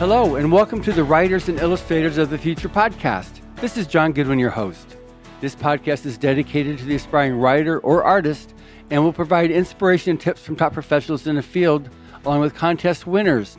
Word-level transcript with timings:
Hello, 0.00 0.36
and 0.36 0.50
welcome 0.50 0.80
to 0.84 0.94
the 0.94 1.04
Writers 1.04 1.50
and 1.50 1.60
Illustrators 1.60 2.16
of 2.16 2.30
the 2.30 2.38
Future 2.38 2.70
podcast. 2.70 3.42
This 3.56 3.76
is 3.76 3.86
John 3.86 4.12
Goodwin, 4.12 4.38
your 4.38 4.48
host. 4.48 4.96
This 5.42 5.54
podcast 5.54 6.06
is 6.06 6.16
dedicated 6.16 6.78
to 6.78 6.86
the 6.86 6.94
aspiring 6.94 7.34
writer 7.34 7.80
or 7.80 8.02
artist 8.02 8.54
and 8.88 9.04
will 9.04 9.12
provide 9.12 9.50
inspiration 9.50 10.12
and 10.12 10.18
tips 10.18 10.40
from 10.40 10.56
top 10.56 10.72
professionals 10.72 11.26
in 11.26 11.36
the 11.36 11.42
field, 11.42 11.90
along 12.24 12.40
with 12.40 12.54
contest 12.54 13.06
winners. 13.06 13.58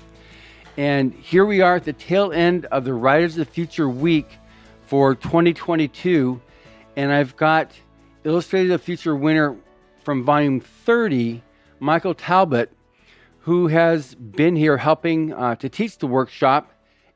And 0.77 1.13
here 1.13 1.45
we 1.45 1.61
are 1.61 1.75
at 1.75 1.83
the 1.83 1.93
tail 1.93 2.31
end 2.31 2.65
of 2.65 2.85
the 2.85 2.93
Writers 2.95 3.37
of 3.37 3.45
the 3.45 3.53
Future 3.53 3.87
week 3.87 4.39
for 4.87 5.13
2022. 5.13 6.41
And 6.95 7.13
I've 7.13 7.37
got 7.37 7.71
Illustrators 8.23 8.71
of 8.71 8.79
the 8.79 8.83
Future 8.83 9.15
winner 9.15 9.55
from 10.03 10.23
volume 10.23 10.59
30, 10.59 11.43
Michael 11.79 12.15
Talbot, 12.15 12.71
who 13.41 13.67
has 13.67 14.15
been 14.15 14.55
here 14.55 14.77
helping 14.77 15.33
uh, 15.33 15.55
to 15.55 15.69
teach 15.69 15.97
the 15.97 16.07
workshop. 16.07 16.71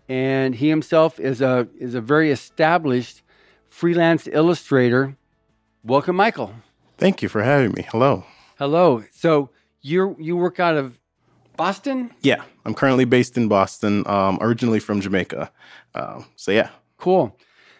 And 0.08 0.54
he 0.54 0.70
himself 0.70 1.20
is 1.20 1.42
a, 1.42 1.68
is 1.80 1.96
a 1.96 2.02
very 2.02 2.32
established 2.32 3.24
freelance 3.70 4.28
illustrator. 4.32 5.18
Welcome, 5.84 6.16
Michael. 6.16 6.54
Thank 6.98 7.22
you 7.22 7.30
for 7.30 7.42
having 7.42 7.74
me. 7.74 7.86
Hello. 7.90 8.24
Hello. 8.58 9.04
So 9.12 9.50
you 9.82 10.16
you 10.20 10.38
work 10.38 10.60
out 10.60 10.76
of 10.76 11.00
Boston? 11.58 12.12
Yeah, 12.22 12.44
I'm 12.66 12.74
currently 12.74 13.06
based 13.06 13.38
in 13.38 13.48
Boston, 13.48 14.08
um, 14.08 14.38
originally 14.42 14.80
from 14.80 15.02
Jamaica. 15.02 15.52
Uh, 15.94 16.24
so 16.36 16.52
yeah. 16.52 16.70
Cool. 16.98 17.38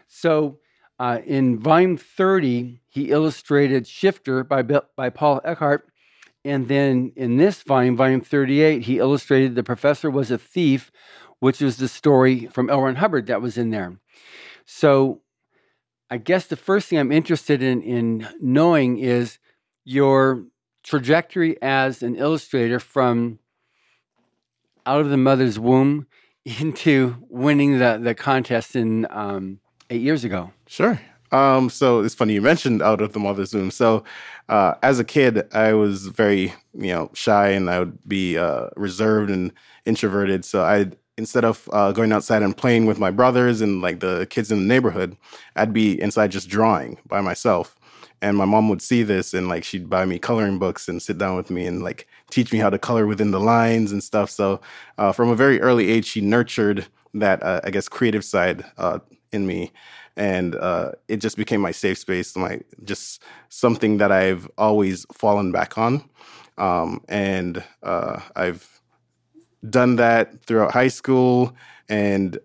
So 0.08 0.60
uh, 1.00 1.20
in 1.26 1.60
volume 1.60 1.98
30, 1.98 2.82
he 2.90 3.10
illustrated 3.10 3.88
Shifter 3.88 4.44
by 4.44 4.62
by 4.62 5.10
Paul 5.10 5.42
Eckheart, 5.46 5.82
and 6.46 6.68
then 6.68 7.12
in 7.16 7.38
this 7.38 7.64
volume, 7.64 7.98
volume 7.98 8.22
38, 8.22 8.84
he 8.84 9.00
illustrated 9.00 9.56
The 9.56 9.64
Professor 9.64 10.12
Was 10.12 10.30
a 10.30 10.38
Thief, 10.38 10.92
which 11.40 11.60
was 11.60 11.78
the 11.78 11.88
story 11.88 12.46
from 12.46 12.70
L. 12.70 12.94
Hubbard 12.94 13.26
that 13.28 13.42
was 13.42 13.58
in 13.58 13.72
there. 13.72 13.98
So 14.66 15.22
I 16.10 16.18
guess 16.18 16.46
the 16.46 16.56
first 16.56 16.88
thing 16.88 17.00
I'm 17.00 17.12
interested 17.12 17.64
in, 17.64 17.82
in 17.82 18.28
knowing 18.40 19.00
is 19.00 19.40
your 19.84 20.46
trajectory 20.84 21.60
as 21.64 22.04
an 22.04 22.16
illustrator 22.16 22.80
from 22.80 23.40
out 24.86 25.02
of 25.02 25.10
the 25.10 25.18
mother's 25.18 25.58
womb 25.58 26.06
into 26.46 27.16
winning 27.28 27.80
the, 27.80 28.00
the 28.02 28.14
contest 28.14 28.76
in 28.76 29.08
um, 29.10 29.60
eight 29.90 30.02
years 30.02 30.24
ago. 30.24 30.52
Sure. 30.68 31.02
Um, 31.36 31.70
so 31.70 32.00
it's 32.00 32.16
funny 32.16 32.34
you 32.34 32.42
mentioned 32.42 32.82
out 32.82 33.02
of 33.02 33.12
the 33.12 33.20
mother's 33.20 33.54
womb. 33.54 33.70
So 33.70 34.06
uh, 34.48 34.76
as 34.82 35.00
a 35.00 35.04
kid, 35.04 35.54
I 35.54 35.74
was 35.74 36.08
very 36.08 36.54
you 36.74 36.94
know 36.94 37.12
shy 37.14 37.50
and 37.50 37.70
I 37.70 37.80
would 37.80 38.08
be 38.08 38.38
uh, 38.38 38.70
reserved 38.78 39.30
and 39.30 39.52
introverted. 39.86 40.46
So 40.46 40.64
I 40.64 40.92
instead 41.18 41.44
of 41.44 41.70
uh, 41.74 41.92
going 41.92 42.14
outside 42.14 42.42
and 42.42 42.56
playing 42.56 42.86
with 42.86 43.00
my 43.00 43.12
brothers 43.12 43.60
and 43.60 43.82
like 43.82 44.00
the 44.00 44.28
kids 44.30 44.50
in 44.50 44.60
the 44.60 44.66
neighborhood, 44.66 45.18
I'd 45.58 45.74
be 45.74 46.02
inside 46.02 46.32
just 46.32 46.48
drawing 46.48 47.00
by 47.06 47.20
myself. 47.20 47.76
And 48.22 48.38
my 48.38 48.46
mom 48.46 48.70
would 48.70 48.82
see 48.82 49.04
this 49.04 49.34
and 49.34 49.50
like 49.50 49.66
she'd 49.66 49.90
buy 49.90 50.06
me 50.06 50.20
coloring 50.20 50.58
books 50.58 50.88
and 50.88 51.02
sit 51.02 51.18
down 51.18 51.36
with 51.36 51.50
me 51.52 51.66
and 51.66 51.84
like 51.84 52.08
teach 52.32 52.54
me 52.54 52.60
how 52.60 52.70
to 52.70 52.80
color 52.80 53.08
within 53.08 53.32
the 53.32 53.42
lines 53.42 53.92
and 53.92 54.02
stuff. 54.02 54.30
So 54.30 54.62
uh, 54.98 55.12
from 55.12 55.30
a 55.30 55.36
very 55.36 55.60
early 55.62 55.92
age, 55.92 56.06
she 56.06 56.22
nurtured 56.22 56.88
that 57.14 57.44
uh, 57.44 57.60
I 57.64 57.72
guess 57.72 57.90
creative 57.90 58.24
side 58.24 58.64
uh, 58.78 59.00
in 59.32 59.46
me, 59.46 59.72
and 60.18 60.56
uh, 60.56 60.92
it 61.08 61.18
just 61.18 61.38
became 61.38 61.62
my 61.62 61.72
safe 61.72 61.98
space, 61.98 62.36
my 62.36 62.62
just 62.84 63.22
something 63.50 63.98
that 63.98 64.12
I've 64.12 64.50
always 64.58 65.06
fallen 65.12 65.52
back 65.52 65.78
on, 65.78 66.04
um, 66.58 67.02
and 67.08 67.64
uh, 67.84 68.20
I've 68.36 68.82
done 69.70 69.96
that 69.98 70.44
throughout 70.46 70.72
high 70.72 70.88
school. 70.88 71.56
And 71.90 72.38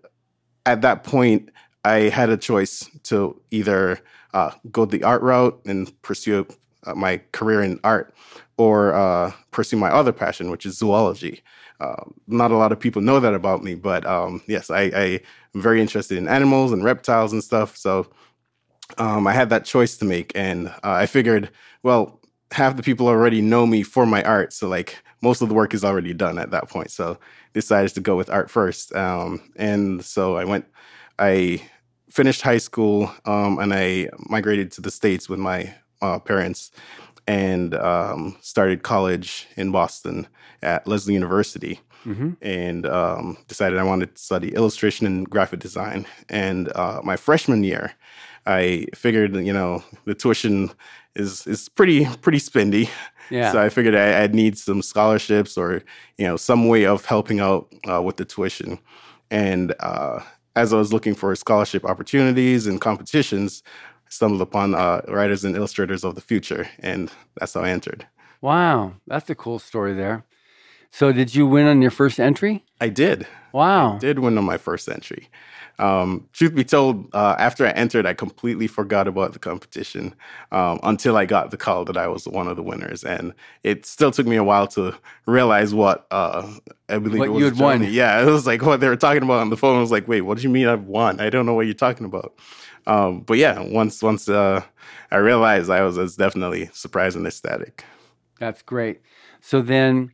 at 0.65 0.81
that 0.81 1.03
point, 1.03 1.49
I 1.83 2.09
had 2.09 2.29
a 2.29 2.37
choice 2.37 2.89
to 3.03 3.39
either 3.51 3.99
uh, 4.33 4.51
go 4.71 4.85
the 4.85 5.03
art 5.03 5.21
route 5.21 5.59
and 5.65 6.01
pursue 6.01 6.45
uh, 6.85 6.95
my 6.95 7.21
career 7.31 7.61
in 7.61 7.79
art 7.83 8.13
or 8.57 8.93
uh, 8.93 9.31
pursue 9.51 9.77
my 9.77 9.89
other 9.89 10.11
passion, 10.11 10.51
which 10.51 10.65
is 10.65 10.77
zoology. 10.77 11.41
Uh, 11.81 12.03
not 12.27 12.51
a 12.51 12.55
lot 12.55 12.71
of 12.71 12.79
people 12.79 13.01
know 13.01 13.19
that 13.19 13.33
about 13.33 13.63
me, 13.63 13.73
but 13.73 14.05
um, 14.05 14.39
yes, 14.45 14.69
I, 14.69 14.81
I, 14.81 15.03
am 15.55 15.61
very 15.61 15.81
interested 15.81 16.15
in 16.15 16.27
animals 16.27 16.71
and 16.71 16.83
reptiles 16.83 17.33
and 17.33 17.43
stuff. 17.43 17.75
So 17.75 18.07
um, 18.99 19.25
I 19.25 19.33
had 19.33 19.49
that 19.49 19.65
choice 19.65 19.97
to 19.97 20.05
make. 20.05 20.31
And 20.35 20.67
uh, 20.67 20.73
I 20.83 21.07
figured, 21.07 21.49
well, 21.81 22.19
half 22.51 22.75
the 22.77 22.83
people 22.83 23.07
already 23.07 23.41
know 23.41 23.65
me 23.65 23.81
for 23.81 24.05
my 24.05 24.23
art. 24.23 24.53
So, 24.53 24.67
like, 24.67 24.99
most 25.23 25.41
of 25.41 25.49
the 25.49 25.55
work 25.55 25.73
is 25.73 25.83
already 25.83 26.13
done 26.13 26.37
at 26.37 26.51
that 26.51 26.69
point. 26.69 26.91
So 26.91 27.17
decided 27.53 27.95
to 27.95 28.01
go 28.01 28.15
with 28.15 28.29
art 28.29 28.51
first. 28.51 28.93
Um, 28.95 29.41
and 29.55 30.05
so 30.05 30.35
I 30.35 30.45
went, 30.45 30.65
I 31.17 31.63
finished 32.09 32.41
high 32.41 32.57
school 32.59 33.11
um, 33.25 33.57
and 33.57 33.73
I 33.73 34.09
migrated 34.29 34.71
to 34.73 34.81
the 34.81 34.91
States 34.91 35.29
with 35.29 35.39
my 35.39 35.73
uh, 36.01 36.19
parents 36.19 36.71
and 37.27 37.75
um, 37.75 38.37
started 38.41 38.83
college 38.83 39.47
in 39.55 39.71
Boston 39.71 40.27
at 40.61 40.87
Lesley 40.87 41.13
University. 41.13 41.79
Mm-hmm. 42.05 42.31
And 42.41 42.87
um, 42.87 43.37
decided 43.47 43.77
I 43.77 43.83
wanted 43.83 44.15
to 44.15 44.21
study 44.21 44.55
illustration 44.55 45.05
and 45.05 45.29
graphic 45.29 45.59
design. 45.59 46.07
And 46.29 46.71
uh, 46.75 46.99
my 47.03 47.15
freshman 47.15 47.63
year, 47.63 47.93
I 48.47 48.87
figured, 48.95 49.35
you 49.35 49.53
know, 49.53 49.83
the 50.05 50.15
tuition 50.15 50.71
is 51.15 51.45
is 51.45 51.69
pretty 51.69 52.05
pretty 52.21 52.39
spendy. 52.39 52.89
Yeah. 53.29 53.51
So 53.51 53.61
I 53.61 53.69
figured 53.69 53.95
I, 53.95 54.21
would 54.21 54.35
need 54.35 54.57
some 54.57 54.81
scholarships 54.81 55.57
or 55.57 55.83
you 56.17 56.25
know 56.25 56.37
some 56.37 56.67
way 56.67 56.85
of 56.85 57.05
helping 57.05 57.39
out 57.39 57.73
uh, 57.89 58.01
with 58.01 58.17
the 58.17 58.25
tuition. 58.25 58.79
And 59.29 59.73
uh, 59.79 60.21
as 60.55 60.73
I 60.73 60.77
was 60.77 60.91
looking 60.91 61.15
for 61.15 61.33
scholarship 61.35 61.85
opportunities 61.85 62.67
and 62.67 62.81
competitions, 62.81 63.63
stumbled 64.11 64.41
upon 64.41 64.75
uh, 64.75 65.01
Writers 65.07 65.43
and 65.45 65.55
Illustrators 65.55 66.03
of 66.03 66.15
the 66.15 66.21
Future, 66.21 66.67
and 66.79 67.11
that's 67.39 67.53
how 67.53 67.61
I 67.61 67.69
entered. 67.69 68.05
Wow, 68.41 68.93
that's 69.07 69.29
a 69.29 69.35
cool 69.35 69.57
story 69.57 69.93
there. 69.93 70.25
So, 70.91 71.13
did 71.13 71.33
you 71.33 71.47
win 71.47 71.67
on 71.67 71.81
your 71.81 71.91
first 71.91 72.19
entry? 72.19 72.65
I 72.81 72.89
did. 72.89 73.25
Wow, 73.53 73.95
I 73.95 73.99
did 73.99 74.19
win 74.19 74.37
on 74.37 74.43
my 74.43 74.57
first 74.57 74.89
entry. 74.89 75.29
Um, 75.81 76.29
truth 76.31 76.53
be 76.53 76.63
told, 76.63 77.09
uh, 77.13 77.35
after 77.39 77.65
I 77.65 77.71
entered, 77.71 78.05
I 78.05 78.13
completely 78.13 78.67
forgot 78.67 79.07
about 79.07 79.33
the 79.33 79.39
competition 79.39 80.13
um, 80.51 80.79
until 80.83 81.17
I 81.17 81.25
got 81.25 81.49
the 81.49 81.57
call 81.57 81.85
that 81.85 81.97
I 81.97 82.07
was 82.07 82.27
one 82.27 82.47
of 82.47 82.55
the 82.55 82.61
winners, 82.61 83.03
and 83.03 83.33
it 83.63 83.85
still 83.87 84.11
took 84.11 84.27
me 84.27 84.35
a 84.35 84.43
while 84.43 84.67
to 84.67 84.95
realize 85.25 85.73
what 85.73 86.05
uh, 86.11 86.53
I 86.87 86.99
believe 86.99 87.19
what 87.19 87.25
it 87.25 87.31
was 87.31 87.39
you 87.39 87.45
had 87.45 87.57
won. 87.57 87.83
Yeah, 87.91 88.21
it 88.21 88.29
was 88.29 88.45
like 88.45 88.61
what 88.61 88.79
they 88.79 88.87
were 88.87 88.95
talking 88.95 89.23
about 89.23 89.39
on 89.39 89.49
the 89.49 89.57
phone. 89.57 89.77
I 89.77 89.81
was 89.81 89.91
like, 89.91 90.07
"Wait, 90.07 90.21
what 90.21 90.37
do 90.37 90.43
you 90.43 90.49
mean 90.49 90.67
I've 90.67 90.85
won? 90.85 91.19
I 91.19 91.31
don't 91.31 91.47
know 91.47 91.55
what 91.55 91.65
you're 91.65 91.73
talking 91.73 92.05
about." 92.05 92.35
Um, 92.85 93.21
but 93.21 93.37
yeah, 93.37 93.59
once 93.59 94.03
once 94.03 94.29
uh, 94.29 94.61
I 95.11 95.17
realized, 95.17 95.69
I 95.69 95.81
was, 95.81 95.97
I 95.97 96.01
was 96.01 96.15
definitely 96.15 96.69
surprised 96.73 97.17
and 97.17 97.25
ecstatic. 97.25 97.85
That's 98.39 98.61
great. 98.61 99.01
So 99.39 99.61
then, 99.61 100.11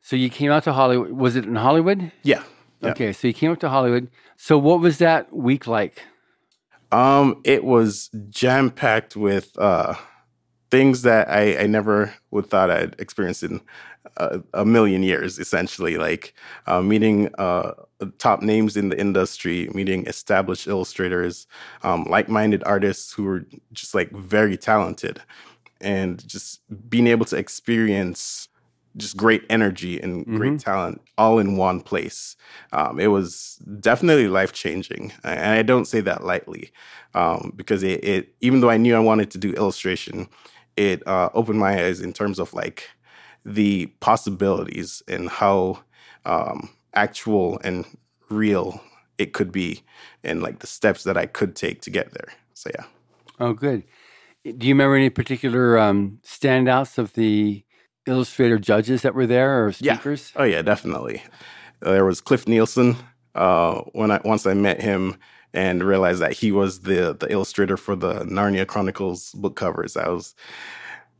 so 0.00 0.16
you 0.16 0.28
came 0.28 0.50
out 0.50 0.64
to 0.64 0.72
Hollywood. 0.72 1.12
Was 1.12 1.36
it 1.36 1.44
in 1.44 1.56
Hollywood? 1.56 2.12
Yeah. 2.22 2.42
Yeah. 2.80 2.90
Okay, 2.90 3.12
so 3.12 3.28
you 3.28 3.34
came 3.34 3.50
up 3.50 3.60
to 3.60 3.68
Hollywood. 3.68 4.10
So 4.36 4.58
what 4.58 4.80
was 4.80 4.98
that 4.98 5.32
week 5.34 5.66
like? 5.66 6.02
Um, 6.92 7.40
it 7.44 7.64
was 7.64 8.08
jam 8.30 8.70
packed 8.70 9.16
with 9.16 9.58
uh, 9.58 9.94
things 10.70 11.02
that 11.02 11.28
I, 11.28 11.58
I 11.58 11.66
never 11.66 12.14
would 12.30 12.46
thought 12.46 12.70
I'd 12.70 12.94
experienced 12.98 13.42
in 13.42 13.60
a, 14.16 14.40
a 14.54 14.64
million 14.64 15.02
years. 15.02 15.38
Essentially, 15.38 15.98
like 15.98 16.34
uh, 16.66 16.80
meeting 16.80 17.30
uh, 17.36 17.72
top 18.18 18.42
names 18.42 18.76
in 18.76 18.88
the 18.88 18.98
industry, 18.98 19.68
meeting 19.74 20.06
established 20.06 20.66
illustrators, 20.66 21.46
um, 21.82 22.04
like-minded 22.04 22.62
artists 22.64 23.12
who 23.12 23.24
were 23.24 23.44
just 23.72 23.94
like 23.94 24.10
very 24.12 24.56
talented, 24.56 25.20
and 25.80 26.26
just 26.26 26.60
being 26.88 27.06
able 27.06 27.26
to 27.26 27.36
experience 27.36 28.48
just 28.96 29.16
great 29.16 29.44
energy 29.50 30.00
and 30.00 30.26
mm-hmm. 30.26 30.36
great 30.36 30.60
talent 30.60 31.00
all 31.16 31.38
in 31.38 31.56
one 31.56 31.80
place. 31.80 32.36
Um, 32.72 32.98
it 32.98 33.08
was 33.08 33.56
definitely 33.80 34.28
life 34.28 34.52
changing, 34.52 35.12
and 35.24 35.52
I 35.58 35.62
don't 35.62 35.86
say 35.86 36.00
that 36.00 36.24
lightly 36.24 36.72
um, 37.14 37.52
because 37.56 37.82
it, 37.82 38.04
it, 38.04 38.34
even 38.40 38.60
though 38.60 38.70
I 38.70 38.76
knew 38.76 38.94
I 38.94 39.00
wanted 39.00 39.30
to 39.32 39.38
do 39.38 39.52
illustration, 39.52 40.28
it 40.76 41.06
uh, 41.06 41.30
opened 41.34 41.58
my 41.58 41.84
eyes 41.84 42.00
in 42.00 42.12
terms 42.12 42.38
of 42.38 42.52
like 42.54 42.88
the 43.44 43.86
possibilities 44.00 45.02
and 45.08 45.28
how 45.28 45.80
um, 46.24 46.70
actual 46.94 47.60
and 47.64 47.84
real 48.30 48.80
it 49.16 49.32
could 49.32 49.50
be, 49.50 49.82
and 50.22 50.42
like 50.42 50.60
the 50.60 50.66
steps 50.66 51.04
that 51.04 51.16
I 51.16 51.26
could 51.26 51.56
take 51.56 51.82
to 51.82 51.90
get 51.90 52.12
there. 52.12 52.28
So 52.54 52.70
yeah. 52.74 52.84
Oh, 53.40 53.52
good. 53.52 53.84
Do 54.44 54.66
you 54.66 54.74
remember 54.74 54.96
any 54.96 55.10
particular 55.10 55.78
um, 55.78 56.20
standouts 56.24 56.98
of 56.98 57.12
the 57.14 57.64
illustrator 58.08 58.58
judges 58.58 59.02
that 59.02 59.14
were 59.14 59.26
there 59.26 59.66
or 59.66 59.72
speakers? 59.72 60.32
Yeah. 60.34 60.42
Oh 60.42 60.44
yeah, 60.44 60.62
definitely. 60.62 61.22
There 61.80 62.04
was 62.04 62.20
Cliff 62.20 62.48
Nielsen. 62.48 62.96
Uh, 63.34 63.82
when 63.92 64.10
I 64.10 64.20
once 64.24 64.46
I 64.46 64.54
met 64.54 64.80
him 64.80 65.16
and 65.54 65.82
realized 65.82 66.20
that 66.20 66.32
he 66.32 66.52
was 66.52 66.80
the 66.80 67.16
the 67.18 67.30
illustrator 67.30 67.76
for 67.76 67.94
the 67.94 68.24
Narnia 68.24 68.66
Chronicles 68.66 69.32
book 69.32 69.56
covers, 69.56 69.96
I 69.96 70.08
was 70.08 70.34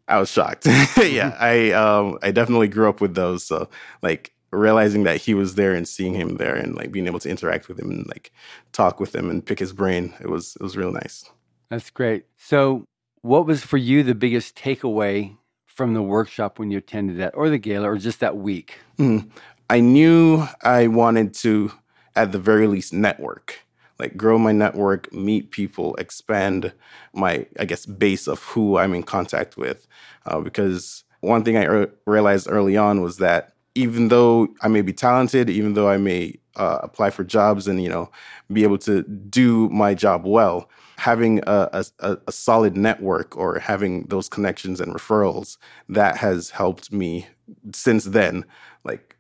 I 0.09 0.19
was 0.19 0.31
shocked. 0.31 0.67
yeah, 0.97 1.37
I 1.39 1.71
um, 1.73 2.19
I 2.23 2.31
definitely 2.31 2.69
grew 2.69 2.89
up 2.89 3.01
with 3.01 3.15
those. 3.15 3.45
So 3.45 3.69
like 4.03 4.33
realizing 4.51 5.05
that 5.05 5.19
he 5.19 5.35
was 5.35 5.55
there 5.55 5.75
and 5.75 5.87
seeing 5.87 6.15
him 6.15 6.37
there 6.37 6.55
and 6.55 6.75
like 6.75 6.91
being 6.91 7.07
able 7.07 7.19
to 7.21 7.29
interact 7.29 7.69
with 7.69 7.79
him 7.79 7.91
and 7.91 8.07
like 8.09 8.33
talk 8.73 8.99
with 8.99 9.15
him 9.15 9.31
and 9.31 9.45
pick 9.45 9.59
his 9.59 9.73
brain, 9.73 10.15
it 10.21 10.29
was 10.29 10.57
it 10.57 10.63
was 10.63 10.77
real 10.77 10.93
nice. 10.93 11.31
That's 11.71 11.91
great. 11.91 12.25
So, 12.39 12.85
what 13.23 13.47
was 13.47 13.63
for 13.63 13.77
you 13.77 14.03
the 14.03 14.15
biggest 14.15 14.57
takeaway 14.57 15.37
from 15.79 15.95
the 15.95 16.03
workshop 16.03 16.59
when 16.59 16.73
you 16.73 16.79
attended 16.79 17.19
that, 17.19 17.37
or 17.37 17.49
the 17.49 17.57
gala, 17.57 17.89
or 17.89 17.97
just 17.97 18.19
that 18.19 18.37
week? 18.37 18.81
Mm. 18.99 19.31
I 19.71 19.79
knew 19.79 20.45
I 20.63 20.89
wanted 20.89 21.33
to, 21.35 21.71
at 22.17 22.33
the 22.33 22.39
very 22.41 22.67
least, 22.67 22.93
network, 22.93 23.61
like 24.01 24.17
grow 24.17 24.39
my 24.39 24.51
network, 24.51 25.13
meet 25.13 25.53
people, 25.53 25.95
expand 25.95 26.73
my, 27.15 27.47
I 27.61 27.65
guess, 27.65 27.87
base 27.87 28.27
of 28.27 28.43
who 28.43 28.77
I'm 28.77 28.93
in 28.93 29.05
contact 29.05 29.57
with. 29.57 29.87
Uh, 30.27 30.41
because 30.41 31.05
one 31.21 31.45
thing 31.45 31.57
I 31.57 31.67
re- 31.67 31.87
realized 32.07 32.49
early 32.51 32.77
on 32.77 33.01
was 33.01 33.19
that 33.19 33.53
even 33.77 34.09
though 34.09 34.49
I 34.63 34.67
may 34.67 34.83
be 34.83 34.93
talented, 34.93 35.49
even 35.49 35.75
though 35.75 35.89
I 35.89 35.97
may 35.97 36.41
uh, 36.57 36.81
apply 36.83 37.11
for 37.11 37.23
jobs 37.23 37.69
and 37.69 37.81
you 37.81 37.89
know 37.89 38.11
be 38.53 38.65
able 38.65 38.79
to 38.79 39.05
do 39.05 39.69
my 39.69 39.95
job 39.95 40.27
well, 40.27 40.69
having 40.99 41.41
a, 41.47 41.85
a, 42.01 42.19
a, 42.27 42.33
solid 42.33 42.77
network 42.77 43.37
or 43.37 43.61
having 43.61 44.03
those 44.07 44.29
connections 44.29 44.81
and 44.81 44.93
referrals 44.93 45.57
that 45.89 46.17
has 46.17 46.51
helped 46.51 46.93
me 46.93 47.25
since 47.73 48.05
then, 48.05 48.45
like 48.83 49.17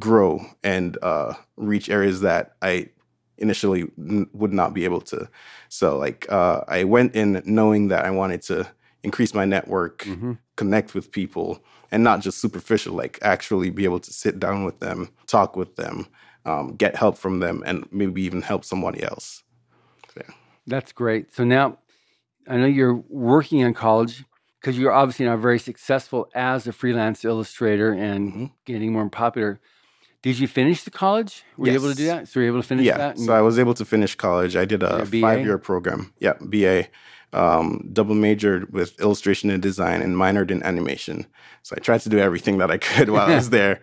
grow 0.00 0.44
and 0.64 0.98
uh, 1.02 1.32
reach 1.56 1.88
areas 1.88 2.22
that 2.22 2.56
I 2.60 2.88
initially 3.38 3.82
n- 3.96 4.28
would 4.32 4.52
not 4.52 4.74
be 4.74 4.84
able 4.84 5.00
to. 5.02 5.28
So 5.68 5.96
like 5.96 6.26
uh, 6.30 6.62
I 6.66 6.82
went 6.82 7.14
in 7.14 7.40
knowing 7.44 7.86
that 7.88 8.04
I 8.04 8.10
wanted 8.10 8.42
to 8.42 8.66
increase 9.04 9.32
my 9.32 9.44
network, 9.44 9.98
mm-hmm. 9.98 10.32
connect 10.56 10.92
with 10.92 11.12
people, 11.12 11.62
and 11.92 12.02
not 12.02 12.20
just 12.20 12.40
superficial, 12.40 12.94
like 12.94 13.20
actually 13.22 13.70
be 13.70 13.84
able 13.84 14.00
to 14.00 14.12
sit 14.12 14.40
down 14.40 14.64
with 14.64 14.80
them, 14.80 15.10
talk 15.28 15.54
with 15.54 15.76
them, 15.76 16.08
um, 16.44 16.74
get 16.74 16.96
help 16.96 17.16
from 17.16 17.38
them, 17.38 17.62
and 17.64 17.86
maybe 17.92 18.22
even 18.22 18.42
help 18.42 18.64
somebody 18.64 19.04
else. 19.04 19.44
Yeah. 20.66 20.76
That's 20.76 20.92
great. 20.92 21.34
So 21.34 21.44
now 21.44 21.78
I 22.48 22.56
know 22.56 22.66
you're 22.66 23.02
working 23.08 23.60
in 23.60 23.74
college 23.74 24.24
because 24.60 24.78
you're 24.78 24.92
obviously 24.92 25.26
now 25.26 25.36
very 25.36 25.58
successful 25.58 26.28
as 26.34 26.66
a 26.66 26.72
freelance 26.72 27.24
illustrator 27.24 27.92
and 27.92 28.32
mm-hmm. 28.32 28.44
getting 28.64 28.92
more 28.92 29.08
popular. 29.08 29.60
Did 30.22 30.38
you 30.38 30.48
finish 30.48 30.82
the 30.82 30.90
college? 30.90 31.44
Were 31.56 31.66
yes. 31.66 31.74
you 31.74 31.80
able 31.80 31.90
to 31.90 31.96
do 31.96 32.06
that? 32.06 32.28
So 32.28 32.40
you 32.40 32.46
were 32.46 32.52
able 32.52 32.62
to 32.62 32.68
finish 32.68 32.86
yeah. 32.86 32.96
that? 32.96 33.18
So 33.18 33.32
I 33.32 33.40
was 33.42 33.58
able 33.58 33.74
to 33.74 33.84
finish 33.84 34.14
college. 34.16 34.56
I 34.56 34.64
did 34.64 34.82
a, 34.82 35.02
a 35.02 35.06
five 35.06 35.44
year 35.44 35.58
program. 35.58 36.12
Yeah, 36.18 36.32
BA 36.40 36.88
um, 37.32 37.88
double 37.92 38.14
majored 38.14 38.72
with 38.72 38.98
illustration 39.00 39.50
and 39.50 39.62
design 39.62 40.02
and 40.02 40.16
minored 40.16 40.50
in 40.50 40.62
animation. 40.62 41.26
So 41.62 41.74
I 41.76 41.80
tried 41.80 42.00
to 42.00 42.08
do 42.08 42.18
everything 42.18 42.58
that 42.58 42.70
I 42.70 42.78
could 42.78 43.08
while 43.10 43.30
I 43.30 43.36
was 43.36 43.50
there. 43.58 43.80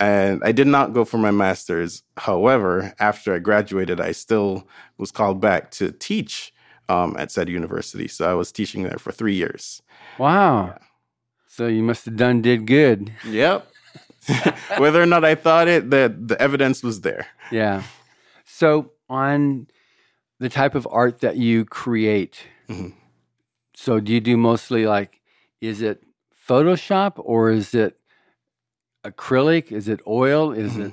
And 0.00 0.42
I 0.44 0.52
did 0.52 0.66
not 0.66 0.92
go 0.92 1.04
for 1.04 1.18
my 1.18 1.30
master's. 1.30 2.02
However, 2.16 2.94
after 3.00 3.34
I 3.34 3.38
graduated, 3.40 4.00
I 4.00 4.12
still 4.12 4.68
was 4.96 5.10
called 5.10 5.40
back 5.40 5.70
to 5.72 5.90
teach 5.90 6.52
um, 6.88 7.16
at 7.18 7.32
said 7.32 7.48
university. 7.48 8.06
So 8.08 8.30
I 8.30 8.34
was 8.34 8.52
teaching 8.52 8.84
there 8.84 8.98
for 8.98 9.10
three 9.10 9.34
years. 9.34 9.82
Wow. 10.18 10.66
Yeah. 10.66 10.78
So 11.48 11.66
you 11.66 11.82
must 11.82 12.04
have 12.04 12.16
done 12.16 12.42
did 12.42 12.66
good. 12.66 13.12
Yep. 13.26 13.68
Whether 14.78 15.02
or 15.02 15.06
not 15.06 15.24
I 15.24 15.34
thought 15.34 15.66
it, 15.66 15.90
the 15.90 16.14
the 16.16 16.40
evidence 16.40 16.82
was 16.82 17.00
there. 17.00 17.26
Yeah. 17.50 17.82
So 18.44 18.92
on 19.08 19.66
the 20.38 20.48
type 20.48 20.74
of 20.74 20.86
art 20.90 21.20
that 21.20 21.36
you 21.36 21.64
create, 21.64 22.46
Mm-hmm. 22.68 22.88
So 23.74 24.00
do 24.00 24.12
you 24.12 24.20
do 24.20 24.36
mostly 24.36 24.86
like, 24.86 25.20
is 25.60 25.82
it 25.82 26.02
Photoshop 26.48 27.12
or 27.16 27.50
is 27.50 27.74
it 27.74 27.98
acrylic? 29.04 29.72
Is 29.72 29.88
it 29.88 30.00
oil? 30.06 30.52
Is 30.52 30.72
mm-hmm. 30.72 30.82
it? 30.82 30.92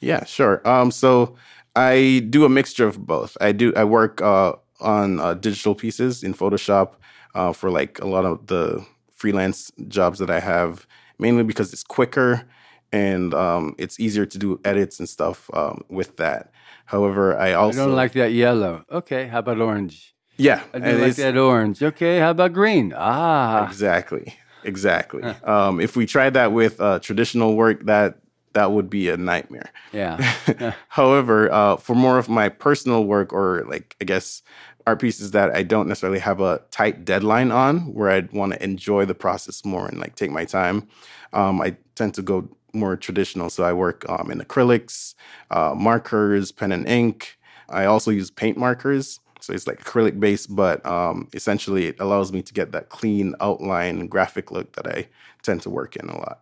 Yeah, 0.00 0.24
sure. 0.24 0.66
Um, 0.68 0.90
so 0.90 1.36
I 1.74 2.26
do 2.28 2.44
a 2.44 2.48
mixture 2.48 2.86
of 2.86 3.06
both. 3.06 3.36
I 3.40 3.52
do. 3.52 3.72
I 3.74 3.84
work 3.84 4.20
uh, 4.20 4.54
on 4.80 5.20
uh, 5.20 5.34
digital 5.34 5.74
pieces 5.74 6.22
in 6.22 6.34
Photoshop 6.34 6.94
uh, 7.34 7.52
for 7.52 7.70
like 7.70 7.98
a 8.00 8.06
lot 8.06 8.24
of 8.24 8.46
the 8.46 8.84
freelance 9.12 9.72
jobs 9.88 10.18
that 10.18 10.30
I 10.30 10.40
have, 10.40 10.86
mainly 11.18 11.42
because 11.42 11.72
it's 11.72 11.82
quicker 11.82 12.46
and 12.92 13.34
um, 13.34 13.74
it's 13.76 13.98
easier 13.98 14.24
to 14.24 14.38
do 14.38 14.60
edits 14.64 15.00
and 15.00 15.08
stuff 15.08 15.50
um, 15.52 15.82
with 15.88 16.16
that. 16.18 16.52
However, 16.86 17.36
I 17.36 17.54
also 17.54 17.82
I 17.82 17.86
don't 17.86 17.96
like 17.96 18.12
that 18.12 18.32
yellow. 18.32 18.84
Okay, 18.90 19.26
how 19.26 19.40
about 19.40 19.60
orange? 19.60 20.14
Yeah, 20.36 20.62
I 20.72 20.78
do 20.78 20.98
like 20.98 21.16
that 21.16 21.36
orange. 21.36 21.82
Okay, 21.82 22.18
how 22.18 22.30
about 22.30 22.52
green? 22.52 22.92
Ah, 22.96 23.66
exactly, 23.66 24.36
exactly. 24.64 25.22
um, 25.22 25.80
if 25.80 25.96
we 25.96 26.06
tried 26.06 26.34
that 26.34 26.52
with 26.52 26.80
uh, 26.80 26.98
traditional 27.00 27.54
work, 27.56 27.84
that 27.86 28.18
that 28.54 28.70
would 28.72 28.88
be 28.88 29.08
a 29.08 29.16
nightmare. 29.16 29.70
Yeah. 29.92 30.74
However, 30.88 31.52
uh, 31.52 31.76
for 31.76 31.94
more 31.94 32.18
of 32.18 32.28
my 32.28 32.48
personal 32.48 33.04
work, 33.04 33.32
or 33.32 33.64
like 33.68 33.94
I 34.00 34.04
guess 34.04 34.42
art 34.88 35.00
pieces 35.00 35.30
that 35.30 35.54
I 35.54 35.62
don't 35.62 35.86
necessarily 35.86 36.18
have 36.18 36.40
a 36.40 36.62
tight 36.72 37.04
deadline 37.04 37.52
on, 37.52 37.94
where 37.94 38.10
I'd 38.10 38.32
want 38.32 38.54
to 38.54 38.62
enjoy 38.62 39.04
the 39.04 39.14
process 39.14 39.64
more 39.64 39.86
and 39.86 40.00
like 40.00 40.16
take 40.16 40.32
my 40.32 40.44
time, 40.44 40.88
um, 41.32 41.60
I 41.60 41.76
tend 41.94 42.14
to 42.14 42.22
go 42.22 42.48
more 42.72 42.96
traditional. 42.96 43.50
So 43.50 43.62
I 43.62 43.72
work 43.72 44.04
um, 44.08 44.32
in 44.32 44.40
acrylics, 44.40 45.14
uh, 45.52 45.74
markers, 45.76 46.50
pen 46.50 46.72
and 46.72 46.88
ink. 46.88 47.38
I 47.68 47.84
also 47.84 48.10
use 48.10 48.30
paint 48.30 48.58
markers. 48.58 49.20
So 49.44 49.52
it's 49.52 49.66
like 49.66 49.84
acrylic 49.84 50.18
based, 50.18 50.54
but 50.54 50.84
um, 50.86 51.28
essentially 51.34 51.86
it 51.86 51.96
allows 52.00 52.32
me 52.32 52.42
to 52.42 52.52
get 52.52 52.72
that 52.72 52.88
clean 52.88 53.34
outline 53.40 54.06
graphic 54.06 54.50
look 54.50 54.72
that 54.76 54.86
I 54.86 55.08
tend 55.42 55.62
to 55.62 55.70
work 55.70 55.96
in 55.96 56.08
a 56.08 56.16
lot. 56.16 56.40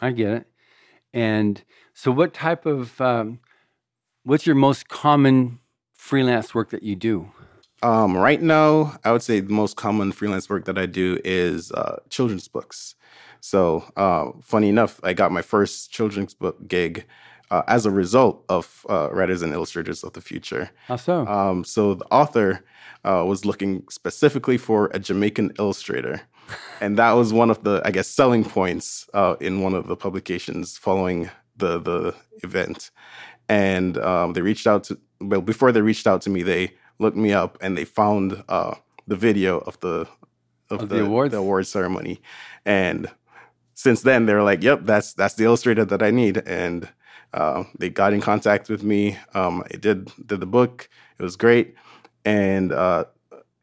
I 0.00 0.10
get 0.10 0.32
it. 0.32 0.46
And 1.12 1.62
so, 1.94 2.10
what 2.10 2.34
type 2.34 2.66
of 2.66 3.00
um, 3.00 3.40
what's 4.24 4.46
your 4.46 4.56
most 4.56 4.88
common 4.88 5.58
freelance 5.92 6.54
work 6.54 6.70
that 6.70 6.82
you 6.82 6.96
do? 6.96 7.30
Um, 7.82 8.16
right 8.16 8.40
now, 8.40 8.96
I 9.04 9.12
would 9.12 9.22
say 9.22 9.40
the 9.40 9.52
most 9.52 9.76
common 9.76 10.12
freelance 10.12 10.48
work 10.48 10.66
that 10.66 10.78
I 10.78 10.86
do 10.86 11.18
is 11.24 11.72
uh, 11.72 12.00
children's 12.10 12.46
books. 12.46 12.94
So, 13.40 13.84
uh, 13.96 14.32
funny 14.42 14.68
enough, 14.68 15.00
I 15.02 15.14
got 15.14 15.32
my 15.32 15.42
first 15.42 15.90
children's 15.90 16.34
book 16.34 16.68
gig 16.68 17.06
uh, 17.50 17.62
as 17.66 17.86
a 17.86 17.90
result 17.90 18.44
of 18.48 18.86
uh, 18.88 19.10
Writers 19.12 19.42
and 19.42 19.52
Illustrators 19.52 20.04
of 20.04 20.12
the 20.12 20.20
Future. 20.20 20.70
How 20.86 20.96
so? 20.96 21.26
Um, 21.26 21.64
so 21.64 21.94
the 21.94 22.06
author 22.06 22.64
uh, 23.04 23.24
was 23.26 23.44
looking 23.44 23.84
specifically 23.90 24.56
for 24.56 24.90
a 24.92 24.98
Jamaican 24.98 25.52
illustrator. 25.58 26.22
and 26.80 26.98
that 26.98 27.12
was 27.12 27.32
one 27.32 27.50
of 27.50 27.62
the, 27.64 27.82
I 27.84 27.90
guess, 27.90 28.08
selling 28.08 28.44
points 28.44 29.08
uh, 29.14 29.36
in 29.40 29.60
one 29.60 29.74
of 29.74 29.86
the 29.86 29.96
publications 29.96 30.76
following 30.76 31.30
the 31.56 31.78
the 31.78 32.14
event. 32.42 32.90
And 33.48 33.98
um, 33.98 34.32
they 34.32 34.42
reached 34.42 34.66
out 34.66 34.84
to, 34.84 34.98
well, 35.20 35.40
before 35.40 35.72
they 35.72 35.80
reached 35.80 36.06
out 36.06 36.22
to 36.22 36.30
me, 36.30 36.42
they 36.42 36.72
looked 37.00 37.16
me 37.16 37.32
up 37.32 37.58
and 37.60 37.76
they 37.76 37.84
found 37.84 38.44
uh, 38.48 38.76
the 39.08 39.16
video 39.16 39.58
of 39.58 39.78
the 39.80 40.06
of, 40.70 40.82
of 40.82 40.88
the, 40.88 40.96
the 40.96 41.04
awards? 41.04 41.32
the 41.32 41.38
award 41.38 41.66
ceremony. 41.66 42.20
And 42.64 43.10
since 43.74 44.02
then, 44.02 44.26
they're 44.26 44.42
like, 44.42 44.62
"Yep, 44.62 44.80
that's 44.84 45.14
that's 45.14 45.34
the 45.34 45.44
illustrator 45.44 45.84
that 45.84 46.02
I 46.02 46.10
need." 46.10 46.38
And 46.46 46.88
uh, 47.32 47.64
they 47.78 47.90
got 47.90 48.12
in 48.12 48.20
contact 48.20 48.68
with 48.68 48.82
me. 48.82 49.16
Um, 49.34 49.62
I 49.72 49.76
did 49.76 50.10
did 50.26 50.40
the 50.40 50.46
book. 50.46 50.88
It 51.18 51.22
was 51.22 51.36
great, 51.36 51.74
and 52.24 52.72
uh, 52.72 53.04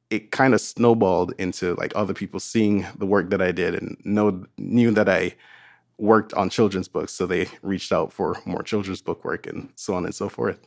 it 0.09 0.31
kind 0.31 0.53
of 0.53 0.61
snowballed 0.61 1.33
into 1.37 1.75
like 1.75 1.91
other 1.95 2.13
people 2.13 2.39
seeing 2.39 2.85
the 2.97 3.05
work 3.05 3.29
that 3.31 3.41
I 3.41 3.51
did 3.51 3.75
and 3.75 3.97
know 4.03 4.45
knew 4.57 4.91
that 4.91 5.09
I 5.09 5.35
worked 5.97 6.33
on 6.33 6.49
children's 6.49 6.87
books. 6.87 7.11
So 7.11 7.25
they 7.25 7.47
reached 7.61 7.91
out 7.91 8.13
for 8.13 8.37
more 8.45 8.63
children's 8.63 9.01
book 9.01 9.25
work 9.25 9.47
and 9.47 9.69
so 9.75 9.95
on 9.95 10.05
and 10.05 10.15
so 10.15 10.29
forth. 10.29 10.59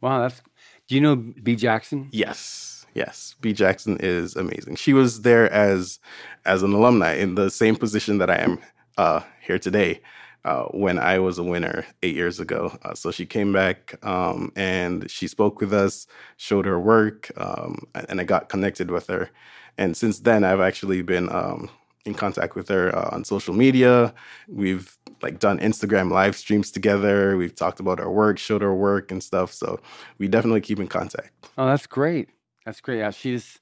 Wow, 0.00 0.22
that's. 0.22 0.42
Do 0.86 0.94
you 0.94 1.00
know 1.00 1.16
Bea 1.16 1.56
Jackson? 1.56 2.08
Yes, 2.12 2.86
yes. 2.94 3.36
Bea 3.40 3.52
Jackson 3.52 3.98
is 4.00 4.36
amazing. 4.36 4.76
She 4.76 4.92
was 4.92 5.22
there 5.22 5.50
as 5.52 5.98
as 6.44 6.62
an 6.62 6.72
alumni 6.72 7.14
in 7.14 7.34
the 7.36 7.50
same 7.50 7.76
position 7.76 8.18
that 8.18 8.30
I 8.30 8.36
am 8.36 8.58
uh, 8.98 9.20
here 9.40 9.58
today 9.58 10.00
uh, 10.44 10.64
when 10.66 10.98
I 10.98 11.18
was 11.18 11.38
a 11.38 11.42
winner 11.42 11.86
eight 12.02 12.14
years 12.14 12.40
ago. 12.40 12.76
Uh, 12.82 12.94
so 12.94 13.10
she 13.10 13.26
came 13.26 13.52
back 13.52 13.94
um, 14.04 14.52
and 14.56 15.10
she 15.10 15.28
spoke 15.28 15.60
with 15.60 15.72
us, 15.72 16.06
showed 16.36 16.66
her 16.66 16.78
work, 16.78 17.30
um, 17.36 17.86
and 18.08 18.20
I 18.20 18.24
got 18.24 18.48
connected 18.48 18.90
with 18.90 19.06
her. 19.08 19.30
And 19.76 19.96
since 19.96 20.20
then, 20.20 20.44
I've 20.44 20.60
actually 20.60 21.02
been 21.02 21.30
um, 21.30 21.70
in 22.04 22.14
contact 22.14 22.56
with 22.56 22.68
her 22.68 22.94
uh, 22.96 23.10
on 23.12 23.24
social 23.24 23.54
media. 23.54 24.14
We've 24.48 24.96
like 25.22 25.38
done 25.38 25.58
Instagram 25.58 26.10
live 26.10 26.36
streams 26.36 26.70
together. 26.70 27.36
We've 27.36 27.54
talked 27.54 27.80
about 27.80 28.00
our 28.00 28.10
work, 28.10 28.38
showed 28.38 28.62
our 28.62 28.74
work 28.74 29.12
and 29.12 29.22
stuff. 29.22 29.52
So 29.52 29.80
we 30.18 30.28
definitely 30.28 30.60
keep 30.60 30.80
in 30.80 30.88
contact. 30.88 31.32
Oh, 31.56 31.66
that's 31.66 31.86
great. 31.86 32.28
That's 32.64 32.80
great. 32.80 32.98
Yeah, 32.98 33.10
she's 33.10 33.58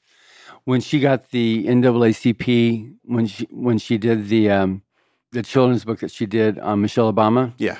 when 0.65 0.81
she 0.81 1.01
got 1.01 1.31
the 1.31 1.65
NAACP 1.67 2.95
when 3.05 3.27
she 3.27 3.47
when 3.51 3.79
she 3.79 3.99
did 3.99 4.29
the 4.29 4.51
um, 4.51 4.83
the 5.37 5.43
children's 5.43 5.85
book 5.85 6.01
that 6.01 6.11
she 6.11 6.25
did 6.25 6.59
on 6.59 6.81
Michelle 6.81 7.13
Obama. 7.13 7.53
Yeah. 7.59 7.77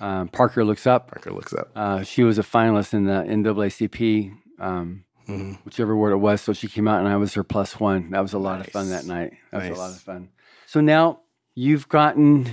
Um, 0.00 0.28
Parker 0.28 0.64
looks 0.64 0.86
up. 0.86 1.10
Parker 1.10 1.32
looks 1.32 1.52
up. 1.52 1.70
Uh, 1.74 2.02
she 2.04 2.22
was 2.22 2.38
a 2.38 2.42
finalist 2.42 2.94
in 2.94 3.04
the 3.04 3.24
NAACP, 3.24 4.32
um, 4.60 5.04
mm-hmm. 5.28 5.52
whichever 5.64 5.96
word 5.96 6.12
it 6.12 6.18
was. 6.18 6.40
So 6.40 6.52
she 6.52 6.68
came 6.68 6.86
out, 6.86 7.00
and 7.00 7.08
I 7.08 7.16
was 7.16 7.34
her 7.34 7.42
plus 7.42 7.80
one. 7.80 8.10
That 8.12 8.20
was 8.20 8.32
a 8.32 8.38
lot 8.38 8.58
nice. 8.58 8.68
of 8.68 8.72
fun 8.72 8.90
that 8.90 9.06
night. 9.06 9.32
That 9.50 9.58
nice. 9.58 9.70
was 9.70 9.78
a 9.78 9.82
lot 9.82 9.90
of 9.90 10.00
fun. 10.00 10.28
So 10.66 10.80
now 10.80 11.20
you've 11.56 11.88
gotten 11.88 12.48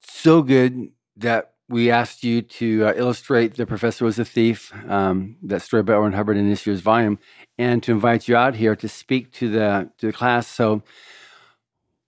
so 0.00 0.42
good 0.42 0.88
that 1.18 1.52
we 1.68 1.90
asked 1.90 2.24
you 2.24 2.40
to 2.40 2.86
uh, 2.86 2.92
illustrate 2.96 3.54
The 3.54 3.66
Professor 3.66 4.06
Was 4.06 4.18
a 4.18 4.24
Thief, 4.24 4.72
um, 4.88 5.36
that 5.42 5.60
story 5.60 5.82
by 5.82 5.92
L. 5.92 6.00
Ron 6.00 6.14
Hubbard 6.14 6.38
in 6.38 6.48
this 6.48 6.66
year's 6.66 6.80
volume, 6.80 7.18
and 7.58 7.82
to 7.82 7.92
invite 7.92 8.28
you 8.28 8.36
out 8.36 8.54
here 8.54 8.74
to 8.76 8.88
speak 8.88 9.30
to 9.32 9.50
the 9.50 9.90
to 9.98 10.06
the 10.06 10.12
class. 10.12 10.46
So, 10.46 10.82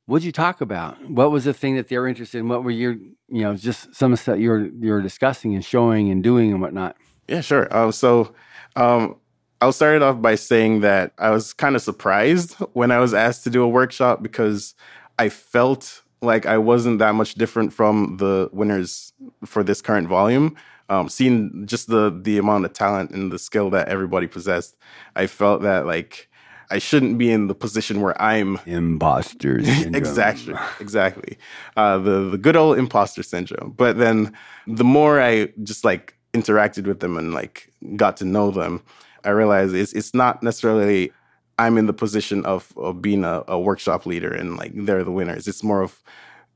what 0.06 0.20
did 0.20 0.26
you 0.26 0.32
talk 0.32 0.60
about? 0.60 1.02
What 1.10 1.30
was 1.30 1.44
the 1.44 1.52
thing 1.52 1.76
that 1.76 1.88
they 1.88 1.98
were 1.98 2.08
interested 2.08 2.38
in? 2.38 2.48
What 2.48 2.64
were 2.64 2.70
your, 2.70 2.92
you 2.92 3.42
know, 3.42 3.54
just 3.56 3.94
some 3.94 4.12
of 4.12 4.18
the 4.18 4.22
stuff 4.22 4.38
you 4.38 4.50
were 4.50 4.66
you 4.66 4.92
were 4.92 5.02
discussing 5.02 5.54
and 5.54 5.64
showing 5.64 6.10
and 6.10 6.22
doing 6.22 6.52
and 6.52 6.60
whatnot? 6.60 6.96
Yeah, 7.28 7.40
sure. 7.40 7.66
Uh, 7.74 7.90
so, 7.90 8.32
um, 8.76 9.16
I'll 9.60 9.72
start 9.72 9.96
it 9.96 10.02
off 10.02 10.20
by 10.20 10.34
saying 10.34 10.80
that 10.80 11.12
I 11.18 11.30
was 11.30 11.52
kind 11.52 11.74
of 11.76 11.82
surprised 11.82 12.54
when 12.74 12.90
I 12.90 13.00
was 13.00 13.14
asked 13.14 13.42
to 13.44 13.50
do 13.50 13.62
a 13.62 13.68
workshop 13.68 14.22
because 14.22 14.74
I 15.18 15.28
felt 15.28 16.02
like 16.20 16.46
I 16.46 16.58
wasn't 16.58 16.98
that 16.98 17.14
much 17.14 17.34
different 17.34 17.72
from 17.72 18.18
the 18.18 18.50
winners 18.52 19.12
for 19.44 19.64
this 19.64 19.80
current 19.80 20.08
volume. 20.08 20.56
Um, 20.88 21.08
seeing 21.08 21.66
just 21.66 21.88
the 21.88 22.16
the 22.22 22.38
amount 22.38 22.64
of 22.64 22.72
talent 22.74 23.10
and 23.10 23.32
the 23.32 23.40
skill 23.40 23.70
that 23.70 23.88
everybody 23.88 24.28
possessed, 24.28 24.76
I 25.16 25.26
felt 25.26 25.62
that 25.62 25.84
like 25.84 26.28
I 26.70 26.78
shouldn't 26.78 27.18
be 27.18 27.30
in 27.30 27.46
the 27.46 27.54
position 27.54 28.00
where 28.00 28.20
I'm 28.20 28.58
imposters. 28.66 29.66
exactly, 29.94 30.54
exactly. 30.80 31.38
Uh, 31.76 31.98
the 31.98 32.30
the 32.30 32.38
good 32.38 32.56
old 32.56 32.78
imposter 32.78 33.22
syndrome. 33.22 33.74
But 33.76 33.98
then 33.98 34.32
the 34.66 34.84
more 34.84 35.20
I 35.20 35.52
just 35.62 35.84
like 35.84 36.14
interacted 36.34 36.86
with 36.86 37.00
them 37.00 37.16
and 37.16 37.32
like 37.32 37.72
got 37.96 38.16
to 38.18 38.24
know 38.24 38.50
them, 38.50 38.82
I 39.24 39.30
realized 39.30 39.74
it's 39.74 39.92
it's 39.92 40.14
not 40.14 40.42
necessarily 40.42 41.12
I'm 41.58 41.78
in 41.78 41.86
the 41.86 41.92
position 41.92 42.44
of, 42.44 42.72
of 42.76 43.00
being 43.00 43.24
a, 43.24 43.42
a 43.48 43.58
workshop 43.58 44.04
leader 44.04 44.32
and 44.32 44.56
like 44.56 44.72
they're 44.74 45.04
the 45.04 45.12
winners. 45.12 45.48
It's 45.48 45.62
more 45.62 45.82
of 45.82 46.02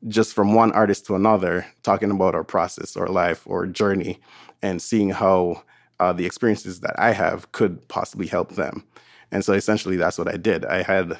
just 0.08 0.34
from 0.34 0.54
one 0.54 0.72
artist 0.72 1.06
to 1.06 1.14
another, 1.14 1.66
talking 1.82 2.10
about 2.10 2.34
our 2.34 2.44
process 2.44 2.96
or 2.96 3.06
life 3.06 3.46
or 3.46 3.66
journey 3.66 4.18
and 4.62 4.80
seeing 4.80 5.10
how 5.10 5.62
uh, 6.00 6.12
the 6.12 6.26
experiences 6.26 6.80
that 6.80 6.98
I 6.98 7.12
have 7.12 7.52
could 7.52 7.86
possibly 7.88 8.26
help 8.26 8.52
them. 8.52 8.84
And 9.32 9.44
so 9.44 9.52
essentially 9.52 9.96
that's 9.96 10.18
what 10.18 10.28
I 10.28 10.36
did. 10.36 10.64
I 10.64 10.82
had 10.82 11.18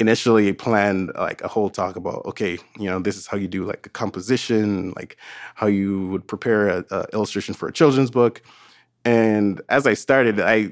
initially 0.00 0.52
planned 0.52 1.10
like 1.16 1.42
a 1.42 1.48
whole 1.48 1.68
talk 1.68 1.96
about 1.96 2.24
okay 2.24 2.56
you 2.78 2.88
know 2.88 3.00
this 3.00 3.16
is 3.16 3.26
how 3.26 3.36
you 3.36 3.48
do 3.48 3.64
like 3.64 3.84
a 3.86 3.88
composition 3.88 4.92
like 4.94 5.16
how 5.56 5.66
you 5.66 6.06
would 6.06 6.26
prepare 6.26 6.68
an 6.68 6.84
illustration 7.12 7.52
for 7.52 7.68
a 7.68 7.72
children's 7.72 8.10
book 8.10 8.40
and 9.04 9.60
as 9.68 9.86
i 9.88 9.94
started 9.94 10.38
i 10.38 10.70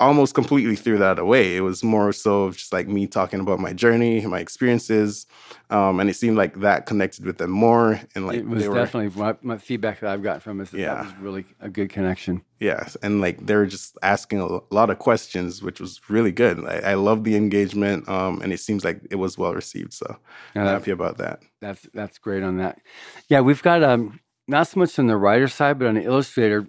almost 0.00 0.34
completely 0.34 0.76
threw 0.76 0.98
that 0.98 1.18
away. 1.18 1.56
It 1.56 1.60
was 1.60 1.82
more 1.82 2.12
so 2.12 2.44
of 2.44 2.56
just 2.56 2.72
like 2.72 2.86
me 2.86 3.06
talking 3.06 3.40
about 3.40 3.58
my 3.58 3.72
journey, 3.72 4.24
my 4.26 4.38
experiences, 4.38 5.26
um, 5.70 5.98
and 5.98 6.08
it 6.08 6.14
seemed 6.14 6.36
like 6.36 6.60
that 6.60 6.86
connected 6.86 7.24
with 7.24 7.38
them 7.38 7.50
more. 7.50 8.00
And 8.14 8.26
like 8.26 8.38
it 8.38 8.46
was 8.46 8.64
definitely 8.64 9.20
my, 9.20 9.36
my, 9.42 9.58
feedback 9.58 10.00
that 10.00 10.10
I've 10.10 10.22
got 10.22 10.42
from 10.42 10.60
is 10.60 10.70
that, 10.70 10.78
yeah. 10.78 10.94
that 10.94 11.04
was 11.04 11.14
really 11.16 11.46
a 11.60 11.68
good 11.68 11.90
connection. 11.90 12.42
Yes, 12.60 12.96
and 13.02 13.20
like 13.20 13.44
they 13.44 13.56
were 13.56 13.66
just 13.66 13.98
asking 14.02 14.40
a 14.40 14.60
lot 14.70 14.90
of 14.90 14.98
questions, 14.98 15.62
which 15.62 15.80
was 15.80 16.00
really 16.08 16.32
good. 16.32 16.64
I, 16.64 16.90
I 16.90 16.94
love 16.94 17.24
the 17.24 17.34
engagement, 17.34 18.08
um, 18.08 18.40
and 18.40 18.52
it 18.52 18.60
seems 18.60 18.84
like 18.84 19.00
it 19.10 19.16
was 19.16 19.36
well 19.36 19.54
received. 19.54 19.92
So 19.92 20.16
yeah, 20.54 20.62
I'm 20.62 20.68
happy 20.68 20.92
about 20.92 21.18
that. 21.18 21.42
That's 21.60 21.88
that's 21.92 22.18
great 22.18 22.42
on 22.42 22.58
that. 22.58 22.80
Yeah, 23.28 23.40
we've 23.40 23.62
got 23.62 23.82
um, 23.82 24.20
not 24.46 24.68
so 24.68 24.78
much 24.78 24.98
on 24.98 25.08
the 25.08 25.16
writer 25.16 25.48
side, 25.48 25.78
but 25.78 25.88
on 25.88 25.96
the 25.96 26.04
illustrator, 26.04 26.68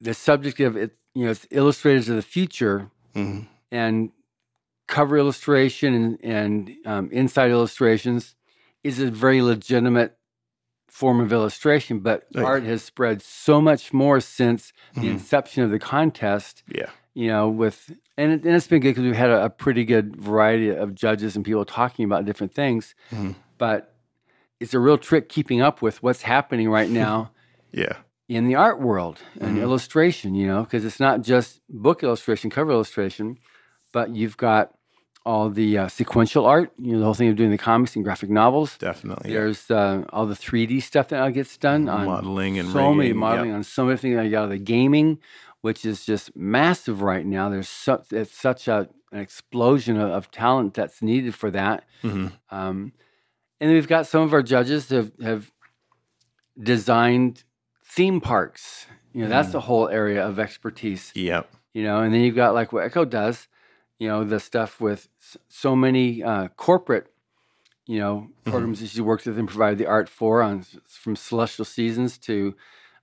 the 0.00 0.14
subject 0.14 0.60
of 0.60 0.76
it 0.76 0.96
you 1.14 1.24
know, 1.24 1.30
it's 1.30 1.46
illustrators 1.50 2.08
of 2.08 2.16
the 2.16 2.22
future 2.22 2.90
mm-hmm. 3.14 3.42
and 3.70 4.10
cover 4.86 5.16
illustration 5.16 5.94
and, 5.94 6.18
and 6.22 6.76
um, 6.86 7.10
inside 7.12 7.50
illustrations 7.50 8.34
is 8.82 9.00
a 9.00 9.10
very 9.10 9.42
legitimate 9.42 10.16
form 10.88 11.20
of 11.20 11.32
illustration, 11.32 12.00
but 12.00 12.24
right. 12.34 12.44
art 12.44 12.62
has 12.64 12.82
spread 12.82 13.22
so 13.22 13.60
much 13.60 13.92
more 13.92 14.20
since 14.20 14.72
mm-hmm. 14.92 15.02
the 15.02 15.08
inception 15.08 15.62
of 15.62 15.70
the 15.70 15.78
contest. 15.78 16.62
Yeah. 16.68 16.90
You 17.14 17.28
know, 17.28 17.48
with, 17.48 17.90
and, 18.16 18.32
it, 18.32 18.44
and 18.44 18.54
it's 18.54 18.66
been 18.66 18.80
good 18.80 18.90
because 18.90 19.04
we've 19.04 19.16
had 19.16 19.30
a, 19.30 19.46
a, 19.46 19.50
pretty 19.50 19.84
good 19.84 20.16
variety 20.16 20.70
of 20.70 20.94
judges 20.94 21.34
and 21.36 21.44
people 21.44 21.64
talking 21.64 22.04
about 22.04 22.24
different 22.24 22.54
things. 22.54 22.94
Mm-hmm. 23.12 23.32
But 23.58 23.94
it's 24.60 24.74
a 24.74 24.78
real 24.78 24.98
trick 24.98 25.28
keeping 25.28 25.60
up 25.60 25.82
with 25.82 26.02
what's 26.02 26.22
happening 26.22 26.70
right 26.70 26.90
now. 27.04 27.30
yeah 27.72 27.96
in 28.30 28.46
the 28.46 28.54
art 28.54 28.80
world 28.80 29.18
and 29.40 29.56
mm-hmm. 29.56 29.62
illustration, 29.62 30.36
you 30.36 30.46
know, 30.46 30.62
because 30.62 30.84
it's 30.84 31.00
not 31.00 31.20
just 31.20 31.60
book 31.68 32.04
illustration, 32.04 32.48
cover 32.48 32.70
illustration, 32.70 33.36
but 33.90 34.14
you've 34.14 34.36
got 34.36 34.72
all 35.26 35.50
the 35.50 35.76
uh, 35.76 35.88
sequential 35.88 36.46
art, 36.46 36.72
you 36.78 36.92
know, 36.92 37.00
the 37.00 37.04
whole 37.04 37.14
thing 37.14 37.28
of 37.28 37.34
doing 37.34 37.50
the 37.50 37.58
comics 37.58 37.96
and 37.96 38.04
graphic 38.04 38.30
novels. 38.30 38.78
Definitely. 38.78 39.32
There's 39.32 39.68
uh, 39.68 40.04
all 40.10 40.26
the 40.26 40.36
3D 40.36 40.80
stuff 40.80 41.08
that 41.08 41.18
now 41.18 41.28
gets 41.30 41.56
done 41.56 41.88
on 41.88 42.06
modeling 42.06 42.60
and 42.60 42.70
so 42.70 42.94
many 42.94 43.12
modeling 43.12 43.50
on 43.50 43.64
so 43.64 43.84
many 43.84 43.98
things. 43.98 44.24
You 44.24 44.30
got 44.30 44.46
the 44.46 44.58
gaming, 44.58 45.18
which 45.62 45.84
is 45.84 46.06
just 46.06 46.36
massive 46.36 47.02
right 47.02 47.26
now. 47.26 47.48
There's 47.48 47.68
such 47.68 48.12
it's 48.12 48.32
such 48.32 48.68
a, 48.68 48.88
an 49.10 49.18
explosion 49.18 49.96
of, 49.96 50.08
of, 50.08 50.30
talent 50.30 50.74
that's 50.74 51.02
needed 51.02 51.34
for 51.34 51.50
that. 51.50 51.84
Mm-hmm. 52.04 52.28
Um, 52.54 52.92
and 53.60 53.72
we've 53.72 53.88
got 53.88 54.06
some 54.06 54.22
of 54.22 54.32
our 54.32 54.42
judges 54.42 54.88
have, 54.90 55.10
have 55.20 55.50
designed 56.56 57.42
theme 57.90 58.20
parks. 58.20 58.86
You 59.12 59.22
know, 59.22 59.26
mm. 59.26 59.30
that's 59.30 59.50
the 59.50 59.60
whole 59.60 59.88
area 59.88 60.24
of 60.24 60.38
expertise. 60.38 61.12
Yep. 61.14 61.50
You 61.74 61.82
know, 61.82 62.00
and 62.00 62.14
then 62.14 62.20
you've 62.20 62.36
got 62.36 62.54
like 62.54 62.72
what 62.72 62.84
Echo 62.84 63.04
does, 63.04 63.48
you 63.98 64.08
know, 64.08 64.24
the 64.24 64.40
stuff 64.40 64.80
with 64.80 65.08
so 65.48 65.74
many 65.74 66.22
uh, 66.22 66.48
corporate, 66.56 67.12
you 67.86 67.98
know, 67.98 68.16
mm-hmm. 68.16 68.50
programs 68.50 68.78
mm-hmm. 68.78 68.84
that 68.84 68.90
she 68.90 69.00
works 69.00 69.26
with 69.26 69.38
and 69.38 69.48
provided 69.48 69.78
the 69.78 69.86
art 69.86 70.08
for 70.08 70.42
on 70.42 70.64
from 70.86 71.16
Celestial 71.16 71.64
Seasons 71.64 72.18
to 72.18 72.54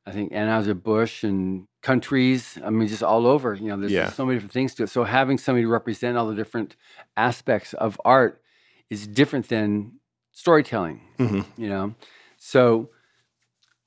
I 0.05 0.11
think 0.11 0.31
Anheuser-Busch 0.31 1.25
and 1.25 1.67
countries. 1.81 2.57
I 2.63 2.69
mean, 2.69 2.87
just 2.87 3.03
all 3.03 3.27
over. 3.27 3.55
You 3.55 3.67
know, 3.67 3.77
there's 3.77 3.91
yeah. 3.91 4.09
so 4.09 4.25
many 4.25 4.37
different 4.37 4.53
things 4.53 4.73
to 4.75 4.83
it. 4.83 4.89
So 4.89 5.03
having 5.03 5.37
somebody 5.37 5.63
to 5.63 5.69
represent 5.69 6.17
all 6.17 6.27
the 6.27 6.35
different 6.35 6.77
aspects 7.17 7.73
of 7.73 7.99
art 8.05 8.41
is 8.89 9.05
different 9.05 9.49
than 9.49 9.99
storytelling. 10.31 11.01
Mm-hmm. 11.19 11.61
You 11.61 11.69
know, 11.69 11.95
so 12.37 12.89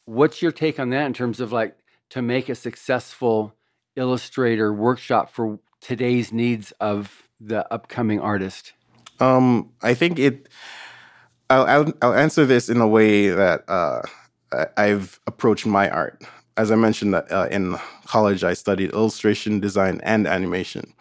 What's 0.05 0.43
your 0.43 0.53
take 0.53 0.79
on 0.81 0.91
that 0.91 1.07
in 1.07 1.13
terms 1.13 1.41
of 1.41 1.53
like 1.53 1.77
to 2.11 2.23
make 2.23 2.49
a 2.49 2.55
successful 2.55 3.55
illustrator 3.97 4.73
workshop 4.73 5.31
for 5.31 5.59
today's 5.81 6.33
needs 6.33 6.73
of 6.81 7.29
the 7.41 7.73
upcoming 7.73 8.21
artist? 8.21 8.73
Um, 9.19 9.71
I 9.83 9.95
think 9.95 10.19
it. 10.19 10.49
I'll, 11.49 11.67
I'll, 11.67 11.93
I'll 12.03 12.15
answer 12.15 12.47
this 12.47 12.69
in 12.69 12.81
a 12.81 12.87
way 12.87 13.29
that 13.29 13.69
uh, 13.69 14.03
I've 14.77 15.21
approached 15.27 15.67
my 15.67 15.91
art. 15.91 16.23
As 16.57 16.71
I 16.71 16.77
mentioned, 16.77 17.15
uh, 17.15 17.49
in 17.51 17.77
college, 18.07 18.45
I 18.45 18.55
studied 18.55 18.93
illustration, 18.93 19.61
design, 19.61 20.01
and 20.03 20.27
animation, 20.27 20.93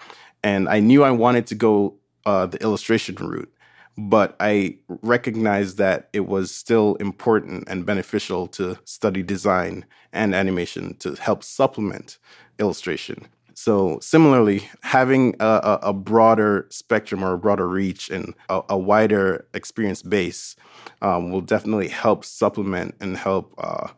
and 0.44 0.70
I 0.70 0.80
knew 0.80 1.04
I 1.04 1.12
wanted 1.12 1.48
to 1.48 1.56
go 1.56 1.96
uh, 2.26 2.46
the 2.46 2.62
illustration 2.62 3.16
route 3.16 3.52
but 3.98 4.36
I 4.40 4.78
recognized 5.02 5.78
that 5.78 6.10
it 6.14 6.28
was 6.28 6.54
still 6.54 6.96
important 6.96 7.68
and 7.68 7.86
beneficial 7.86 8.48
to 8.48 8.78
study 8.86 9.24
design 9.24 9.86
and 10.14 10.34
animation 10.34 10.96
to 11.00 11.16
help 11.16 11.44
supplement 11.44 12.18
illustration. 12.60 13.28
So, 13.56 14.00
similarly, 14.02 14.70
having 14.84 15.36
a, 15.42 15.80
a 15.84 15.94
broader 15.94 16.66
spectrum 16.70 17.26
or 17.26 17.34
a 17.34 17.38
broader 17.38 17.68
reach 17.68 18.10
and 18.10 18.34
a, 18.48 18.62
a 18.70 18.78
wider 18.78 19.48
experience 19.54 20.02
base 20.02 20.56
um, 21.02 21.30
will 21.30 21.42
definitely 21.42 21.90
help 21.90 22.24
supplement 22.24 22.96
and 23.02 23.18
help 23.18 23.54
uh, 23.58 23.90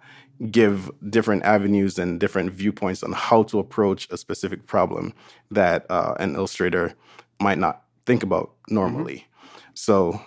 give 0.50 0.90
different 1.12 1.44
avenues 1.44 2.00
and 2.00 2.20
different 2.20 2.52
viewpoints 2.52 3.04
on 3.04 3.12
how 3.12 3.44
to 3.44 3.60
approach 3.60 4.08
a 4.10 4.18
specific 4.18 4.66
problem 4.66 5.14
that 5.52 5.86
uh, 5.92 6.16
an 6.20 6.36
illustrator 6.36 6.96
might 7.40 7.60
not 7.60 7.84
think 8.08 8.24
about 8.24 8.54
normally. 8.70 9.18
Mm-hmm. 9.18 9.31
So 9.74 10.22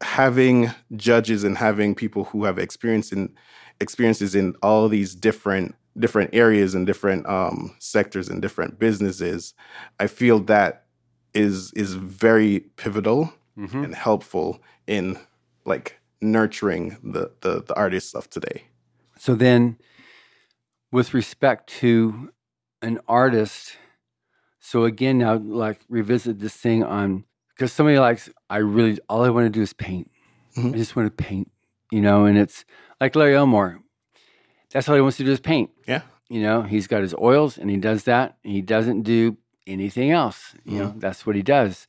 having 0.00 0.70
judges 0.96 1.44
and 1.44 1.56
having 1.56 1.94
people 1.94 2.24
who 2.24 2.44
have 2.44 2.58
experience 2.58 3.12
in 3.12 3.34
experiences 3.80 4.34
in 4.34 4.54
all 4.62 4.88
these 4.88 5.14
different 5.14 5.74
different 5.98 6.30
areas 6.32 6.74
and 6.74 6.86
different 6.86 7.26
um, 7.26 7.74
sectors 7.78 8.28
and 8.28 8.42
different 8.42 8.78
businesses, 8.78 9.54
I 10.00 10.06
feel 10.06 10.40
that 10.40 10.86
is 11.32 11.72
is 11.72 11.94
very 11.94 12.60
pivotal 12.76 13.32
mm-hmm. 13.58 13.84
and 13.84 13.94
helpful 13.94 14.60
in 14.86 15.18
like 15.64 15.98
nurturing 16.20 16.96
the, 17.02 17.30
the 17.40 17.62
the 17.62 17.74
artists 17.74 18.14
of 18.14 18.28
today. 18.30 18.64
So 19.18 19.34
then, 19.34 19.78
with 20.90 21.14
respect 21.14 21.68
to 21.80 22.30
an 22.82 22.98
artist, 23.08 23.76
so 24.60 24.84
again 24.84 25.18
now 25.18 25.36
like 25.36 25.80
revisit 25.88 26.40
this 26.40 26.54
thing 26.54 26.82
on 26.82 27.24
because 27.54 27.72
somebody 27.72 27.98
likes 27.98 28.30
I 28.50 28.58
really 28.58 28.98
all 29.08 29.24
I 29.24 29.30
want 29.30 29.46
to 29.46 29.50
do 29.50 29.62
is 29.62 29.72
paint. 29.72 30.10
Mm-hmm. 30.56 30.74
I 30.74 30.78
just 30.78 30.96
want 30.96 31.16
to 31.16 31.24
paint, 31.24 31.50
you 31.90 32.00
know, 32.00 32.24
and 32.24 32.38
it's 32.38 32.64
like 33.00 33.16
Larry 33.16 33.34
Elmore. 33.34 33.80
That's 34.72 34.88
all 34.88 34.94
he 34.94 35.00
wants 35.00 35.16
to 35.18 35.24
do 35.24 35.32
is 35.32 35.40
paint. 35.40 35.70
Yeah. 35.86 36.02
You 36.28 36.42
know, 36.42 36.62
he's 36.62 36.86
got 36.86 37.02
his 37.02 37.14
oils 37.14 37.58
and 37.58 37.70
he 37.70 37.76
does 37.76 38.04
that. 38.04 38.38
He 38.42 38.60
doesn't 38.60 39.02
do 39.02 39.36
anything 39.66 40.10
else. 40.10 40.54
You 40.64 40.72
mm-hmm. 40.72 40.78
know, 40.80 40.94
that's 40.96 41.26
what 41.26 41.36
he 41.36 41.42
does. 41.42 41.86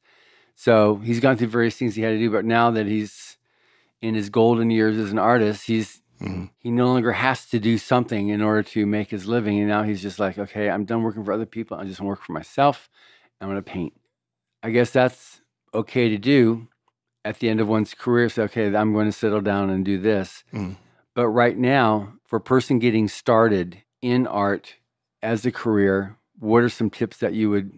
So 0.56 0.98
he's 0.98 1.20
gone 1.20 1.38
through 1.38 1.48
various 1.48 1.76
things 1.76 1.96
he 1.96 2.02
had 2.02 2.12
to 2.12 2.20
do, 2.20 2.32
but 2.32 2.46
now 2.46 2.72
that 2.72 2.86
he's 2.86 3.38
in 4.02 4.16
his 4.16 4.30
golden 4.30 4.70
years 4.70 4.98
as 4.98 5.12
an 5.12 5.20
artist, 5.20 5.68
he's 5.68 6.02
Mhm. 6.22 6.50
He 6.58 6.72
no 6.72 6.88
longer 6.88 7.12
has 7.12 7.46
to 7.48 7.60
do 7.60 7.78
something 7.78 8.30
in 8.30 8.42
order 8.42 8.64
to 8.64 8.86
make 8.86 9.10
his 9.12 9.28
living. 9.28 9.60
And 9.60 9.68
now 9.68 9.84
he's 9.84 10.02
just 10.02 10.20
like, 10.20 10.38
okay, 10.38 10.70
I'm 10.70 10.86
done 10.86 11.04
working 11.04 11.24
for 11.26 11.34
other 11.34 11.46
people. 11.46 11.78
I 11.78 11.84
just 11.84 12.00
want 12.00 12.08
to 12.08 12.10
work 12.10 12.24
for 12.24 12.34
myself. 12.34 12.90
I'm 13.40 13.50
going 13.50 13.58
to 13.58 13.62
paint. 13.62 13.94
I 14.64 14.72
guess 14.72 14.92
that's 14.92 15.42
okay 15.76 16.10
to 16.10 16.18
do 16.18 16.68
at 17.24 17.40
the 17.40 17.50
end 17.50 17.60
of 17.60 17.68
one's 17.68 17.94
career. 17.94 18.30
Say, 18.30 18.44
okay, 18.44 18.76
I'm 18.76 18.94
going 18.94 19.06
to 19.08 19.12
settle 19.12 19.42
down 19.42 19.70
and 19.70 19.84
do 19.86 19.98
this. 20.00 20.44
Mhm. 20.54 20.76
But 21.14 21.30
right 21.30 21.58
now, 21.58 22.14
for 22.26 22.38
a 22.38 22.42
person 22.42 22.80
getting 22.80 23.08
started 23.08 23.82
in 24.02 24.28
art 24.28 24.76
as 25.24 25.46
a 25.46 25.52
career, 25.52 26.18
what 26.40 26.64
are 26.64 26.70
some 26.70 26.90
tips 26.90 27.18
that 27.18 27.34
you 27.34 27.50
would 27.50 27.72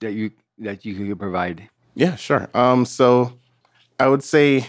that 0.00 0.12
you 0.12 0.30
that 0.58 0.84
you 0.84 0.94
could 0.94 1.18
provide? 1.18 1.68
Yeah, 1.94 2.16
sure. 2.16 2.48
Um, 2.54 2.84
so 2.84 3.32
I 4.00 4.08
would 4.08 4.24
say 4.24 4.66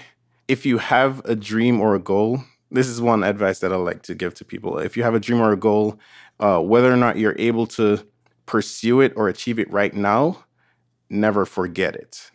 if 0.47 0.65
you 0.65 0.77
have 0.77 1.21
a 1.25 1.35
dream 1.35 1.81
or 1.81 1.95
a 1.95 1.99
goal, 1.99 2.43
this 2.71 2.87
is 2.87 3.01
one 3.01 3.23
advice 3.23 3.59
that 3.59 3.73
I 3.73 3.77
like 3.77 4.03
to 4.03 4.15
give 4.15 4.35
to 4.35 4.45
people. 4.45 4.77
If 4.77 4.95
you 4.95 5.03
have 5.03 5.15
a 5.15 5.19
dream 5.19 5.41
or 5.41 5.51
a 5.51 5.57
goal, 5.57 5.99
uh, 6.39 6.59
whether 6.59 6.91
or 6.91 6.97
not 6.97 7.17
you're 7.17 7.35
able 7.39 7.65
to 7.67 8.05
pursue 8.45 9.01
it 9.01 9.13
or 9.15 9.27
achieve 9.27 9.57
it 9.57 9.69
right 9.71 9.93
now, 9.93 10.45
never 11.09 11.45
forget 11.45 11.95
it. 11.95 12.31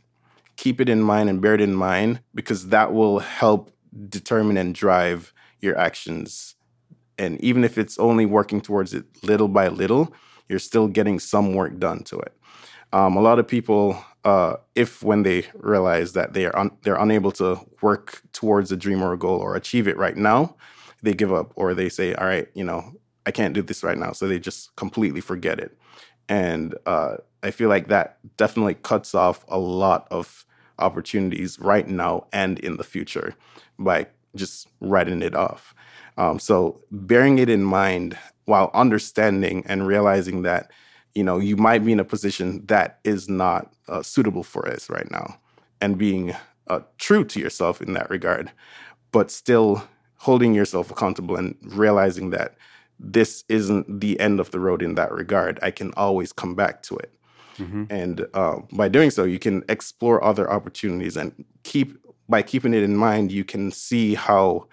Keep 0.61 0.79
it 0.83 0.91
in 0.91 1.01
mind 1.01 1.31
and 1.31 1.41
bear 1.41 1.55
it 1.55 1.61
in 1.63 1.75
mind 1.75 2.21
because 2.35 2.69
that 2.69 2.93
will 2.93 3.19
help 3.21 3.71
determine 4.11 4.59
and 4.59 4.75
drive 4.75 5.33
your 5.61 5.75
actions. 5.79 6.55
And 7.17 7.41
even 7.41 7.65
if 7.65 7.79
it's 7.79 7.99
only 7.99 8.27
working 8.27 8.61
towards 8.61 8.93
it 8.93 9.07
little 9.23 9.49
by 9.49 9.69
little, 9.69 10.13
you're 10.51 10.59
still 10.59 10.87
getting 10.87 11.19
some 11.19 11.55
work 11.55 11.79
done 11.79 12.03
to 12.05 12.19
it. 12.19 12.35
Um, 12.93 13.17
a 13.17 13.23
lot 13.23 13.39
of 13.39 13.49
people, 13.49 14.05
uh, 14.25 14.57
if 14.75 15.03
when 15.03 15.23
they 15.23 15.47
realize 15.55 16.13
that 16.13 16.35
they 16.35 16.45
are 16.45 16.59
un- 16.59 16.77
they're 16.83 17.03
unable 17.07 17.33
to 17.33 17.59
work 17.81 18.21
towards 18.35 18.71
a 18.71 18.77
dream 18.77 19.03
or 19.03 19.15
a 19.15 19.19
goal 19.19 19.41
or 19.41 19.57
achieve 19.57 19.89
it 19.89 19.97
right 19.97 20.17
now, 20.17 20.57
they 21.03 21.15
give 21.15 21.33
up 21.33 21.53
or 21.57 21.73
they 21.73 21.89
say, 21.89 22.13
"All 22.17 22.27
right, 22.27 22.49
you 22.53 22.65
know, 22.65 22.83
I 23.25 23.31
can't 23.31 23.55
do 23.55 23.63
this 23.63 23.83
right 23.83 23.97
now," 23.97 24.13
so 24.13 24.29
they 24.29 24.39
just 24.39 24.77
completely 24.77 25.23
forget 25.23 25.59
it. 25.59 25.79
And 26.29 26.75
uh, 26.85 27.17
I 27.43 27.51
feel 27.51 27.71
like 27.71 27.89
that 27.89 28.19
definitely 28.37 28.75
cuts 28.75 29.15
off 29.15 29.45
a 29.49 29.59
lot 29.59 30.07
of 30.11 30.45
opportunities 30.81 31.59
right 31.61 31.87
now 31.87 32.27
and 32.33 32.59
in 32.59 32.77
the 32.77 32.85
future 32.85 33.35
by 33.79 34.07
just 34.35 34.69
writing 34.81 35.23
it 35.23 35.35
off. 35.35 35.75
Um, 36.17 36.39
so 36.39 36.81
bearing 36.91 37.39
it 37.39 37.49
in 37.49 37.65
mind 37.65 38.19
while 38.45 38.71
understanding 38.75 39.65
and 39.67 39.87
realizing 39.87 40.43
that 40.43 40.71
you 41.15 41.25
know 41.25 41.39
you 41.39 41.57
might 41.57 41.85
be 41.85 41.93
in 41.93 42.01
a 42.01 42.05
position 42.05 42.65
that 42.67 42.99
is 43.05 43.29
not 43.29 43.73
uh, 43.89 44.03
suitable 44.03 44.43
for 44.43 44.69
us 44.69 44.91
right 44.91 45.11
now 45.11 45.39
and 45.81 45.99
being 45.99 46.35
uh, 46.67 46.81
true 46.99 47.25
to 47.25 47.41
yourself 47.41 47.81
in 47.81 47.93
that 47.95 48.11
regard 48.11 48.51
but 49.13 49.31
still 49.31 49.83
holding 50.17 50.55
yourself 50.55 50.91
accountable 50.91 51.37
and 51.37 51.57
realizing 51.63 52.31
that 52.31 52.57
this 52.99 53.45
isn't 53.49 54.01
the 54.01 54.21
end 54.21 54.39
of 54.39 54.51
the 54.51 54.61
road 54.61 54.83
in 54.83 54.95
that 54.95 55.11
regard 55.13 55.59
i 55.63 55.71
can 55.71 55.93
always 55.95 56.33
come 56.33 56.55
back 56.55 56.83
to 56.83 56.97
it 56.97 57.13
Mhm. 57.59 57.87
and 57.91 58.27
uh, 58.35 58.57
by 58.73 58.89
doing 58.89 59.11
so 59.11 59.25
you 59.25 59.39
can 59.39 59.63
explore 59.69 60.23
other 60.25 60.51
opportunities 60.51 61.17
and 61.17 61.45
keep 61.65 61.97
by 62.29 62.43
keeping 62.43 62.75
it 62.75 62.83
in 62.83 62.97
mind 62.97 63.33
you 63.33 63.45
can 63.45 63.71
see 63.71 64.15
how 64.15 64.67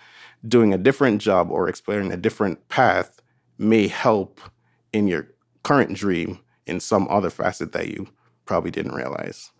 doing 0.47 0.73
a 0.73 0.77
different 0.77 1.21
job 1.21 1.49
or 1.51 1.67
exploring 1.67 2.11
a 2.11 2.17
different 2.17 2.67
path 2.69 3.19
may 3.57 3.87
help 3.87 4.39
in 4.93 5.07
your 5.07 5.27
current 5.63 5.93
dream 5.97 6.39
in 6.65 6.79
some 6.79 7.07
other 7.09 7.29
facet 7.29 7.71
that 7.71 7.87
you 7.89 8.07
probably 8.45 8.71
didn't 8.71 8.93
realize 8.95 9.51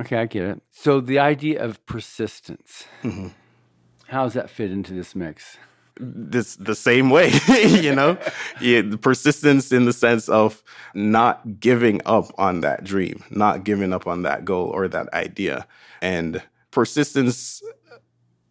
Okay, 0.00 0.16
I 0.18 0.26
get 0.26 0.42
it. 0.42 0.62
So 0.72 1.00
the 1.00 1.20
idea 1.20 1.62
of 1.62 1.84
persistence, 1.86 2.86
Mhm. 3.02 3.30
how 4.08 4.24
does 4.24 4.34
that 4.34 4.50
fit 4.50 4.72
into 4.72 4.92
this 4.92 5.14
mix? 5.14 5.56
This 5.96 6.56
the 6.56 6.74
same 6.74 7.08
way 7.10 7.32
you 7.48 7.94
know? 7.94 8.18
Yeah, 8.60 8.82
persistence 9.00 9.70
in 9.72 9.84
the 9.84 9.92
sense 9.92 10.28
of 10.28 10.62
not 10.94 11.60
giving 11.60 12.00
up 12.04 12.32
on 12.38 12.60
that 12.62 12.84
dream 12.84 13.22
not 13.30 13.64
giving 13.64 13.92
up 13.92 14.06
on 14.06 14.22
that 14.22 14.44
goal 14.44 14.68
or 14.68 14.88
that 14.88 15.12
idea. 15.14 15.66
And 16.02 16.42
persistence 16.70 17.62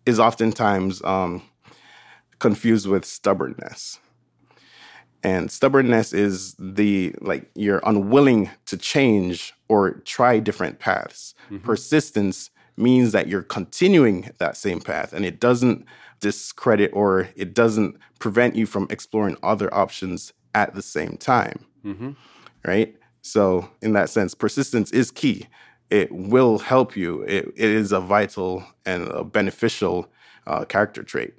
is 0.06 0.20
oftentimes 0.20 1.04
um, 1.04 1.42
confused 2.40 2.88
with 2.88 3.06
stubbornness. 3.06 4.00
And 5.24 5.50
stubbornness 5.50 6.12
is 6.14 6.56
the 6.60 7.16
like 7.22 7.50
you're 7.56 7.82
unwilling 7.86 8.50
to 8.66 8.76
change 8.78 9.54
or 9.70 9.92
try 10.06 10.40
different 10.40 10.80
paths. 10.80 11.34
Mhm. 11.50 11.64
persistence 11.64 12.50
means 12.78 13.12
that 13.12 13.28
you're 13.28 13.44
continuing 13.44 14.32
that 14.40 14.58
same 14.58 14.80
path 14.80 15.14
and 15.14 15.26
it 15.26 15.40
doesn't 15.40 15.86
discredit 16.20 16.92
or 16.94 17.30
it 17.36 17.54
doesn't 17.54 17.98
prevent 18.20 18.56
you 18.56 18.66
from 18.66 18.88
exploring 18.90 19.38
other 19.44 19.74
options 19.74 20.34
at 20.56 20.74
the 20.74 20.82
same 20.82 21.18
time. 21.18 21.66
Mm-hmm. 21.86 22.12
right? 22.66 22.96
So 23.22 23.70
in 23.82 23.94
that 23.94 24.10
sense 24.10 24.34
persistence 24.34 24.92
is 24.92 25.12
key. 25.12 25.48
It 25.90 26.12
will 26.12 26.60
help 26.60 26.96
you. 26.96 27.24
It, 27.24 27.50
it 27.56 27.70
is 27.70 27.92
a 27.92 28.00
vital 28.00 28.64
and 28.86 29.08
a 29.10 29.24
beneficial 29.24 30.08
uh, 30.48 30.66
character 30.66 31.04
trait. 31.04 31.34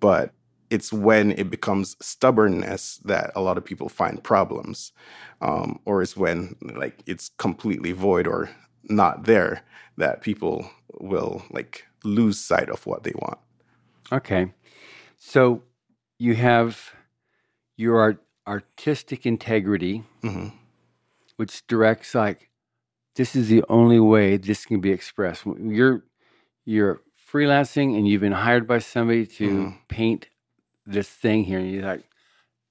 But 0.00 0.32
it's 0.70 0.92
when 0.92 1.32
it 1.32 1.50
becomes 1.50 1.96
stubbornness 2.00 2.98
that 3.04 3.32
a 3.34 3.40
lot 3.40 3.56
of 3.56 3.64
people 3.64 3.88
find 3.88 4.22
problems 4.22 4.92
um, 5.40 5.78
or 5.84 6.02
it's 6.02 6.16
when 6.16 6.56
like 6.74 6.98
it's 7.06 7.30
completely 7.38 7.92
void 7.92 8.26
or 8.26 8.50
not 8.84 9.24
there 9.24 9.62
that 9.96 10.22
people 10.22 10.70
will 11.00 11.42
like 11.50 11.84
lose 12.04 12.38
sight 12.38 12.68
of 12.68 12.86
what 12.86 13.02
they 13.02 13.12
want 13.16 13.38
Okay. 14.10 14.52
So 15.18 15.62
you 16.18 16.34
have 16.34 16.94
your 17.76 18.00
art, 18.00 18.22
artistic 18.46 19.26
integrity, 19.26 20.02
Mhm. 20.22 20.52
which 21.36 21.66
directs 21.66 22.14
like 22.14 22.48
this 23.16 23.36
is 23.36 23.48
the 23.48 23.62
only 23.68 24.00
way 24.00 24.36
this 24.38 24.64
can 24.64 24.80
be 24.80 24.90
expressed. 24.92 25.44
You're 25.44 26.04
you're 26.64 27.02
freelancing 27.30 27.96
and 27.96 28.06
you've 28.08 28.20
been 28.22 28.32
hired 28.32 28.66
by 28.66 28.78
somebody 28.78 29.26
to 29.26 29.48
Mhm. 29.50 29.78
paint 29.88 30.28
this 30.86 31.08
thing 31.10 31.44
here, 31.44 31.58
and 31.58 31.70
you're 31.70 31.82
like, 31.84 32.04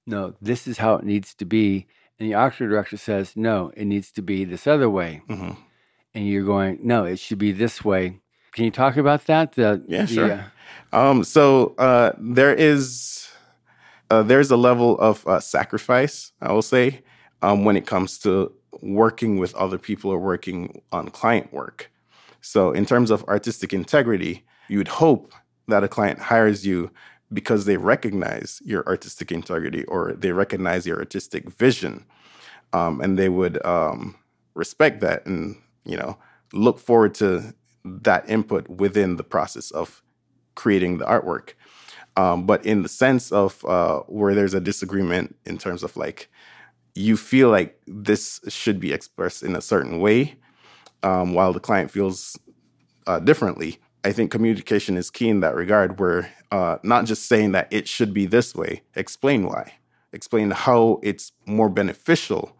no, 0.07 0.33
this 0.41 0.67
is 0.67 0.79
how 0.79 0.95
it 0.95 1.03
needs 1.05 1.33
to 1.35 1.45
be. 1.45 1.85
And 2.19 2.27
the 2.27 2.33
art 2.33 2.57
director 2.57 2.97
says, 2.97 3.35
no, 3.35 3.71
it 3.75 3.85
needs 3.85 4.11
to 4.13 4.21
be 4.23 4.43
this 4.43 4.65
other 4.65 4.89
way. 4.89 5.21
Mhm. 5.29 5.57
And 6.17 6.27
you're 6.27 6.43
going, 6.43 6.79
no, 6.81 7.05
it 7.05 7.19
should 7.19 7.37
be 7.37 7.51
this 7.51 7.85
way. 7.85 8.19
Can 8.51 8.65
you 8.65 8.71
talk 8.71 8.97
about 8.97 9.27
that? 9.27 9.51
The, 9.51 9.83
Yeah, 9.87 10.07
sure. 10.07 10.31
uh, 10.91 10.99
Um, 10.99 11.23
so 11.23 11.75
uh, 11.77 12.13
there 12.17 12.55
is 12.55 13.29
uh, 14.09 14.23
there's 14.23 14.49
a 14.49 14.57
level 14.57 14.97
of 14.97 15.27
uh, 15.27 15.39
sacrifice, 15.39 16.31
I 16.41 16.51
will 16.53 16.63
say, 16.63 17.03
um, 17.43 17.65
when 17.65 17.77
it 17.77 17.85
comes 17.85 18.17
to 18.19 18.51
working 18.81 19.37
with 19.37 19.53
other 19.53 19.77
people 19.77 20.09
or 20.09 20.17
working 20.17 20.81
on 20.91 21.09
client 21.09 21.53
work. 21.53 21.91
So 22.41 22.71
in 22.71 22.87
terms 22.87 23.11
of 23.11 23.23
artistic 23.25 23.71
integrity, 23.71 24.43
you 24.69 24.79
would 24.79 24.87
hope 24.87 25.33
that 25.67 25.83
a 25.83 25.87
client 25.87 26.17
hires 26.17 26.65
you 26.65 26.89
because 27.31 27.65
they 27.65 27.77
recognize 27.77 28.59
your 28.65 28.83
artistic 28.87 29.31
integrity 29.31 29.83
or 29.83 30.13
they 30.13 30.31
recognize 30.31 30.87
your 30.87 30.97
artistic 30.97 31.47
vision, 31.47 32.05
um, 32.73 33.01
and 33.01 33.19
they 33.19 33.29
would 33.29 33.63
um, 33.63 34.15
respect 34.55 34.99
that 35.01 35.23
and 35.27 35.57
you 35.87 35.97
know 35.97 36.17
look 36.53 36.79
forward 36.79 37.13
to 37.15 37.53
that 37.83 38.29
input 38.29 38.67
within 38.69 39.15
the 39.15 39.23
process 39.23 39.71
of 39.71 40.03
creating 40.55 40.97
the 40.97 41.05
artwork. 41.05 41.53
Um, 42.15 42.45
but 42.45 42.65
in 42.65 42.81
the 42.81 42.89
sense 42.89 43.31
of 43.31 43.63
uh, 43.65 43.99
where 44.07 44.33
there's 44.33 44.53
a 44.53 44.59
disagreement 44.59 45.35
in 45.45 45.57
terms 45.57 45.83
of 45.83 45.95
like, 45.95 46.29
you 46.95 47.15
feel 47.15 47.49
like 47.49 47.79
this 47.85 48.41
should 48.47 48.79
be 48.79 48.91
expressed 48.91 49.43
in 49.43 49.55
a 49.55 49.61
certain 49.61 49.99
way, 49.99 50.35
um, 51.03 51.33
while 51.33 51.53
the 51.53 51.59
client 51.59 51.91
feels 51.91 52.37
uh, 53.05 53.19
differently. 53.19 53.77
I 54.03 54.11
think 54.13 54.31
communication 54.31 54.97
is 54.97 55.11
key 55.11 55.29
in 55.29 55.41
that 55.41 55.55
regard, 55.55 55.99
where 55.99 56.31
uh, 56.51 56.77
not 56.81 57.05
just 57.05 57.27
saying 57.27 57.51
that 57.51 57.67
it 57.71 57.87
should 57.87 58.13
be 58.13 58.25
this 58.25 58.55
way, 58.55 58.81
explain 58.95 59.45
why, 59.45 59.73
explain 60.11 60.51
how 60.51 60.99
it's 61.03 61.33
more 61.45 61.69
beneficial 61.69 62.57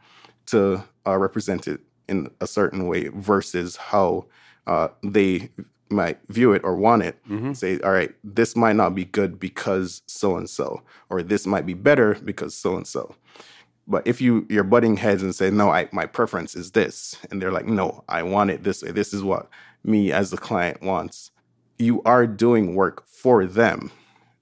to 0.47 0.83
uh, 1.05 1.17
represent 1.17 1.67
it 1.67 1.81
in 2.07 2.29
a 2.41 2.47
certain 2.47 2.87
way 2.87 3.09
versus 3.09 3.75
how 3.77 4.25
uh, 4.65 4.89
they 5.03 5.49
might 5.89 6.19
view 6.27 6.51
it 6.51 6.63
or 6.63 6.75
want 6.75 7.03
it 7.03 7.17
mhm. 7.29 7.55
say, 7.55 7.79
all 7.79 7.91
right, 7.91 8.13
this 8.23 8.55
might 8.55 8.75
not 8.75 8.93
be 8.93 9.05
good 9.05 9.39
because 9.39 10.01
so 10.05 10.35
and 10.35 10.49
so, 10.49 10.81
or 11.09 11.23
this 11.23 11.45
might 11.47 11.65
be 11.65 11.73
better 11.73 12.15
because 12.23 12.53
so 12.55 12.75
and 12.75 12.87
so. 12.87 13.15
But 13.87 14.05
if 14.05 14.19
you 14.19 14.45
you're 14.49 14.65
butting 14.65 14.97
heads 14.97 15.23
and 15.23 15.33
say, 15.33 15.49
no, 15.49 15.69
I 15.69 15.87
my 15.91 16.05
preference 16.05 16.55
is 16.55 16.71
this, 16.71 17.15
and 17.31 17.41
they're 17.41 17.51
like, 17.51 17.67
no, 17.67 18.03
I 18.09 18.23
want 18.23 18.51
it 18.51 18.63
this 18.63 18.83
way. 18.83 18.91
This 18.91 19.13
is 19.13 19.23
what 19.23 19.49
me 19.83 20.11
as 20.11 20.31
the 20.31 20.37
client 20.37 20.81
wants. 20.81 21.31
You 21.79 22.01
are 22.03 22.27
doing 22.27 22.75
work 22.75 23.07
for 23.07 23.45
them. 23.45 23.91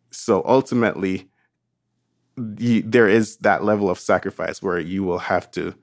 So 0.10 0.41
ultimately, 0.45 1.30
you, 2.58 2.82
there 2.82 3.08
is 3.08 3.38
that 3.38 3.63
level 3.63 3.89
of 3.89 3.99
sacrifice 3.99 4.62
where 4.63 4.80
you 4.80 5.04
will 5.04 5.19
have 5.19 5.51
to 5.51 5.75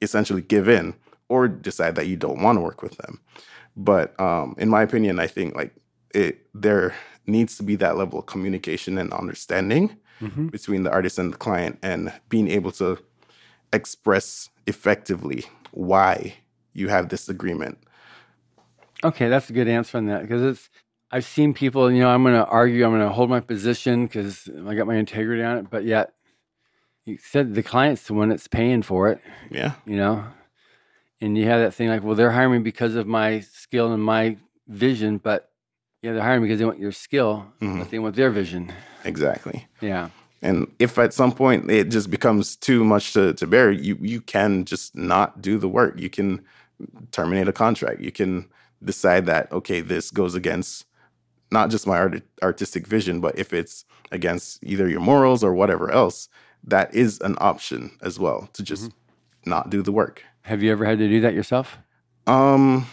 essentially 0.00 0.42
give 0.42 0.68
in 0.68 0.94
or 1.30 1.48
decide 1.48 1.94
that 1.94 2.06
you 2.08 2.16
don't 2.16 2.42
want 2.42 2.56
to 2.56 2.60
work 2.60 2.82
with 2.82 2.96
them. 2.98 3.20
But 3.76 4.18
um, 4.20 4.54
in 4.58 4.68
my 4.68 4.82
opinion, 4.82 5.18
I 5.20 5.26
think 5.28 5.54
like 5.54 5.74
it, 6.14 6.46
there 6.52 6.94
needs 7.26 7.56
to 7.56 7.62
be 7.62 7.76
that 7.76 7.96
level 7.96 8.18
of 8.18 8.26
communication 8.26 8.98
and 8.98 9.12
understanding 9.12 9.96
Mm-hmm. 10.20 10.48
between 10.48 10.82
the 10.82 10.90
artist 10.90 11.18
and 11.18 11.32
the 11.32 11.38
client 11.38 11.78
and 11.82 12.12
being 12.28 12.46
able 12.48 12.72
to 12.72 12.98
express 13.72 14.50
effectively 14.66 15.46
why 15.70 16.34
you 16.74 16.88
have 16.88 17.08
this 17.08 17.26
agreement. 17.30 17.78
Okay, 19.02 19.30
that's 19.30 19.48
a 19.48 19.54
good 19.54 19.66
answer 19.66 19.96
on 19.96 20.06
that 20.08 20.20
because 20.22 20.42
it's. 20.42 20.68
I've 21.10 21.24
seen 21.24 21.54
people, 21.54 21.90
you 21.90 22.00
know, 22.00 22.10
I'm 22.10 22.22
going 22.22 22.34
to 22.34 22.44
argue, 22.44 22.84
I'm 22.84 22.90
going 22.90 23.00
to 23.00 23.08
hold 23.08 23.30
my 23.30 23.40
position 23.40 24.06
because 24.06 24.46
I 24.68 24.74
got 24.74 24.86
my 24.86 24.96
integrity 24.96 25.42
on 25.42 25.56
it, 25.56 25.70
but 25.70 25.84
yet 25.84 26.12
you 27.06 27.16
said 27.18 27.54
the 27.54 27.62
client's 27.62 28.02
the 28.06 28.12
one 28.14 28.28
that's 28.28 28.46
paying 28.46 28.82
for 28.82 29.08
it, 29.08 29.20
Yeah. 29.50 29.72
you 29.86 29.96
know, 29.96 30.24
and 31.20 31.36
you 31.36 31.44
have 31.46 31.60
that 31.60 31.74
thing 31.74 31.88
like, 31.88 32.02
well, 32.02 32.14
they're 32.14 32.30
hiring 32.30 32.52
me 32.52 32.58
because 32.58 32.94
of 32.94 33.06
my 33.06 33.40
skill 33.40 33.92
and 33.92 34.02
my 34.02 34.36
vision, 34.68 35.18
but 35.18 35.50
yeah, 36.02 36.12
they're 36.12 36.22
hiring 36.22 36.42
me 36.42 36.48
because 36.48 36.58
they 36.58 36.64
want 36.64 36.78
your 36.78 36.92
skill, 36.92 37.46
Mhm. 37.60 37.78
but 37.80 37.90
they 37.90 37.98
want 37.98 38.16
their 38.16 38.30
vision. 38.30 38.72
Exactly. 39.04 39.66
Yeah. 39.80 40.10
And 40.42 40.70
if 40.78 40.98
at 40.98 41.12
some 41.12 41.32
point 41.32 41.70
it 41.70 41.90
just 41.90 42.10
becomes 42.10 42.56
too 42.56 42.82
much 42.84 43.12
to, 43.12 43.34
to 43.34 43.46
bear, 43.46 43.70
you 43.70 43.98
you 44.00 44.20
can 44.22 44.64
just 44.64 44.96
not 44.96 45.42
do 45.42 45.58
the 45.58 45.68
work. 45.68 46.00
You 46.00 46.08
can 46.08 46.42
terminate 47.12 47.48
a 47.48 47.52
contract. 47.52 48.00
You 48.00 48.10
can 48.12 48.46
decide 48.82 49.26
that 49.26 49.52
okay, 49.52 49.80
this 49.82 50.10
goes 50.10 50.34
against 50.34 50.86
not 51.52 51.68
just 51.68 51.86
my 51.86 51.98
art, 51.98 52.22
artistic 52.42 52.86
vision, 52.86 53.20
but 53.20 53.38
if 53.38 53.52
it's 53.52 53.84
against 54.12 54.58
either 54.62 54.88
your 54.88 55.00
morals 55.00 55.44
or 55.44 55.52
whatever 55.54 55.90
else, 55.90 56.28
that 56.64 56.94
is 56.94 57.20
an 57.20 57.36
option 57.38 57.90
as 58.00 58.18
well 58.18 58.48
to 58.54 58.62
just 58.62 58.90
not 59.44 59.68
do 59.68 59.82
the 59.82 59.92
work. 59.92 60.22
Have 60.42 60.62
you 60.62 60.72
ever 60.72 60.84
had 60.84 60.98
to 60.98 61.08
do 61.08 61.20
that 61.20 61.34
yourself? 61.34 61.78
Um, 62.26 62.86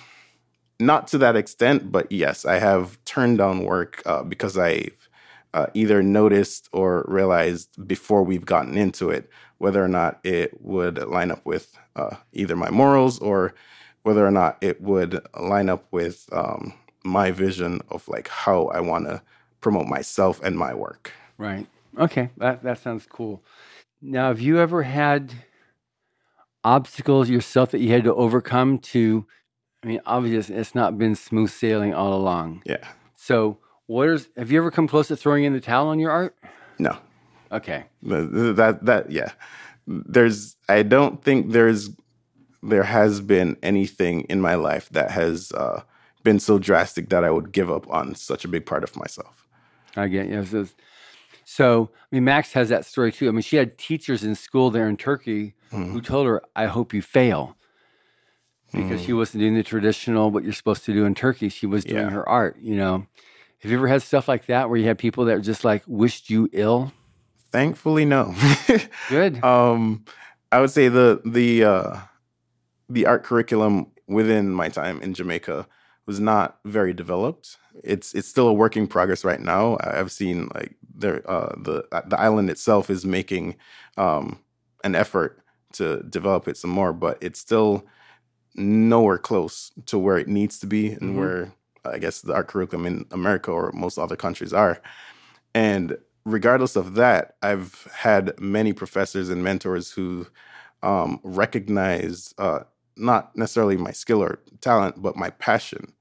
not 0.80 1.08
to 1.10 1.18
that 1.20 1.36
extent, 1.36 1.92
but 1.92 2.12
yes, 2.12 2.46
I 2.46 2.60
have 2.60 3.04
turned 3.06 3.38
down 3.38 3.64
work 3.64 4.02
uh, 4.06 4.24
because 4.24 4.58
I've 4.58 5.10
uh, 5.54 5.68
either 5.74 6.04
noticed 6.04 6.70
or 6.72 7.06
realized 7.08 7.88
before 7.88 8.24
we've 8.24 8.46
gotten 8.46 8.78
into 8.78 9.10
it 9.10 9.30
whether 9.58 9.84
or 9.84 9.88
not 9.88 10.20
it 10.24 10.62
would 10.62 10.98
line 11.08 11.32
up 11.32 11.46
with 11.46 11.78
uh, 11.96 12.16
either 12.34 12.56
my 12.56 12.70
morals 12.70 13.20
or 13.20 13.56
whether 14.04 14.26
or 14.26 14.32
not 14.32 14.58
it 14.62 14.82
would 14.82 15.20
line 15.40 15.70
up 15.70 15.86
with 15.92 16.30
um, 16.32 16.74
my 17.04 17.32
vision 17.32 17.82
of 17.90 18.08
like 18.08 18.28
how 18.28 18.68
I 18.68 18.80
want 18.82 19.06
to 19.08 19.22
promote 19.62 19.88
myself 19.88 20.42
and 20.44 20.58
my 20.58 20.74
work. 20.74 21.12
Right. 21.38 21.66
Okay. 21.98 22.30
That 22.38 22.64
that 22.64 22.80
sounds 22.80 23.08
cool. 23.08 23.44
Now, 24.02 24.28
have 24.28 24.40
you 24.40 24.60
ever 24.60 24.84
had 24.84 25.34
obstacles 26.68 27.30
yourself 27.30 27.72
that 27.72 27.80
you 27.80 27.90
had 27.92 28.04
to 28.04 28.14
overcome 28.14 28.78
to 28.78 29.26
I 29.84 29.88
mean, 29.88 30.02
obviously 30.06 30.56
it's 30.56 30.76
not 30.76 30.98
been 30.98 31.16
smooth 31.16 31.50
sailing 31.50 31.94
all 31.94 32.14
along. 32.14 32.64
Yeah. 32.66 32.86
So, 33.16 33.60
what 33.86 34.10
is 34.10 34.28
have 34.36 34.52
you 34.52 34.58
ever 34.58 34.70
come 34.70 34.88
close 34.88 35.08
to 35.08 35.16
throwing 35.16 35.46
in 35.46 35.54
the 35.54 35.62
towel 35.62 35.88
on 35.88 35.98
your 35.98 36.12
art? 36.12 36.36
No. 36.78 36.98
Okay. 37.52 37.86
Th- 38.04 38.30
th- 38.32 38.56
that 38.58 38.86
that 38.86 39.12
yeah 39.12 39.32
there's 39.88 40.58
i 40.68 40.84
don't 40.84 41.24
think 41.24 41.54
there's 41.54 41.90
there 42.62 42.84
has 42.84 43.22
been 43.22 43.56
anything 43.64 44.22
in 44.24 44.42
my 44.42 44.56
life 44.56 44.90
that 44.90 45.12
has 45.12 45.54
uh, 45.54 45.82
been 46.24 46.40
so 46.40 46.60
drastic 46.60 47.08
that 47.08 47.24
i 47.24 47.32
would 47.32 47.54
give 47.54 47.72
up 47.72 47.90
on 47.90 48.14
such 48.14 48.44
a 48.44 48.50
big 48.50 48.66
part 48.66 48.84
of 48.84 48.98
myself 48.98 49.48
I 49.96 50.08
get 50.08 50.28
you. 50.28 50.68
So, 51.50 51.90
I 51.94 52.16
mean, 52.16 52.26
Max 52.26 52.52
has 52.54 52.68
that 52.70 52.86
story 52.86 53.10
too. 53.12 53.30
I 53.30 53.32
mean, 53.32 53.42
she 53.42 53.56
had 53.56 53.78
teachers 53.78 54.22
in 54.26 54.36
school 54.36 54.70
there 54.70 54.90
in 54.90 54.98
Turkey 54.98 55.54
who 55.72 56.02
told 56.02 56.28
her, 56.28 56.42
"I 56.56 56.66
hope 56.66 56.94
you 56.94 57.02
fail," 57.02 57.56
because 58.74 59.02
she 59.02 59.14
wasn't 59.14 59.42
doing 59.42 59.56
the 59.56 59.64
traditional 59.64 60.30
what 60.30 60.44
you're 60.44 60.52
supposed 60.52 60.84
to 60.86 60.94
do 60.94 61.06
in 61.06 61.16
Turkey. 61.16 61.48
She 61.50 61.66
was 61.66 61.86
doing 61.86 62.08
Yeah. 62.08 62.10
her 62.10 62.28
art. 62.28 62.58
You 62.60 62.76
know, 62.76 63.06
have 63.62 63.72
you 63.72 63.78
ever 63.78 63.88
had 63.88 64.02
stuff 64.02 64.28
like 64.28 64.48
that 64.48 64.70
where 64.70 64.78
you 64.78 64.86
had 64.88 64.98
people 64.98 65.24
that 65.26 65.42
just 65.42 65.64
like 65.64 65.84
wished 65.88 66.30
you 66.30 66.50
ill? 66.52 66.92
thankfully 67.50 68.04
no 68.04 68.36
Good. 69.10 69.42
um 69.42 70.04
i 70.52 70.60
would 70.60 70.70
say 70.70 70.90
the 70.90 71.22
the 71.24 71.64
uh 71.64 71.98
the 72.90 73.06
art 73.06 73.24
curriculum 73.24 73.88
within 74.06 74.52
my 74.52 74.68
time 74.68 75.02
in 75.02 75.14
jamaica 75.14 75.66
was 76.06 76.20
not 76.20 76.60
very 76.66 76.94
developed 76.94 77.56
it's 77.84 78.14
it's 78.14 78.28
still 78.28 78.48
a 78.48 78.54
work 78.54 78.78
in 78.78 78.88
progress 78.88 79.24
right 79.26 79.40
now. 79.40 79.78
I've 79.82 80.12
seen 80.12 80.50
like 80.56 80.76
there 80.96 81.30
uh 81.30 81.56
the 81.58 81.86
the 82.08 82.20
island 82.20 82.50
itself 82.50 82.90
is 82.90 83.06
making 83.06 83.56
um 83.98 84.40
an 84.84 84.96
effort 84.96 85.40
to 85.74 86.02
develop 86.04 86.48
it 86.48 86.58
some 86.58 86.70
more 86.72 86.94
but 86.94 87.18
it's 87.22 87.40
still 87.40 87.86
nowhere 88.56 89.18
close 89.18 89.72
to 89.86 90.00
where 90.00 90.18
it 90.18 90.28
needs 90.28 90.60
to 90.60 90.68
be 90.68 90.92
and 90.94 91.12
Mhm. 91.12 91.16
where 91.16 91.54
i 91.86 91.98
guess 92.00 92.22
the 92.22 92.34
art 92.34 92.48
curriculum 92.48 92.86
in 92.88 93.06
america 93.12 93.52
or 93.52 93.72
most 93.74 93.98
other 93.98 94.16
countries 94.16 94.54
are. 94.54 94.82
And 95.54 95.98
regardless 96.26 96.76
of 96.76 96.96
that, 96.96 97.36
I've 97.42 97.88
had 97.94 98.40
many 98.40 98.74
professors 98.74 99.30
and 99.30 99.44
mentors 99.44 99.92
who 99.92 100.28
um, 100.84 101.20
recognize 101.24 102.34
uh, 102.38 102.60
not 102.98 103.36
necessarily 103.36 103.78
my 103.78 103.92
skill 103.92 104.22
or 104.24 104.40
talent, 104.62 105.02
but 105.02 105.16
my 105.16 105.30
passion, 105.32 105.94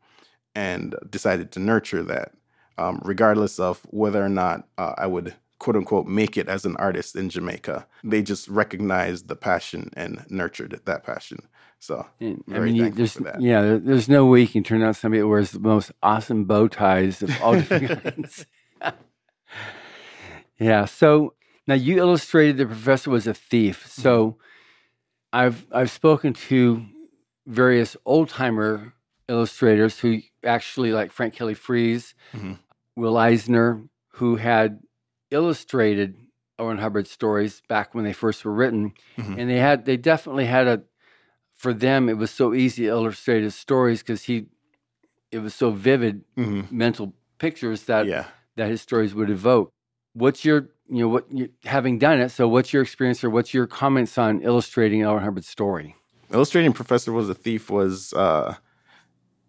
and 0.56 0.96
decided 1.10 1.52
to 1.52 1.60
nurture 1.60 2.04
that, 2.04 2.32
um, 2.78 3.00
regardless 3.04 3.60
of 3.60 3.82
whether 3.90 4.24
or 4.24 4.30
not 4.30 4.68
uh, 4.78 4.94
I 4.98 5.06
would 5.08 5.36
quote 5.60 5.76
unquote 5.76 6.08
make 6.08 6.38
it 6.38 6.48
as 6.48 6.66
an 6.66 6.76
artist 6.78 7.16
in 7.16 7.30
Jamaica. 7.30 7.86
They 8.04 8.22
just 8.22 8.48
recognized 8.48 9.28
the 9.28 9.36
passion 9.36 9.90
and 9.96 10.26
nurtured 10.30 10.80
that 10.86 11.04
passion. 11.04 11.40
So 11.80 12.06
And, 12.20 12.44
I 12.52 12.52
very 12.54 12.72
mean, 12.72 12.76
you, 12.76 12.90
there's 12.92 13.14
for 13.14 13.24
that. 13.24 13.42
yeah, 13.42 13.62
there, 13.62 13.78
there's 13.80 14.10
no 14.10 14.26
way 14.26 14.42
you 14.42 14.48
can 14.48 14.64
turn 14.64 14.82
out 14.82 14.96
somebody 14.96 15.22
that 15.22 15.28
wears 15.28 15.52
the 15.52 15.60
most 15.60 15.92
awesome 16.02 16.46
bow 16.46 16.68
ties 16.68 17.22
of 17.22 17.32
all 17.42 17.54
different 17.56 18.02
kinds. 18.16 18.46
yeah. 20.60 20.86
So 20.86 21.34
now 21.68 21.74
you 21.74 21.98
illustrated 21.98 22.58
the 22.58 22.66
professor 22.66 23.10
was 23.10 23.28
a 23.28 23.34
thief. 23.34 23.86
So 23.88 24.38
I've 25.32 25.66
I've 25.72 25.92
spoken 25.92 26.34
to 26.48 26.86
various 27.46 27.96
old 28.06 28.30
timer 28.30 28.94
illustrators 29.28 29.98
who 30.00 30.20
actually 30.44 30.92
like 30.92 31.12
Frank 31.12 31.34
Kelly 31.34 31.54
Freas, 31.54 32.14
Mhm. 32.34 32.58
Will 32.96 33.16
Eisner, 33.16 33.82
who 34.14 34.36
had 34.36 34.80
illustrated 35.30 36.16
Ron 36.58 36.78
Hubbard 36.78 37.06
stories 37.06 37.60
back 37.68 37.94
when 37.94 38.04
they 38.04 38.12
first 38.14 38.44
were 38.44 38.52
written, 38.52 38.92
Mhm. 39.18 39.38
and 39.38 39.50
they 39.50 39.58
had 39.58 39.84
they 39.84 39.96
definitely 39.96 40.46
had 40.46 40.66
a 40.66 40.82
for 41.54 41.72
them 41.74 42.08
it 42.08 42.16
was 42.16 42.30
so 42.30 42.54
easy 42.54 42.84
to 42.84 42.88
illustrate 42.90 43.42
his 43.42 43.54
stories 43.54 44.00
because 44.00 44.24
he 44.24 44.46
it 45.32 45.40
was 45.40 45.54
so 45.54 45.70
vivid 45.70 46.24
Mhm. 46.36 46.70
mental 46.70 47.14
pictures 47.38 47.84
that 47.84 48.06
yeah. 48.06 48.26
that 48.56 48.70
his 48.70 48.80
stories 48.80 49.14
would 49.14 49.28
evoke. 49.28 49.70
What's 50.14 50.44
your 50.44 50.68
you 50.88 51.00
know 51.00 51.08
what 51.08 51.26
you, 51.30 51.48
having 51.64 51.98
done 51.98 52.20
it? 52.20 52.30
So 52.30 52.46
what's 52.48 52.72
your 52.72 52.80
experience 52.82 53.22
or 53.24 53.28
what's 53.28 53.52
your 53.52 53.66
comments 53.66 54.16
on 54.16 54.40
illustrating 54.40 55.02
Ron 55.02 55.22
Hubbard's 55.22 55.48
story? 55.48 55.96
illustrating 56.32 56.72
professor 56.72 57.12
was 57.12 57.28
a 57.28 57.34
thief 57.34 57.70
was 57.70 58.12
uh 58.14 58.54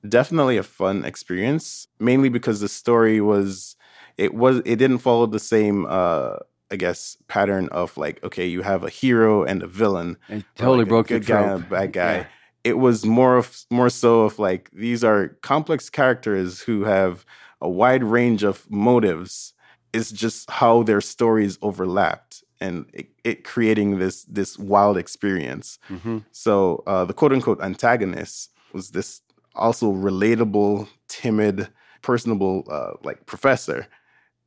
definitely 0.07 0.57
a 0.57 0.63
fun 0.63 1.03
experience 1.05 1.87
mainly 1.99 2.29
because 2.29 2.59
the 2.59 2.69
story 2.69 3.19
was 3.21 3.75
it 4.17 4.33
was 4.33 4.57
it 4.65 4.77
didn't 4.77 4.99
follow 4.99 5.25
the 5.25 5.39
same 5.39 5.85
uh 5.89 6.35
i 6.71 6.75
guess 6.75 7.17
pattern 7.27 7.67
of 7.71 7.97
like 7.97 8.23
okay 8.23 8.45
you 8.45 8.61
have 8.61 8.83
a 8.83 8.89
hero 8.89 9.43
and 9.43 9.63
a 9.63 9.67
villain 9.67 10.17
It 10.29 10.43
totally 10.55 10.79
like, 10.79 10.87
a 10.87 10.89
broke 10.89 11.07
the 11.07 11.19
good 11.19 11.25
guy 11.25 11.41
and 11.41 11.63
a 11.63 11.65
bad 11.67 11.93
guy 11.93 12.15
Yeah. 12.17 12.25
it 12.63 12.77
was 12.77 13.05
more 13.05 13.37
of 13.37 13.65
more 13.71 13.89
so 13.89 14.21
of 14.21 14.39
like 14.39 14.69
these 14.71 15.03
are 15.03 15.29
complex 15.41 15.89
characters 15.89 16.61
who 16.61 16.83
have 16.83 17.25
a 17.61 17.69
wide 17.69 18.03
range 18.03 18.43
of 18.43 18.69
motives 18.69 19.53
it's 19.93 20.11
just 20.11 20.49
how 20.51 20.83
their 20.83 21.01
stories 21.01 21.57
overlapped 21.61 22.43
and 22.59 22.85
it, 22.93 23.07
it 23.23 23.43
creating 23.43 23.99
this 23.99 24.23
this 24.25 24.57
wild 24.59 24.97
experience 24.97 25.79
Mhm. 25.89 26.23
so 26.31 26.83
uh, 26.87 27.03
the 27.05 27.13
quote 27.13 27.33
unquote 27.33 27.61
antagonist 27.61 28.51
was 28.73 28.91
this 28.91 29.21
also 29.57 29.91
relatable, 29.91 30.87
timid, 31.07 31.69
personable 32.01 32.63
uh, 32.69 32.93
like 33.03 33.25
professor, 33.25 33.87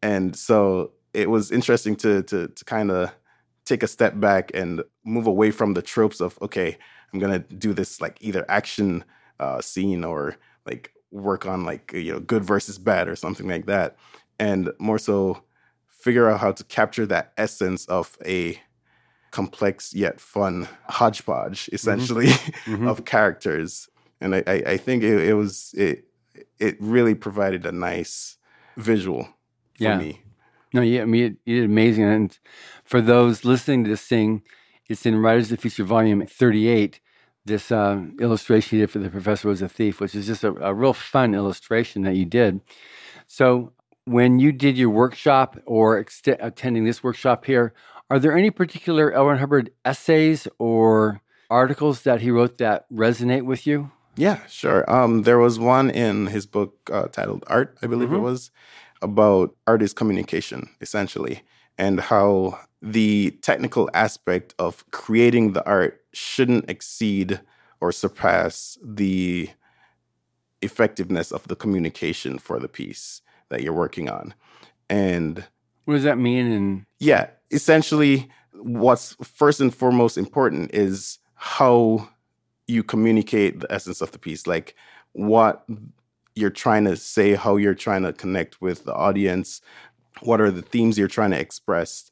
and 0.03 0.35
so 0.37 0.93
it 1.13 1.31
was 1.31 1.51
interesting 1.51 1.97
to 1.97 2.23
to 2.25 2.49
to 2.49 2.65
kind 2.65 2.91
of 2.91 3.11
take 3.65 3.83
a 3.83 3.89
step 3.89 4.19
back 4.19 4.51
and 4.55 4.83
move 5.05 5.27
away 5.27 5.51
from 5.51 5.75
the 5.75 5.83
tropes 5.83 6.21
of 6.21 6.39
okay, 6.43 6.79
I'm 7.13 7.21
gonna 7.21 7.41
do 7.41 7.73
this 7.75 8.01
like 8.01 8.17
either 8.21 8.45
action 8.49 9.05
uh, 9.39 9.61
scene 9.61 10.05
or 10.05 10.37
like 10.67 10.93
work 11.11 11.47
on 11.47 11.65
like 11.65 11.93
you 11.93 12.13
know 12.13 12.21
good 12.21 12.45
versus 12.45 12.79
bad 12.79 13.09
or 13.09 13.17
something 13.17 13.49
like 13.49 13.67
that, 13.67 13.97
and 14.39 14.71
more 14.79 14.99
so 14.99 15.43
figure 15.89 16.31
out 16.31 16.41
how 16.41 16.53
to 16.53 16.65
capture 16.65 17.07
that 17.07 17.33
essence 17.37 17.85
of 17.87 18.17
a 18.25 18.59
complex 19.31 19.95
yet 19.95 20.21
fun 20.21 20.67
hodgepodge 20.89 21.69
essentially 21.73 22.27
Mhm. 22.67 22.89
of 22.89 23.05
characters 23.05 23.89
and 24.21 24.35
i 24.35 24.43
i, 24.47 24.77
think 24.77 25.03
it, 25.03 25.19
it 25.31 25.35
was 25.35 25.75
it 25.77 26.05
it 26.59 26.77
really 26.81 27.15
provided 27.15 27.67
a 27.67 27.73
nice 27.73 28.37
visual 28.77 29.25
for 29.77 29.85
Yeah. 29.85 29.99
me 29.99 30.23
No, 30.73 30.83
yeah, 30.83 31.03
I 31.03 31.05
mean, 31.07 31.21
you, 31.23 31.37
you 31.53 31.61
did 31.61 31.65
amazing. 31.71 32.05
And 32.05 32.39
for 32.85 33.01
those 33.01 33.45
listening 33.45 33.85
to 33.85 33.91
this 33.91 34.03
thing, 34.07 34.43
it's 34.89 35.05
in 35.05 35.17
Writers 35.17 35.51
of 35.51 35.57
the 35.57 35.63
Future 35.63 35.83
Volume 35.85 36.25
38. 36.25 37.01
This 37.45 37.73
uh, 37.73 38.01
illustration 38.21 38.79
you 38.79 38.87
did 38.87 38.93
for 38.93 39.01
The 39.01 39.11
Professor 39.11 39.49
Was 39.49 39.63
a 39.63 39.69
Thief, 39.69 40.01
which 40.01 40.15
is 40.15 40.27
just 40.27 40.45
a, 40.45 40.53
a 40.65 40.73
real 40.73 40.93
fun 40.93 41.35
illustration 41.35 42.03
that 42.03 42.15
you 42.15 42.25
did. 42.25 42.61
So, 43.27 43.73
when 44.05 44.39
you 44.39 44.53
did 44.53 44.79
your 44.79 44.91
workshop 44.91 45.57
or 45.67 46.03
ext- 46.05 46.37
attending 46.41 46.85
this 46.85 47.03
workshop 47.03 47.45
here, 47.47 47.73
are 48.09 48.19
there 48.21 48.37
any 48.37 48.51
particular. 48.51 49.11
Ron 49.11 49.39
Hubbard 49.39 49.71
essays 49.85 50.47
or 50.59 51.21
articles 51.49 52.03
that 52.03 52.21
he 52.21 52.31
wrote 52.31 52.59
that 52.59 52.87
resonate 52.93 53.45
with 53.45 53.67
you? 53.67 53.91
Yeah, 54.17 54.45
sure. 54.49 54.91
Um, 54.91 55.23
there 55.23 55.39
was 55.39 55.59
one 55.59 55.91
in 55.91 56.27
his 56.27 56.47
book 56.47 56.75
uh, 56.93 57.09
titled 57.09 57.45
Art, 57.47 57.77
I 57.83 57.87
believe 57.87 58.11
Mhm. 58.11 58.17
it 58.17 58.21
was, 58.21 58.51
about 59.03 59.55
artist 59.67 59.97
communication, 59.97 60.69
essentially, 60.81 61.43
and 61.79 62.01
how 62.01 62.59
the 62.83 63.31
technical 63.43 63.89
aspect 63.95 64.55
of 64.59 64.85
creating 64.91 65.53
the 65.53 65.65
art 65.67 66.03
shouldn't 66.13 66.69
exceed 66.69 67.41
or 67.81 67.93
surpass 67.93 68.79
the 68.83 69.49
effectiveness 70.63 71.33
of 71.33 71.47
the 71.49 71.57
communication 71.57 72.39
for 72.39 72.59
the 72.59 72.69
piece 72.69 73.23
that 73.49 73.63
you're 73.63 73.73
working 73.73 74.09
on. 74.11 74.35
And 74.89 75.45
What 75.85 75.95
does 75.95 76.03
that 76.05 76.19
mean? 76.19 76.53
And 76.53 76.87
yeah, 76.99 77.29
essentially, 77.51 78.29
what's 78.53 79.15
first 79.23 79.61
and 79.61 79.75
foremost 79.75 80.19
important 80.19 80.75
is 80.75 81.19
how 81.35 82.09
you 82.71 82.83
communicate 82.83 83.61
the 83.61 83.73
essence 83.73 84.01
of 84.01 84.13
the 84.13 84.19
piece, 84.19 84.47
like 84.47 84.75
what 85.13 85.67
you're 86.35 86.51
trying 86.51 86.85
to 86.85 86.97
say, 86.97 87.35
how 87.35 87.57
you're 87.57 87.75
trying 87.75 88.03
to 88.03 88.13
connect 88.13 88.61
with 88.61 88.85
the 88.85 88.95
audience, 88.95 89.61
what 90.21 90.41
are 90.41 90.51
the 90.51 90.63
themes 90.63 90.99
you're 90.99 91.09
trying 91.09 91.33
to 91.33 91.41
express. 91.41 92.11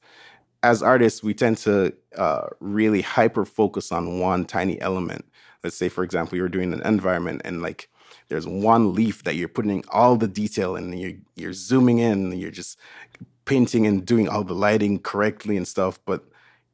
As 0.62 0.82
artists, 0.82 1.22
we 1.22 1.34
tend 1.34 1.58
to 1.58 1.94
uh, 2.16 2.48
really 2.60 3.02
hyper 3.02 3.44
focus 3.44 3.92
on 3.92 4.18
one 4.18 4.44
tiny 4.44 4.80
element. 4.80 5.24
Let's 5.62 5.76
say, 5.76 5.88
for 5.88 6.02
example, 6.02 6.36
you're 6.36 6.48
doing 6.48 6.72
an 6.72 6.82
environment 6.84 7.42
and 7.44 7.62
like 7.62 7.88
there's 8.28 8.46
one 8.46 8.94
leaf 8.94 9.24
that 9.24 9.36
you're 9.36 9.48
putting 9.48 9.84
all 9.88 10.16
the 10.16 10.28
detail 10.28 10.76
and 10.76 10.98
you're, 10.98 11.18
you're 11.36 11.52
zooming 11.52 11.98
in, 11.98 12.32
and 12.32 12.40
you're 12.40 12.50
just 12.50 12.78
painting 13.44 13.86
and 13.86 14.04
doing 14.04 14.28
all 14.28 14.44
the 14.44 14.54
lighting 14.54 14.98
correctly 14.98 15.56
and 15.56 15.66
stuff, 15.66 15.98
but 16.04 16.24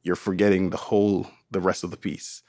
you're 0.03 0.16
forgetting 0.16 0.70
the 0.70 0.77
whole 0.77 1.27
the 1.51 1.61
rest 1.61 1.85
of 1.85 1.90
the 1.90 1.97
piece. 1.97 2.42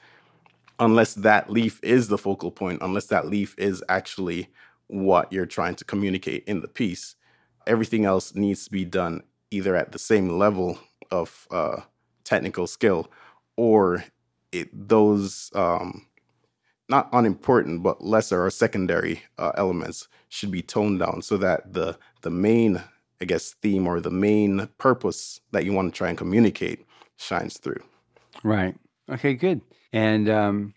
Unless 0.78 1.14
that 1.14 1.50
leaf 1.50 1.80
is 1.82 2.08
the 2.08 2.18
focal 2.18 2.50
point, 2.50 2.82
unless 2.82 3.06
that 3.06 3.28
leaf 3.28 3.54
is 3.58 3.82
actually 3.88 4.48
what 4.88 5.32
you're 5.32 5.46
trying 5.46 5.74
to 5.76 5.84
communicate 5.84 6.44
in 6.46 6.60
the 6.60 6.68
piece, 6.68 7.16
everything 7.66 8.04
else 8.04 8.34
needs 8.34 8.64
to 8.64 8.70
be 8.70 8.84
done 8.84 9.22
either 9.50 9.74
at 9.74 9.92
the 9.92 9.98
same 9.98 10.38
level 10.38 10.78
of 11.10 11.46
uh, 11.50 11.80
technical 12.24 12.66
skill 12.66 13.10
or 13.56 14.04
it, 14.52 14.68
those 14.88 15.50
um, 15.54 16.06
not 16.88 17.08
unimportant 17.12 17.82
but 17.82 18.04
lesser 18.04 18.44
or 18.44 18.50
secondary 18.50 19.22
uh, 19.38 19.52
elements 19.56 20.08
should 20.28 20.50
be 20.50 20.62
toned 20.62 20.98
down 20.98 21.22
so 21.22 21.36
that 21.36 21.72
the 21.72 21.96
the 22.22 22.30
main 22.30 22.82
I 23.20 23.24
guess 23.24 23.54
theme 23.62 23.86
or 23.86 24.00
the 24.00 24.10
main 24.10 24.68
purpose 24.78 25.40
that 25.52 25.64
you 25.64 25.72
want 25.72 25.92
to 25.92 25.96
try 25.96 26.08
and 26.08 26.18
communicate 26.18 26.84
shines 27.16 27.58
through. 27.58 27.82
right. 28.42 28.74
Okay, 29.10 29.34
good. 29.34 29.62
And 29.96 30.28
um, 30.28 30.74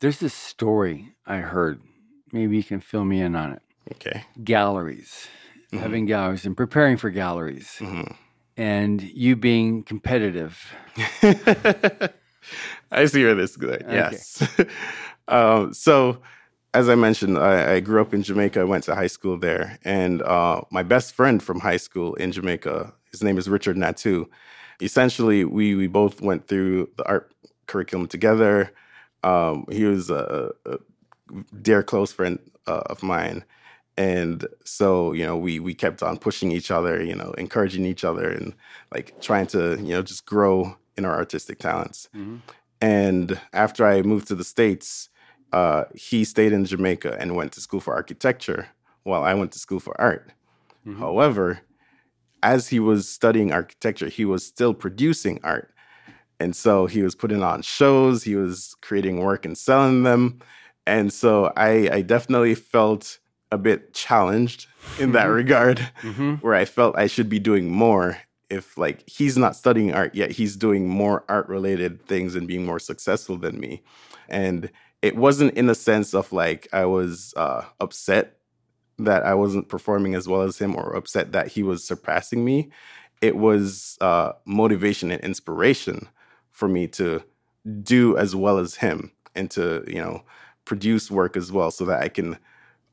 there's 0.00 0.18
this 0.18 0.34
story 0.34 1.14
I 1.24 1.36
heard. 1.36 1.80
Maybe 2.32 2.56
you 2.56 2.64
can 2.64 2.80
fill 2.80 3.04
me 3.04 3.20
in 3.20 3.36
on 3.36 3.52
it. 3.52 3.62
Okay. 3.92 4.24
Galleries, 4.42 5.28
Mhm. 5.72 5.78
having 5.78 6.06
galleries 6.06 6.44
and 6.44 6.56
preparing 6.56 6.96
for 6.96 7.10
galleries, 7.10 7.76
Mhm. 7.78 8.16
and 8.56 9.00
you 9.02 9.36
being 9.36 9.84
competitive. 9.84 10.74
I 12.90 13.04
see 13.06 13.22
where 13.24 13.36
this 13.36 13.50
is 13.52 13.56
going. 13.56 13.82
Yes. 13.88 14.42
um, 15.28 15.72
so, 15.72 16.18
as 16.74 16.88
I 16.88 16.96
mentioned, 16.96 17.38
I, 17.38 17.74
I 17.74 17.80
grew 17.80 18.00
up 18.00 18.12
in 18.12 18.22
Jamaica. 18.24 18.60
I 18.60 18.64
went 18.64 18.82
to 18.84 18.96
high 18.96 19.06
school 19.06 19.38
there, 19.38 19.78
and 19.84 20.22
uh, 20.22 20.62
my 20.72 20.82
best 20.82 21.14
friend 21.14 21.40
from 21.40 21.60
high 21.60 21.76
school 21.78 22.14
in 22.14 22.32
Jamaica, 22.32 22.92
his 23.12 23.22
name 23.22 23.38
is 23.38 23.48
Richard 23.48 23.76
Natu. 23.76 24.26
Essentially, 24.82 25.44
we 25.44 25.74
we 25.76 25.86
both 25.86 26.20
went 26.20 26.48
through 26.48 26.90
the 26.96 27.04
art 27.06 27.30
curriculum 27.66 28.06
together. 28.08 28.72
Um, 29.22 29.66
he 29.70 29.84
was 29.84 30.10
a, 30.10 30.52
a 30.66 30.78
dear 31.60 31.82
close 31.82 32.12
friend 32.12 32.38
uh, 32.66 32.82
of 32.86 33.02
mine, 33.02 33.44
and 33.96 34.46
so 34.64 35.12
you 35.12 35.26
know 35.26 35.36
we 35.36 35.58
we 35.58 35.74
kept 35.74 36.02
on 36.02 36.18
pushing 36.18 36.52
each 36.52 36.70
other, 36.70 37.02
you 37.02 37.14
know, 37.14 37.32
encouraging 37.38 37.84
each 37.84 38.04
other, 38.04 38.30
and 38.30 38.54
like 38.94 39.20
trying 39.20 39.46
to 39.48 39.76
you 39.80 39.94
know 39.94 40.02
just 40.02 40.26
grow 40.26 40.76
in 40.96 41.04
our 41.04 41.14
artistic 41.14 41.58
talents. 41.58 42.08
Mhm. 42.14 42.40
And 42.80 43.40
after 43.52 43.86
I 43.86 44.02
moved 44.02 44.28
to 44.28 44.34
the 44.34 44.44
States, 44.44 45.08
uh, 45.52 45.84
he 45.94 46.24
stayed 46.24 46.52
in 46.52 46.64
Jamaica 46.64 47.16
and 47.18 47.34
went 47.34 47.52
to 47.52 47.60
school 47.60 47.80
for 47.80 47.94
architecture 47.94 48.68
while 49.02 49.24
I 49.24 49.34
went 49.34 49.52
to 49.52 49.58
school 49.58 49.80
for 49.80 49.98
art. 50.00 50.30
Mhm. 50.86 50.98
However, 50.98 51.60
as 52.42 52.68
he 52.68 52.78
was 52.78 53.08
studying 53.08 53.52
architecture, 53.52 54.08
he 54.08 54.24
was 54.24 54.44
still 54.44 54.74
producing 54.74 55.40
art. 55.42 55.72
And 56.38 56.54
so 56.54 56.86
he 56.86 57.02
was 57.02 57.14
putting 57.14 57.42
on 57.42 57.62
shows, 57.62 58.22
he 58.22 58.36
was 58.36 58.74
creating 58.82 59.20
work 59.20 59.44
and 59.46 59.56
selling 59.56 60.02
them. 60.02 60.40
And 60.86 61.12
so 61.12 61.52
I, 61.56 61.88
I 61.92 62.02
definitely 62.02 62.54
felt 62.54 63.18
a 63.50 63.58
bit 63.58 63.94
challenged 63.94 64.66
in 64.98 65.12
that 65.12 65.26
Mhm. 65.28 65.34
regard 65.34 65.88
Mhm. 66.02 66.38
where 66.42 66.54
I 66.54 66.64
felt 66.64 66.98
I 66.98 67.06
should 67.06 67.28
be 67.28 67.38
doing 67.38 67.70
more 67.70 68.18
if 68.50 68.76
like 68.78 69.02
he's 69.08 69.36
not 69.36 69.56
studying 69.56 69.92
art 69.92 70.14
yet 70.14 70.30
he's 70.30 70.56
doing 70.56 70.88
more 70.88 71.24
art 71.28 71.48
related 71.48 72.04
things 72.06 72.36
and 72.36 72.46
being 72.46 72.64
more 72.64 72.78
successful 72.78 73.36
than 73.36 73.58
me 73.58 73.82
and 74.28 74.70
it 75.02 75.16
wasn't 75.16 75.52
in 75.54 75.68
a 75.68 75.74
sense 75.74 76.14
of 76.14 76.32
like 76.32 76.68
I 76.72 76.84
was 76.84 77.34
uh, 77.36 77.64
upset 77.80 78.36
that 78.98 79.24
I 79.24 79.34
wasn't 79.34 79.68
performing 79.68 80.14
as 80.14 80.28
well 80.28 80.42
as 80.42 80.58
him 80.58 80.76
or 80.76 80.94
upset 80.94 81.32
that 81.32 81.48
he 81.48 81.64
was 81.64 81.84
surpassing 81.84 82.44
me 82.44 82.70
it 83.20 83.36
was 83.36 83.98
uh, 84.00 84.32
motivation 84.44 85.10
and 85.10 85.20
inspiration 85.22 86.08
for 86.56 86.68
me 86.68 86.86
to 86.88 87.22
do 87.82 88.16
as 88.16 88.34
well 88.34 88.56
as 88.58 88.76
him 88.76 89.12
and 89.34 89.50
to 89.50 89.84
you 89.86 90.00
know 90.02 90.22
produce 90.64 91.10
work 91.10 91.36
as 91.36 91.52
well 91.52 91.70
so 91.70 91.84
that 91.84 92.02
I 92.02 92.08
can 92.08 92.38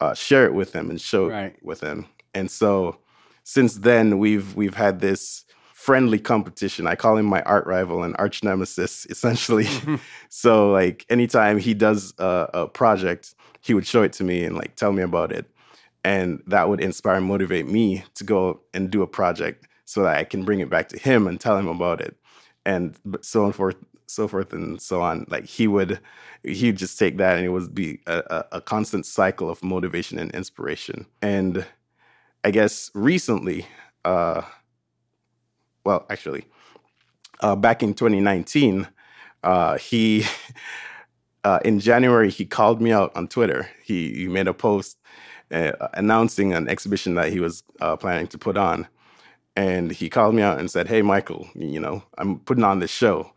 uh, 0.01 0.13
share 0.13 0.45
it 0.45 0.53
with 0.53 0.73
him 0.73 0.89
and 0.89 0.99
show 0.99 1.29
Right. 1.29 1.53
it 1.55 1.63
with 1.63 1.79
him 1.81 2.07
and 2.33 2.51
so 2.51 2.97
since 3.43 3.75
then 3.75 4.19
we've 4.19 4.53
we've 4.55 4.75
had 4.75 4.99
this 4.99 5.45
friendly 5.73 6.17
competition. 6.19 6.87
I 6.87 6.95
call 6.95 7.17
him 7.17 7.25
my 7.25 7.41
art 7.41 7.65
rival 7.67 8.03
and 8.03 8.15
arch 8.17 8.41
nemesis, 8.41 9.05
essentially. 9.09 9.67
so 10.29 10.71
like 10.71 11.05
anytime 11.09 11.57
he 11.57 11.73
does 11.73 12.13
a, 12.19 12.49
a 12.53 12.67
project, 12.67 13.35
he 13.59 13.73
would 13.73 13.85
show 13.85 14.01
it 14.01 14.13
to 14.13 14.23
me 14.23 14.45
and 14.45 14.55
like 14.55 14.75
tell 14.77 14.93
me 14.93 15.03
about 15.03 15.31
it, 15.33 15.45
and 16.05 16.41
that 16.47 16.69
would 16.69 16.79
inspire 16.81 17.17
and 17.17 17.25
motivate 17.25 17.67
me 17.67 18.03
to 18.15 18.23
go 18.23 18.61
and 18.73 18.89
do 18.91 19.01
a 19.01 19.07
project 19.07 19.67
so 19.85 20.03
that 20.03 20.17
I 20.17 20.23
can 20.23 20.45
bring 20.45 20.61
it 20.61 20.69
back 20.69 20.87
to 20.89 20.97
him 20.97 21.27
and 21.27 21.37
tell 21.37 21.57
him 21.57 21.67
about 21.67 21.99
it, 21.99 22.15
and 22.65 22.97
so 23.21 23.45
on 23.45 23.51
forth, 23.51 23.75
so 24.07 24.27
forth 24.27 24.53
and 24.53 24.81
so 24.81 25.01
on. 25.01 25.25
Like 25.29 25.45
he 25.45 25.67
would, 25.67 25.99
he'd 26.43 26.77
just 26.77 26.97
take 26.97 27.17
that 27.17 27.37
and 27.37 27.45
it 27.45 27.49
would 27.49 27.73
be 27.73 27.99
a, 28.07 28.45
a, 28.51 28.61
constant 28.61 29.05
cycle 29.05 29.49
of 29.49 29.63
motivation 29.63 30.19
and 30.19 30.31
inspiration. 30.31 31.05
And 31.21 31.65
I 32.43 32.51
guess 32.51 32.91
recently, 32.93 33.67
uh, 34.05 34.41
well, 35.85 36.05
actually, 36.09 36.45
uh, 37.41 37.55
back 37.55 37.83
in 37.83 37.93
2019, 37.93 38.87
uh, 39.43 39.77
he, 39.77 40.25
uh, 41.43 41.59
in 41.65 41.79
January, 41.79 42.29
he 42.29 42.45
called 42.45 42.81
me 42.81 42.91
out 42.91 43.15
on 43.15 43.27
Twitter. 43.27 43.69
He, 43.83 44.13
he 44.13 44.27
made 44.27 44.47
a 44.47 44.53
post 44.53 44.97
uh, 45.51 45.71
announcing 45.93 46.53
an 46.53 46.67
exhibition 46.67 47.15
that 47.15 47.31
he 47.31 47.39
was 47.39 47.63
uh, 47.81 47.95
planning 47.95 48.27
to 48.27 48.37
put 48.37 48.57
on. 48.57 48.87
And 49.55 49.91
he 49.91 50.09
called 50.09 50.35
me 50.35 50.41
out 50.41 50.59
and 50.59 50.69
said, 50.69 50.87
Hey, 50.87 51.01
Michael, 51.01 51.47
you 51.53 51.79
know, 51.79 52.03
I'm 52.17 52.39
putting 52.39 52.63
on 52.63 52.79
this 52.79 52.91
show. 52.91 53.31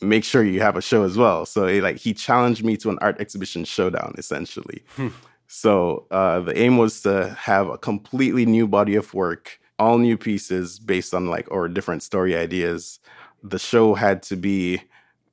Make 0.00 0.24
sure 0.24 0.42
you 0.42 0.60
have 0.60 0.76
a 0.76 0.82
show 0.82 1.02
as 1.02 1.16
well. 1.18 1.44
So, 1.44 1.66
he, 1.66 1.80
like, 1.80 1.96
he 1.96 2.14
challenged 2.14 2.64
me 2.64 2.76
to 2.78 2.90
an 2.90 2.98
art 3.02 3.20
exhibition 3.20 3.64
showdown, 3.64 4.14
essentially. 4.16 4.82
Hmm. 4.96 5.08
So 5.52 6.06
uh, 6.12 6.38
the 6.38 6.56
aim 6.56 6.78
was 6.78 7.02
to 7.02 7.36
have 7.36 7.68
a 7.70 7.76
completely 7.76 8.46
new 8.46 8.68
body 8.68 8.94
of 8.94 9.12
work, 9.12 9.58
all 9.80 9.98
new 9.98 10.16
pieces 10.16 10.78
based 10.78 11.12
on 11.12 11.26
like 11.26 11.50
or 11.50 11.66
different 11.66 12.04
story 12.04 12.36
ideas. 12.36 13.00
The 13.42 13.58
show 13.58 13.94
had 13.94 14.22
to 14.24 14.36
be 14.36 14.80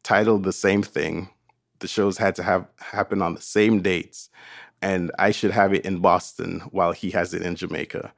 titled 0.02 0.44
the 0.44 0.54
same 0.54 0.82
thing. 0.82 1.30
The 1.82 1.88
shows 1.88 2.18
had 2.18 2.34
to 2.38 2.42
have 2.42 2.66
happen 2.80 3.22
on 3.22 3.36
the 3.36 3.42
same 3.42 3.84
dates, 3.84 4.32
and 4.82 5.12
I 5.20 5.30
should 5.30 5.52
have 5.52 5.72
it 5.72 5.86
in 5.86 6.00
Boston 6.00 6.62
while 6.72 6.94
he 6.94 7.12
has 7.12 7.36
it 7.36 7.44
in 7.44 7.56
Jamaica. 7.56 8.12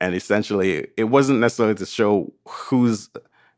And 0.00 0.14
essentially, 0.14 0.88
it 0.96 1.04
wasn't 1.04 1.40
necessarily 1.40 1.74
to 1.76 1.86
show 1.86 2.32
whose 2.46 3.08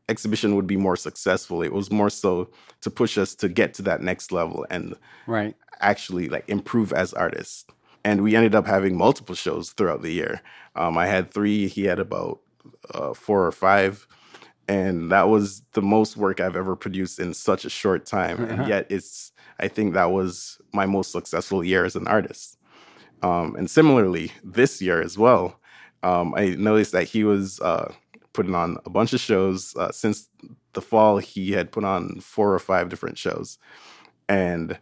exhibition 0.07 0.55
would 0.55 0.67
be 0.67 0.77
more 0.77 0.95
successful. 0.95 1.61
It 1.61 1.73
was 1.73 1.91
more 1.91 2.09
so 2.09 2.49
to 2.81 2.89
push 2.89 3.17
us 3.17 3.35
to 3.35 3.49
get 3.49 3.73
to 3.75 3.81
that 3.83 4.01
next 4.01 4.31
level 4.31 4.65
and 4.69 4.95
Right. 5.27 5.55
actually 5.81 6.29
like 6.29 6.47
improve 6.49 6.93
as 6.93 7.13
artists. 7.13 7.65
And 8.05 8.21
we 8.21 8.35
ended 8.35 8.55
up 8.55 8.65
having 8.65 8.97
multiple 8.97 9.35
shows 9.35 9.71
throughout 9.71 10.01
the 10.01 10.11
year. 10.13 10.41
Um, 10.75 10.97
I 10.97 11.07
had 11.07 11.31
three, 11.31 11.67
he 11.67 11.83
had 11.83 11.99
about 11.99 12.39
uh, 12.93 13.13
four 13.13 13.45
or 13.45 13.51
five. 13.51 14.07
And 14.69 15.11
that 15.11 15.27
was 15.29 15.63
the 15.73 15.81
most 15.81 16.15
work 16.15 16.39
I've 16.39 16.55
ever 16.55 16.75
produced 16.75 17.19
in 17.19 17.33
such 17.33 17.65
a 17.65 17.69
short 17.69 18.05
time. 18.05 18.37
And 18.49 18.67
yet, 18.67 18.87
it's, 18.89 19.31
I 19.59 19.67
think 19.67 19.93
that 19.93 20.11
was 20.11 20.59
my 20.73 20.85
most 20.85 21.11
successful 21.11 21.63
year 21.63 21.83
as 21.85 21.95
an 21.97 22.07
artist. 22.07 22.57
Um, 23.21 23.55
and 23.57 23.69
similarly, 23.69 24.31
this 24.43 24.81
year 24.81 25.01
as 25.01 25.17
well, 25.17 25.58
um, 26.03 26.33
I 26.35 26.49
noticed 26.57 26.91
that 26.93 27.03
he 27.05 27.23
was 27.23 27.59
uh, 27.61 27.93
putting 28.33 28.55
on 28.55 28.77
a 28.85 28.89
bunch 28.89 29.13
of 29.13 29.19
shows 29.19 29.75
uh, 29.75 29.91
since 29.91 30.27
the 30.73 30.81
fall. 30.81 31.17
He 31.17 31.51
had 31.51 31.71
put 31.71 31.83
on 31.83 32.19
four 32.21 32.53
or 32.53 32.59
five 32.59 32.89
different 32.89 33.17
shows, 33.17 33.57
and 34.27 34.77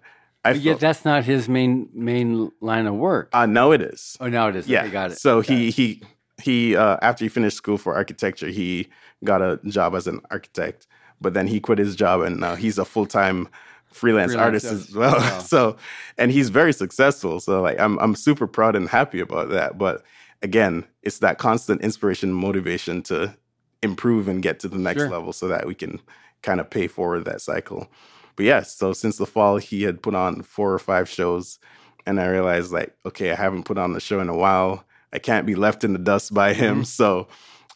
I 0.45 0.53
But 0.53 0.62
yet 0.62 0.80
that's 0.80 1.06
not 1.06 1.23
his 1.23 1.49
main 1.49 1.89
main 1.93 2.51
line 2.62 2.88
of 2.88 2.95
work. 2.95 3.30
uh, 3.34 3.45
no, 3.45 3.71
it 3.71 3.82
is. 3.82 4.17
oh, 4.19 4.27
now 4.30 4.47
it 4.47 4.56
is. 4.56 4.67
Yeah, 4.67 4.82
Okay, 4.84 4.91
got 4.91 5.12
it. 5.12 5.17
So 5.17 5.41
Got 5.41 5.49
he 5.49 5.67
it. 5.69 5.73
he 5.73 6.01
he 6.41 6.75
uh, 6.75 6.97
after 7.01 7.25
he 7.25 7.30
finished 7.30 7.58
school 7.58 7.77
for 7.77 7.95
architecture, 7.95 8.47
he 8.47 8.88
got 9.23 9.41
a 9.41 9.60
job 9.65 9.95
as 9.95 10.08
an 10.08 10.21
architect. 10.32 10.88
But 11.19 11.34
then 11.34 11.47
he 11.47 11.60
quit 11.60 11.80
his 11.80 11.95
job, 11.95 12.21
and 12.21 12.39
now 12.39 12.56
he's 12.56 12.77
a 12.77 12.86
full 12.86 13.08
time 13.08 13.47
freelance, 13.91 14.34
Freelance 14.34 14.36
artist 14.36 14.65
artist. 14.67 14.89
as 14.89 14.95
well. 14.95 15.15
Wow. 15.19 15.39
so, 15.53 15.77
and 16.19 16.32
he's 16.32 16.49
very 16.49 16.71
successful. 16.73 17.39
So 17.39 17.62
like 17.62 17.80
I'm 17.80 17.97
I'm 17.99 18.13
super 18.15 18.45
proud 18.45 18.75
and 18.75 18.88
happy 18.88 19.19
about 19.19 19.49
that. 19.49 19.77
But 19.80 20.03
again, 20.41 20.86
it's 21.04 21.19
that 21.19 21.38
constant 21.38 21.82
inspiration, 21.82 22.30
and 22.30 22.38
motivation 22.38 23.02
to 23.04 23.36
improve 23.84 24.28
and 24.28 24.41
get 24.41 24.60
to 24.62 24.67
the 24.67 24.78
next 24.78 25.02
Sure. 25.02 25.10
level, 25.10 25.34
so 25.34 25.47
that 25.47 25.67
we 25.67 25.76
can 25.76 26.00
kind 26.41 26.60
of 26.60 26.69
pay 26.69 26.88
forward 26.88 27.26
that 27.26 27.41
cycle. 27.41 27.88
But 28.36 28.45
yes, 28.45 28.76
so 28.76 28.93
since 28.93 29.17
the 29.17 29.26
fall, 29.26 29.58
he 29.58 29.84
had 29.84 30.02
put 30.02 30.15
on 30.15 30.43
four 30.43 30.71
or 30.73 30.80
five 30.80 31.10
shows, 31.10 31.60
and 32.06 32.19
I 32.19 32.28
realized 32.28 32.71
like, 32.71 32.95
okay, 33.06 33.32
I 33.32 33.36
haven't 33.36 33.63
put 33.63 33.78
on 33.78 33.95
a 33.95 34.00
show 34.00 34.19
in 34.19 34.30
a 34.30 34.38
while. 34.38 34.84
I 35.12 35.19
can't 35.19 35.45
be 35.45 35.56
left 35.56 35.84
in 35.84 35.93
the 35.93 36.00
dust 36.00 36.34
by 36.34 36.54
him. 36.54 36.82
Mhm. 36.82 36.86
So 36.86 37.28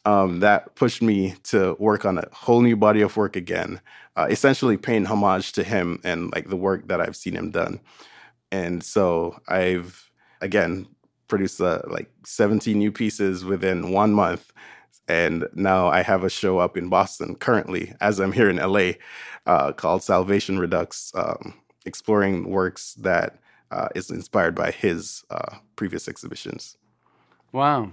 um, 0.05 0.39
that 0.39 0.75
pushed 0.75 1.01
me 1.01 1.35
to 1.43 1.75
work 1.79 2.05
on 2.05 2.17
a 2.17 2.27
whole 2.33 2.61
new 2.61 2.75
body 2.75 3.01
of 3.01 3.15
work 3.17 3.35
again, 3.35 3.79
uh, 4.15 4.27
essentially 4.29 4.75
paying 4.75 5.05
homage 5.05 5.51
to 5.53 5.63
him 5.63 5.99
and 6.03 6.31
like 6.33 6.49
the 6.49 6.55
work 6.55 6.87
that 6.87 6.99
I've 6.99 7.15
seen 7.15 7.35
him 7.35 7.51
done. 7.51 7.79
And 8.51 8.83
so 8.83 9.39
I've 9.47 10.09
again 10.41 10.87
produced 11.31 11.61
uh, 11.61 11.81
like 11.87 12.11
17 12.25 12.77
new 12.77 12.91
pieces 12.91 13.43
within 13.43 13.91
one 13.91 14.13
month. 14.13 14.53
And 15.07 15.47
now 15.53 15.87
I 15.87 16.03
have 16.03 16.23
a 16.23 16.29
show 16.29 16.59
up 16.59 16.77
in 16.77 16.89
Boston 16.89 17.35
currently, 17.35 17.93
as 17.99 18.19
I'm 18.19 18.33
here 18.33 18.49
in 18.49 18.57
LA, 18.57 18.91
uh, 19.47 19.71
called 19.71 20.03
Salvation 20.03 20.59
Redux, 20.59 21.11
um, 21.15 21.55
exploring 21.85 22.49
works 22.49 22.93
that 22.95 23.39
uh, 23.71 23.87
is 23.95 24.11
inspired 24.11 24.53
by 24.53 24.71
his 24.71 25.23
uh, 25.31 25.55
previous 25.75 26.07
exhibitions. 26.07 26.77
Wow, 27.51 27.91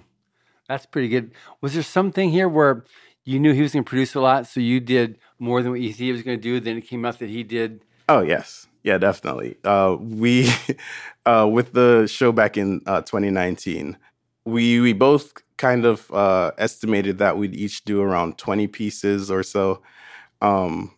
that's 0.68 0.87
pretty 0.87 1.09
good. 1.09 1.33
Was 1.61 1.74
there 1.74 1.83
something 1.83 2.31
here 2.31 2.48
where 2.48 2.85
you 3.24 3.38
knew 3.40 3.53
he 3.53 3.62
was 3.62 3.72
going 3.72 3.85
to 3.85 3.88
produce 3.88 4.14
a 4.14 4.20
lot, 4.20 4.46
so 4.46 4.61
you 4.61 4.81
did 4.81 5.18
more 5.38 5.62
than 5.62 5.70
what 5.70 5.81
you 5.81 5.92
thought 5.92 5.98
he 5.98 6.12
was 6.12 6.22
going 6.22 6.38
to 6.38 6.42
do? 6.42 6.61
Then 6.61 6.77
it 6.77 6.83
came 6.83 7.05
out 7.05 7.18
that 7.20 7.29
he 7.31 7.42
did. 7.42 7.85
Oh 8.09 8.22
yes, 8.22 8.68
yeah, 8.83 8.99
definitely. 8.99 9.57
Uh, 9.64 9.97
we 9.99 10.51
uh, 11.27 11.49
with 11.51 11.73
the 11.73 12.07
show 12.07 12.33
back 12.33 12.57
in 12.57 12.81
uh, 12.87 13.03
2019, 13.03 13.97
we 14.45 14.81
we 14.81 14.93
both 14.93 15.35
kind 15.57 15.85
of 15.85 16.11
uh, 16.12 16.53
estimated 16.59 17.19
that 17.19 17.37
we'd 17.37 17.55
each 17.55 17.85
do 17.85 18.01
around 18.01 18.38
20 18.38 18.67
pieces 18.69 19.31
or 19.31 19.43
so, 19.43 19.83
um, 20.41 20.95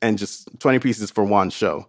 and 0.00 0.18
just 0.18 0.48
20 0.60 0.78
pieces 0.78 1.10
for 1.10 1.24
one 1.24 1.50
show. 1.50 1.86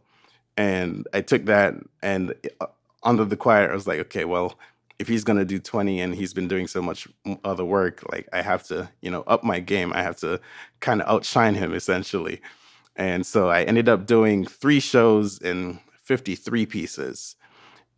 And 0.57 1.07
I 1.13 1.21
took 1.21 1.45
that 1.45 1.75
and 2.01 2.33
uh, 2.59 2.67
under 3.03 3.23
the 3.23 3.37
quiet, 3.37 3.69
I 3.71 3.75
was 3.75 3.87
like, 3.87 3.99
okay, 3.99 4.25
well, 4.25 4.57
if 4.99 5.07
he's 5.07 5.23
gonna 5.23 5.45
do 5.45 5.59
20 5.59 6.01
and 6.01 6.15
he's 6.15 6.33
been 6.33 6.47
doing 6.47 6.67
so 6.67 6.81
much 6.81 7.07
other 7.43 7.63
work, 7.63 8.03
like 8.11 8.27
I 8.33 8.41
have 8.41 8.63
to, 8.67 8.89
you 9.01 9.11
know, 9.11 9.21
up 9.27 9.43
my 9.43 9.59
game. 9.59 9.93
I 9.93 10.01
have 10.01 10.17
to 10.17 10.41
kind 10.79 11.01
of 11.01 11.07
outshine 11.07 11.53
him 11.53 11.73
essentially. 11.73 12.41
And 12.97 13.25
so 13.25 13.49
I 13.49 13.63
ended 13.63 13.87
up 13.87 14.05
doing 14.05 14.45
three 14.45 14.79
shows 14.79 15.39
in 15.39 15.79
53 16.03 16.65
pieces. 16.65 17.35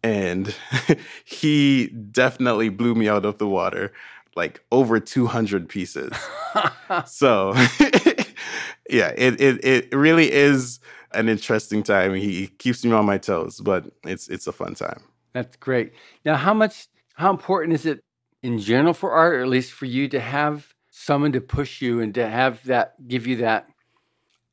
And 0.03 0.53
he 1.25 1.87
definitely 1.87 2.69
blew 2.69 2.95
me 2.95 3.09
out 3.09 3.25
of 3.25 3.37
the 3.37 3.47
water, 3.47 3.93
like 4.35 4.61
over 4.71 4.99
200 4.99 5.67
pieces. 5.67 6.11
so 7.05 7.53
yeah, 8.89 9.13
it, 9.17 9.39
it 9.41 9.63
it 9.63 9.95
really 9.95 10.31
is 10.31 10.79
an 11.13 11.27
interesting 11.27 11.83
time. 11.83 12.13
He 12.13 12.47
keeps 12.47 12.83
me 12.85 12.91
on 12.91 13.05
my 13.05 13.17
toes, 13.17 13.59
but 13.59 13.85
it's 14.05 14.27
it's 14.27 14.47
a 14.47 14.51
fun 14.51 14.75
time. 14.75 15.01
That's 15.33 15.55
great. 15.57 15.93
Now, 16.25 16.35
how 16.35 16.53
much, 16.53 16.87
how 17.15 17.29
important 17.29 17.73
is 17.73 17.85
it 17.85 18.03
in 18.41 18.59
general 18.59 18.93
for 18.93 19.11
art, 19.11 19.35
or 19.35 19.41
at 19.41 19.47
least 19.47 19.73
for 19.73 19.85
you, 19.85 20.07
to 20.09 20.19
have 20.19 20.73
someone 20.89 21.31
to 21.33 21.41
push 21.41 21.81
you 21.81 22.01
and 22.01 22.13
to 22.15 22.27
have 22.27 22.63
that 22.65 23.07
give 23.07 23.27
you 23.27 23.37
that 23.37 23.67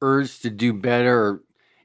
urge 0.02 0.40
to 0.40 0.50
do 0.50 0.72
better? 0.72 1.42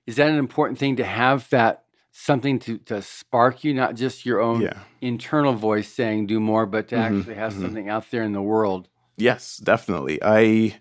Is 0.08 0.16
that 0.18 0.30
an 0.30 0.38
important 0.38 0.80
thing 0.80 0.98
to 0.98 1.04
have 1.04 1.50
that 1.50 1.84
something 2.12 2.60
to, 2.60 2.78
to 2.80 3.02
spark 3.02 3.64
you, 3.64 3.74
not 3.74 3.96
just 3.96 4.26
your 4.26 4.42
own 4.42 4.62
Yeah. 4.62 4.80
internal 5.02 5.54
voice 5.54 5.92
saying 5.92 6.28
do 6.28 6.40
more, 6.40 6.66
but 6.66 6.88
to 6.90 6.96
Mhm, 6.96 7.20
actually 7.20 7.36
have 7.36 7.54
mhm. 7.54 7.62
something 7.62 7.90
out 7.90 8.10
there 8.12 8.24
in 8.24 8.34
the 8.34 8.42
world? 8.42 8.90
Yes, 9.18 9.58
definitely. 9.58 10.20
I 10.24 10.76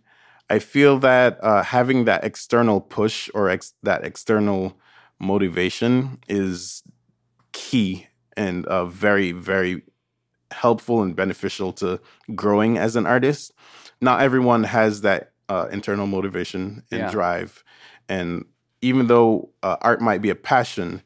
I 0.48 0.58
feel 0.58 0.98
that 0.98 1.38
uh, 1.44 1.62
having 1.62 2.04
that 2.06 2.24
external 2.24 2.80
push 2.80 3.30
or 3.34 3.48
ex- 3.48 3.74
that 3.84 4.04
external 4.04 4.76
motivation 5.20 6.18
is 6.28 6.82
key 7.52 8.08
and 8.36 8.66
uh, 8.66 8.86
very 8.86 9.32
very 9.32 9.82
helpful 10.52 11.02
and 11.02 11.14
beneficial 11.14 11.72
to 11.74 12.00
growing 12.34 12.76
as 12.78 12.96
an 12.96 13.06
artist. 13.06 13.52
Not 14.00 14.20
everyone 14.22 14.64
has 14.64 15.02
that 15.02 15.29
uh, 15.50 15.68
internal 15.72 16.06
motivation 16.08 16.84
and 16.92 17.02
Yeah. 17.02 17.10
drive, 17.12 17.64
and 18.08 18.46
even 18.82 19.08
though 19.08 19.50
uh, 19.62 19.76
art 19.82 20.00
might 20.00 20.22
be 20.22 20.30
a 20.30 20.36
passion, 20.36 21.02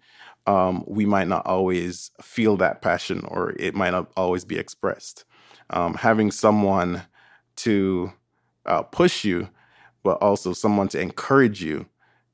um, 0.47 0.85
we 0.87 1.07
might 1.07 1.29
not 1.29 1.47
always 1.47 2.13
feel 2.23 2.57
that 2.59 2.83
passion, 2.83 3.25
or 3.29 3.53
it 3.59 3.75
might 3.75 3.91
not 3.91 4.13
always 4.17 4.45
be 4.45 4.59
expressed. 4.59 5.25
Um, 5.71 5.95
having 5.95 6.31
someone 6.33 7.05
to 7.57 8.13
uh, 8.67 8.83
push 8.83 9.25
you, 9.25 9.49
but 10.05 10.19
also 10.23 10.53
someone 10.53 10.89
to 10.89 11.01
encourage 11.01 11.63
you 11.63 11.87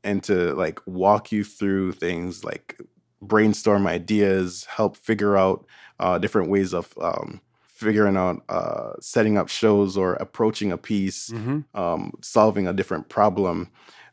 and 0.04 0.22
to 0.24 0.54
like 0.54 0.80
walk 0.86 1.32
you 1.32 1.44
through 1.44 1.92
things 1.92 2.44
like 2.44 2.80
brainstorm 3.22 3.86
ideas, 3.86 4.64
help 4.64 4.96
figure 4.96 5.36
out 5.36 5.66
uh, 6.00 6.18
different 6.18 6.50
ways 6.50 6.74
of 6.74 6.92
um, 7.00 7.40
figuring 7.80 8.16
out 8.16 8.42
uh, 8.48 8.92
setting 9.00 9.38
up 9.38 9.48
shows 9.48 9.96
or 9.96 10.14
approaching 10.14 10.70
a 10.72 10.76
piece, 10.78 11.30
Mm-hmm. 11.32 11.60
um, 11.74 12.12
solving 12.20 12.66
a 12.68 12.72
different 12.72 13.08
problem, 13.08 13.68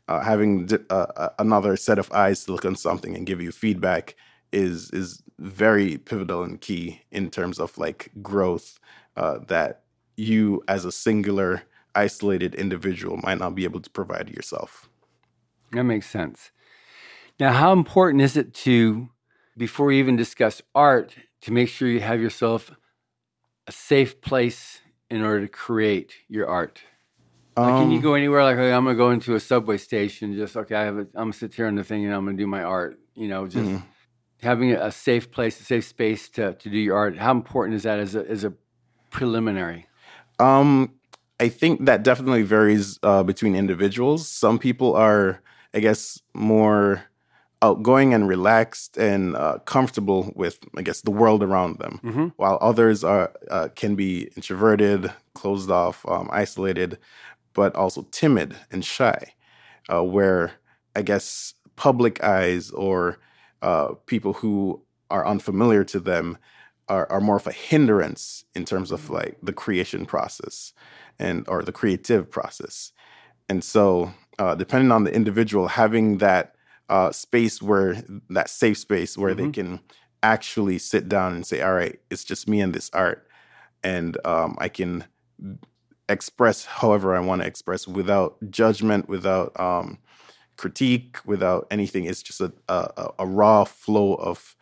uh, 0.08 0.20
having 0.20 0.66
di- 0.66 0.86
uh, 0.90 1.06
uh, 1.16 1.28
another 1.38 1.76
set 1.76 1.98
of 1.98 2.10
eyes 2.12 2.44
to 2.44 2.52
look 2.52 2.64
on 2.64 2.76
something 2.76 3.14
and 3.14 3.26
give 3.26 3.40
you 3.42 3.52
feedback 3.52 4.14
is 4.52 4.90
is 4.92 5.22
very 5.38 5.98
pivotal 5.98 6.42
and 6.42 6.60
key 6.60 7.02
in 7.10 7.30
terms 7.30 7.58
of 7.60 7.76
like 7.76 8.10
growth 8.22 8.80
uh, 9.16 9.38
that 9.48 9.82
you 10.16 10.62
as 10.66 10.84
a 10.84 10.92
singular 10.92 11.62
isolated 11.94 12.54
individual 12.54 13.18
might 13.22 13.38
not 13.38 13.54
be 13.54 13.64
able 13.64 13.80
to 13.80 13.90
provide 13.90 14.30
yourself. 14.30 14.88
That 15.72 15.84
makes 15.84 16.08
sense. 16.08 16.50
Now, 17.38 17.52
how 17.52 17.72
important 17.72 18.22
is 18.22 18.36
it 18.36 18.54
to, 18.64 19.10
before 19.56 19.92
you 19.92 19.98
even 20.00 20.16
discuss 20.16 20.62
art, 20.74 21.14
to 21.42 21.52
make 21.52 21.68
sure 21.68 21.88
you 21.88 22.00
have 22.00 22.20
yourself 22.20 22.70
a 23.68 23.72
safe 23.72 24.20
place 24.20 24.80
in 25.10 25.22
order 25.22 25.42
to 25.42 25.48
create 25.48 26.14
your 26.28 26.48
art? 26.48 26.80
Like, 27.56 27.76
can 27.76 27.90
you 27.90 27.98
Um, 27.98 28.02
go 28.02 28.14
anywhere? 28.14 28.42
Like, 28.42 28.56
okay, 28.56 28.72
I'm 28.72 28.84
gonna 28.84 28.96
go 28.96 29.10
into 29.10 29.34
a 29.34 29.40
subway 29.40 29.76
station. 29.78 30.34
Just 30.34 30.56
okay, 30.56 30.74
I 30.74 30.84
have. 30.84 30.96
A, 30.96 31.00
I'm 31.00 31.30
gonna 31.30 31.32
sit 31.34 31.54
here 31.54 31.66
on 31.66 31.74
the 31.74 31.84
thing, 31.84 32.04
and 32.04 32.14
I'm 32.14 32.24
gonna 32.24 32.36
do 32.36 32.46
my 32.46 32.62
art. 32.62 32.98
You 33.14 33.28
know, 33.28 33.46
just 33.46 33.68
Mhm. 33.68 33.82
having 34.42 34.72
a 34.72 34.90
safe 34.90 35.30
place, 35.30 35.60
a 35.60 35.64
safe 35.64 35.84
space 35.84 36.28
to 36.30 36.54
to 36.54 36.70
do 36.70 36.78
your 36.78 36.96
art. 36.96 37.18
How 37.18 37.32
important 37.32 37.76
is 37.76 37.82
that 37.82 37.98
as 37.98 38.14
a 38.14 38.24
as 38.30 38.44
a 38.44 38.52
preliminary? 39.10 39.86
Um, 40.38 40.94
I 41.40 41.48
think 41.48 41.86
that 41.86 42.02
definitely 42.02 42.42
varies 42.42 42.98
uh, 43.02 43.22
between 43.22 43.54
individuals. 43.56 44.28
Some 44.28 44.58
people 44.58 44.94
are, 44.94 45.42
I 45.74 45.80
guess, 45.80 46.20
more 46.34 47.04
outgoing 47.60 48.14
and 48.14 48.28
relaxed 48.28 48.96
and 48.96 49.34
uh, 49.36 49.58
comfortable 49.64 50.32
with, 50.36 50.58
I 50.76 50.82
guess, 50.82 51.00
the 51.00 51.10
world 51.10 51.42
around 51.42 51.78
them, 51.78 52.00
Mm-hmm. 52.04 52.26
while 52.36 52.58
others 52.60 53.02
are 53.04 53.32
uh, 53.50 53.68
can 53.74 53.96
be 53.96 54.30
introverted, 54.36 55.12
closed 55.34 55.70
off, 55.70 56.04
um, 56.08 56.28
isolated, 56.32 56.98
but 57.54 57.74
also 57.74 58.06
timid 58.10 58.56
and 58.70 58.84
shy, 58.84 59.34
uh, 59.92 60.02
where 60.04 60.52
I 60.94 61.02
guess 61.02 61.54
public 61.76 62.22
eyes 62.22 62.70
or 62.70 63.18
uh, 63.62 63.94
people 64.06 64.34
who 64.34 64.82
are 65.10 65.26
unfamiliar 65.26 65.84
to 65.84 66.00
them 66.00 66.38
are, 66.88 67.10
are 67.10 67.20
more 67.20 67.36
of 67.36 67.46
a 67.46 67.52
hindrance 67.52 68.44
in 68.54 68.64
terms 68.64 68.92
of 68.92 69.10
like 69.10 69.36
the 69.42 69.52
creation 69.52 70.06
process 70.06 70.72
and 71.18 71.48
or 71.48 71.62
the 71.62 71.72
creative 71.72 72.30
process. 72.30 72.92
And 73.48 73.64
so, 73.64 74.12
uh, 74.38 74.54
depending 74.54 74.92
on 74.92 75.04
the 75.04 75.12
individual, 75.12 75.68
having 75.68 76.18
that 76.18 76.54
uh, 76.88 77.12
space 77.12 77.62
where 77.62 78.02
that 78.30 78.50
safe 78.50 78.78
space 78.78 79.16
where 79.18 79.34
they 79.34 79.46
Mhm. 79.48 79.52
can 79.54 79.80
actually 80.22 80.78
sit 80.78 81.08
down 81.08 81.34
and 81.34 81.46
say, 81.46 81.62
"All 81.62 81.74
right, 81.74 81.98
it's 82.10 82.24
just 82.24 82.48
me 82.48 82.60
and 82.60 82.74
this 82.74 82.90
art," 82.92 83.26
and 83.84 84.16
um, 84.26 84.56
I 84.60 84.68
can 84.68 85.04
express 86.08 86.64
however 86.64 87.14
I 87.14 87.20
want 87.20 87.42
to 87.42 87.46
express 87.48 87.86
without 87.86 88.36
judgment, 88.50 89.08
without 89.08 89.58
um, 89.60 89.98
critique, 90.56 91.18
without 91.26 91.66
anything. 91.70 92.04
It's 92.04 92.22
just 92.22 92.40
a, 92.40 92.52
a 92.68 92.90
a- 92.96 93.10
a 93.20 93.26
raw 93.26 93.64
flow 93.64 94.14
of 94.16 94.56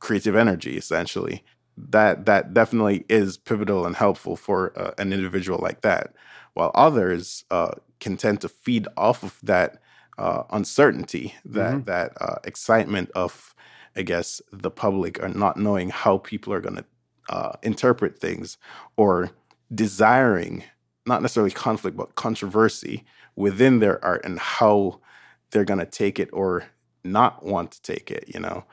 creative 0.00 0.36
energy, 0.36 0.76
essentially. 0.78 1.44
that 1.78 2.26
that 2.26 2.54
definitely 2.54 3.04
is 3.08 3.38
pivotal 3.38 3.86
and 3.86 3.96
helpful 3.96 4.36
for 4.36 4.72
uh, 4.78 4.92
an 4.98 5.12
individual 5.12 5.58
like 5.62 5.82
that. 5.82 6.14
While 6.54 6.72
others 6.74 7.44
uh, 7.50 7.72
can 8.00 8.16
tend 8.18 8.42
to 8.42 8.48
feed 8.50 8.88
off 8.96 9.22
of 9.24 9.38
that 9.44 9.79
uh, 10.24 10.42
uncertainty, 10.58 11.34
that 11.44 11.74
Mhm. 11.74 11.84
that 11.86 12.08
uh, 12.20 12.38
excitement 12.44 13.08
of, 13.14 13.54
I 14.00 14.02
guess, 14.02 14.42
the 14.64 14.70
public 14.70 15.22
or 15.22 15.28
not 15.28 15.56
knowing 15.56 15.90
how 16.02 16.18
people 16.18 16.52
are 16.54 16.60
going 16.66 16.76
to 16.82 16.84
uh, 17.36 17.52
interpret 17.62 18.18
things, 18.18 18.58
or 18.96 19.30
desiring 19.74 20.64
not 21.06 21.22
necessarily 21.22 21.52
conflict 21.66 21.96
but 21.96 22.14
controversy 22.14 23.04
within 23.36 23.80
their 23.80 23.96
art 24.04 24.24
and 24.26 24.38
how 24.38 25.00
they're 25.50 25.70
going 25.72 25.84
to 25.86 25.98
take 26.04 26.22
it 26.22 26.28
or 26.32 26.64
not 27.04 27.32
want 27.52 27.70
to 27.72 27.80
take 27.92 28.10
it. 28.16 28.24
You 28.34 28.40
know, 28.40 28.64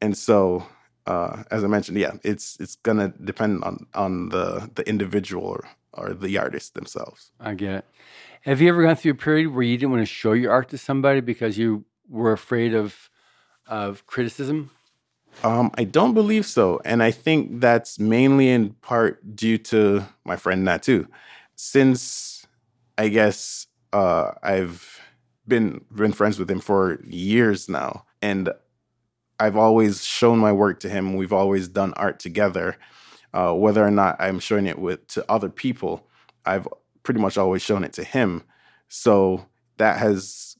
and 0.00 0.16
so 0.16 0.64
uh, 1.06 1.42
as 1.50 1.64
I 1.64 1.66
mentioned, 1.66 1.98
yeah, 1.98 2.14
it's 2.22 2.56
it's 2.60 2.76
gonna 2.76 3.08
depend 3.24 3.64
on 3.64 3.86
on 3.94 4.28
the 4.28 4.70
the 4.74 4.84
individual 4.88 5.44
or, 5.44 5.64
or 5.92 6.14
the 6.14 6.38
artist 6.38 6.74
themselves. 6.74 7.32
I 7.40 7.54
get 7.54 7.72
it. 7.78 7.84
Have 8.42 8.60
you 8.60 8.68
ever 8.70 8.82
gone 8.82 8.96
through 8.96 9.12
a 9.12 9.14
period 9.14 9.54
where 9.54 9.62
you 9.62 9.78
didn't 9.78 9.92
want 9.92 10.02
to 10.02 10.06
show 10.06 10.32
your 10.32 10.50
art 10.50 10.68
to 10.70 10.78
somebody 10.78 11.20
because 11.20 11.56
you 11.56 11.84
were 12.08 12.32
afraid 12.32 12.74
of 12.74 13.08
of 13.68 14.04
criticism? 14.06 14.70
Um, 15.44 15.70
I 15.76 15.84
don't 15.84 16.12
believe 16.12 16.44
so, 16.44 16.80
and 16.84 17.04
I 17.04 17.12
think 17.12 17.60
that's 17.60 18.00
mainly 18.00 18.48
in 18.48 18.70
part 18.82 19.36
due 19.36 19.58
to 19.58 20.04
my 20.24 20.34
friend 20.34 20.66
Natu. 20.66 21.06
Since 21.54 22.44
I 22.98 23.08
guess 23.08 23.68
uh, 23.92 24.32
I've 24.42 25.00
been 25.46 25.84
been 25.94 26.12
friends 26.12 26.40
with 26.40 26.50
him 26.50 26.58
for 26.58 27.00
years 27.04 27.68
now, 27.68 28.06
and 28.20 28.52
I've 29.38 29.56
always 29.56 30.04
shown 30.04 30.40
my 30.40 30.50
work 30.50 30.80
to 30.80 30.88
him. 30.88 31.14
We've 31.14 31.32
always 31.32 31.68
done 31.68 31.94
art 31.94 32.18
together. 32.18 32.76
Uh, 33.32 33.54
whether 33.54 33.86
or 33.86 33.90
not 33.92 34.16
I'm 34.18 34.40
showing 34.40 34.66
it 34.66 34.80
with 34.80 35.06
to 35.08 35.24
other 35.30 35.48
people, 35.48 36.06
I've 36.44 36.66
pretty 37.02 37.20
much 37.20 37.36
always 37.38 37.62
shown 37.62 37.84
it 37.84 37.92
to 37.94 38.04
him. 38.04 38.42
So 38.88 39.46
that 39.78 39.98
has 39.98 40.56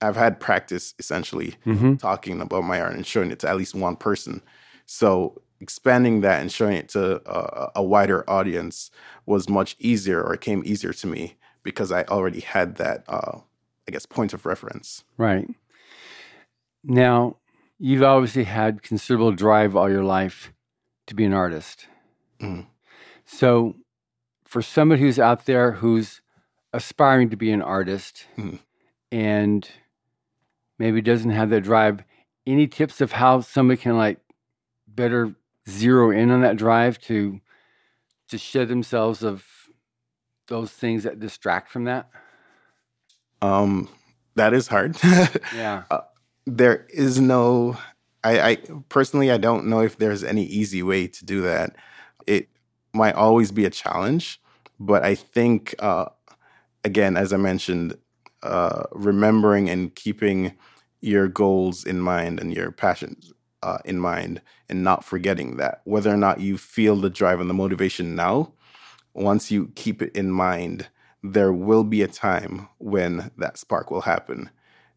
I've 0.00 0.16
had 0.16 0.38
practice 0.40 0.94
essentially 0.98 1.54
Mm-hmm. 1.66 1.94
talking 1.96 2.40
about 2.40 2.64
my 2.64 2.80
art 2.80 2.94
and 2.94 3.06
showing 3.06 3.30
it 3.30 3.38
to 3.40 3.48
at 3.48 3.56
least 3.56 3.74
one 3.74 3.96
person. 3.96 4.42
So 4.86 5.40
expanding 5.60 6.20
that 6.20 6.42
and 6.42 6.52
showing 6.52 6.76
it 6.76 6.90
to 6.90 7.22
a, 7.26 7.70
a 7.76 7.82
wider 7.82 8.28
audience 8.28 8.90
was 9.24 9.48
much 9.48 9.76
easier, 9.78 10.22
or 10.22 10.34
it 10.34 10.42
came 10.42 10.62
easier 10.66 10.92
to 10.92 11.06
me 11.06 11.36
because 11.62 11.90
I 11.90 12.02
already 12.04 12.40
had 12.40 12.76
that, 12.76 13.04
uh, 13.08 13.38
I 13.88 13.90
guess, 13.92 14.04
point 14.04 14.34
of 14.34 14.44
reference. 14.44 15.04
Right. 15.16 15.48
Now, 16.82 17.36
you've 17.78 18.02
obviously 18.02 18.44
had 18.44 18.82
considerable 18.82 19.32
drive 19.32 19.74
all 19.74 19.90
your 19.90 20.04
life 20.04 20.52
to 21.06 21.14
be 21.14 21.24
an 21.24 21.32
artist. 21.32 21.86
Mhm. 22.40 22.66
So, 23.24 23.76
for 24.54 24.62
somebody 24.62 25.02
who's 25.02 25.18
out 25.18 25.46
there 25.46 25.72
who's 25.72 26.20
aspiring 26.72 27.28
to 27.28 27.36
be 27.36 27.50
an 27.50 27.60
artist 27.60 28.24
Mhm. 28.38 28.60
and 29.10 29.68
maybe 30.78 31.02
doesn't 31.02 31.32
have 31.32 31.50
that 31.50 31.62
drive, 31.62 32.04
any 32.46 32.68
tips 32.68 33.00
of 33.00 33.10
how 33.10 33.40
somebody 33.40 33.82
can 33.82 33.96
like 33.96 34.20
better 34.86 35.34
zero 35.68 36.12
in 36.12 36.30
on 36.30 36.42
that 36.42 36.56
drive 36.56 37.00
to 37.00 37.40
to 38.28 38.38
shed 38.38 38.68
themselves 38.68 39.24
of 39.24 39.44
those 40.46 40.70
things 40.70 41.02
that 41.02 41.18
distract 41.18 41.68
from 41.68 41.82
that? 41.84 42.08
Um, 43.42 43.88
that 44.36 44.54
is 44.54 44.68
hard. 44.68 44.96
Yeah. 45.52 45.82
there 46.46 46.86
is 46.90 47.18
no 47.18 47.76
I, 48.22 48.50
I 48.50 48.56
personally 48.88 49.32
i 49.32 49.36
don't 49.38 49.66
know 49.66 49.80
if 49.80 49.96
there's 49.98 50.22
any 50.22 50.44
easy 50.44 50.82
way 50.82 51.08
to 51.08 51.24
do 51.24 51.40
that 51.42 51.74
it 52.26 52.48
might 52.92 53.14
always 53.16 53.50
be 53.50 53.64
a 53.64 53.70
challenge 53.70 54.40
but 54.78 55.02
i 55.04 55.14
think 55.14 55.74
uh, 55.78 56.06
again 56.84 57.16
as 57.16 57.32
i 57.32 57.36
mentioned 57.36 57.96
uh, 58.42 58.84
remembering 58.92 59.70
and 59.70 59.94
keeping 59.94 60.52
your 61.00 61.28
goals 61.28 61.84
in 61.84 62.00
mind 62.00 62.38
and 62.38 62.52
your 62.54 62.70
passions 62.70 63.32
uh, 63.62 63.78
in 63.84 63.98
mind 63.98 64.40
and 64.68 64.84
not 64.84 65.04
forgetting 65.04 65.56
that. 65.56 65.80
Whether 65.84 66.12
or 66.12 66.16
not 66.16 66.40
you 66.40 66.58
feel 66.58 66.96
the 66.96 67.10
drive 67.10 67.40
and 67.40 67.48
the 67.48 67.54
motivation 67.54 68.14
now 68.14 68.52
once 69.14 69.50
you 69.50 69.70
keep 69.74 70.02
it 70.02 70.14
in 70.14 70.30
mind 70.30 70.88
there 71.22 71.52
will 71.52 71.84
be 71.84 72.02
a 72.02 72.08
time 72.08 72.68
when 72.78 73.30
that 73.38 73.56
spark 73.56 73.90
will 73.90 74.02
happen. 74.02 74.50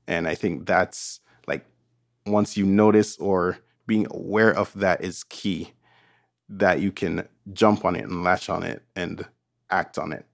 And 0.08 0.28
i 0.28 0.36
think 0.36 0.66
that's 0.66 1.22
like 1.48 1.66
once 2.26 2.58
you 2.58 2.66
notice 2.66 3.18
or 3.18 3.58
being 3.86 4.08
aware 4.12 4.52
of 4.52 4.74
that 4.74 5.02
is 5.02 5.24
key 5.24 5.74
that 6.50 6.82
you 6.82 6.92
can 6.92 7.28
jump 7.54 7.86
on 7.86 7.96
it 7.96 8.04
and 8.04 8.24
latch 8.24 8.50
on 8.50 8.64
it 8.64 8.84
and 8.96 9.26
act 9.70 9.98
on 9.98 10.12
it 10.14 10.26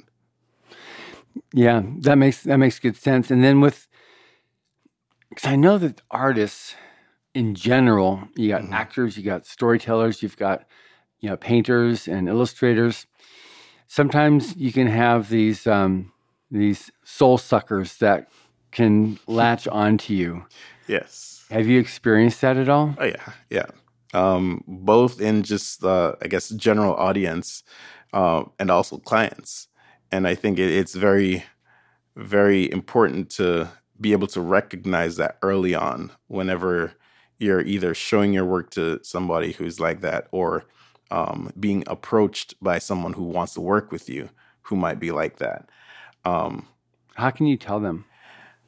Yeah, 1.53 1.81
that 2.01 2.17
makes 2.17 2.43
that 2.43 2.57
makes 2.57 2.79
good 2.79 2.95
sense. 2.97 3.31
And 3.31 3.43
then 3.43 3.61
with, 3.61 3.87
because 5.29 5.49
I 5.49 5.55
know 5.55 5.77
that 5.79 6.01
artists 6.11 6.75
in 7.33 7.55
general, 7.55 8.27
you 8.35 8.49
got 8.49 8.61
Mhm. 8.63 8.71
actors, 8.73 9.17
you 9.17 9.23
got 9.23 9.45
storytellers, 9.45 10.21
you've 10.23 10.37
got 10.37 10.65
you 11.19 11.29
know 11.29 11.37
painters 11.37 12.07
and 12.07 12.27
illustrators. 12.29 13.07
Sometimes 13.87 14.55
you 14.57 14.71
can 14.71 14.87
have 14.87 15.29
these 15.29 15.67
um, 15.67 16.11
these 16.51 16.91
soul 17.03 17.37
suckers 17.37 17.97
that 17.97 18.27
can 18.71 19.19
latch 19.27 19.67
onto 19.83 20.13
you. 20.13 20.45
yes 20.87 21.45
Have 21.51 21.67
you 21.67 21.79
experienced 21.79 22.41
that 22.41 22.57
at 22.57 22.69
all? 22.69 22.95
oh 22.97 23.05
yeah 23.05 23.33
yeah 23.49 23.65
um 24.13 24.63
both 24.67 25.19
in 25.21 25.43
just 25.43 25.83
uh 25.83 26.13
i 26.23 26.27
guess 26.27 26.49
general 26.49 26.93
audience 26.95 27.63
um 28.13 28.51
and 28.59 28.69
also 28.71 28.97
clients 28.97 29.67
and 30.11 30.27
i 30.27 30.35
think 30.35 30.59
it, 30.59 30.71
it's 30.71 30.95
very 30.95 31.43
very 32.15 32.71
important 32.71 33.29
to 33.29 33.67
be 33.99 34.11
able 34.11 34.27
to 34.27 34.41
recognize 34.41 35.15
that 35.17 35.37
early 35.41 35.73
on 35.75 36.11
whenever 36.27 36.93
you're 37.39 37.61
either 37.61 37.93
showing 37.93 38.33
your 38.33 38.45
work 38.45 38.69
to 38.69 38.99
somebody 39.03 39.51
who's 39.51 39.79
like 39.79 40.01
that 40.01 40.27
or 40.31 40.63
um, 41.11 41.51
being 41.59 41.83
approached 41.87 42.55
by 42.61 42.79
someone 42.79 43.13
who 43.13 43.23
wants 43.23 43.53
to 43.53 43.61
work 43.61 43.91
with 43.91 44.09
you 44.09 44.29
who 44.61 44.75
might 44.75 44.99
be 44.99 45.11
like 45.11 45.37
that 45.37 45.69
um, 46.25 46.67
How 47.15 47.29
can 47.31 47.45
you 47.47 47.57
tell 47.57 47.79
them? 47.79 48.05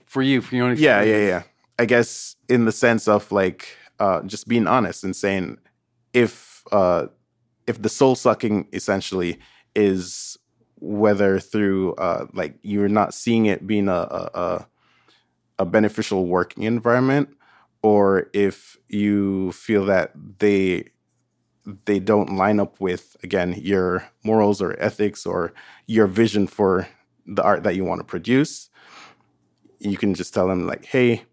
For 0.05 0.21
you, 0.21 0.41
for 0.41 0.55
your 0.55 0.65
own 0.65 0.71
yeah 0.77 1.01
experience. 1.01 1.07
yeah 1.09 1.27
yeah 1.27 1.43
i 1.79 1.85
guess 1.85 2.35
in 2.49 2.65
the 2.65 2.71
sense 2.71 3.07
of 3.07 3.31
like 3.31 3.77
uh, 3.99 4.21
just 4.23 4.47
being 4.47 4.67
honest 4.67 5.03
and 5.03 5.15
saying 5.15 5.57
if 6.13 6.63
uh, 6.71 7.07
if 7.67 7.81
the 7.81 7.89
soul 7.89 8.15
sucking 8.15 8.67
essentially 8.73 9.39
is 9.75 10.37
whether 10.79 11.39
through 11.39 11.93
uh, 11.95 12.27
like 12.33 12.57
you're 12.61 12.89
not 12.89 13.13
seeing 13.13 13.45
it 13.45 13.65
being 13.65 13.87
a, 13.87 13.91
a, 14.33 14.67
a 15.59 15.65
beneficial 15.65 16.25
working 16.27 16.63
environment 16.63 17.29
or 17.81 18.29
if 18.33 18.77
you 18.89 19.51
feel 19.51 19.85
that 19.85 20.11
they 20.39 20.85
they 21.85 21.99
don't 21.99 22.35
line 22.35 22.59
up 22.59 22.79
with 22.79 23.17
again 23.23 23.53
your 23.57 24.07
morals 24.23 24.61
or 24.61 24.79
ethics 24.79 25.25
or 25.25 25.53
your 25.87 26.07
vision 26.07 26.45
for 26.45 26.87
the 27.25 27.41
art 27.41 27.63
that 27.63 27.75
you 27.75 27.83
want 27.83 27.99
to 27.99 28.05
produce 28.05 28.69
you 29.79 29.97
can 29.97 30.13
just 30.13 30.33
tell 30.33 30.47
them 30.47 30.67
like 30.67 30.85
hey 30.85 31.23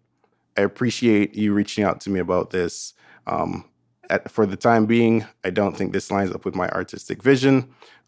i 0.57 0.61
appreciate 0.61 1.35
you 1.35 1.53
reaching 1.53 1.83
out 1.83 2.01
to 2.01 2.09
me 2.09 2.19
about 2.19 2.49
this. 2.51 2.93
Um, 3.27 3.65
at, 4.13 4.31
for 4.31 4.45
the 4.45 4.55
time 4.55 4.85
being 4.85 5.25
i 5.43 5.49
don't 5.49 5.75
think 5.77 5.91
this 5.91 6.09
lines 6.11 6.31
up 6.31 6.45
with 6.45 6.55
my 6.55 6.69
artistic 6.69 7.21
vision. 7.23 7.55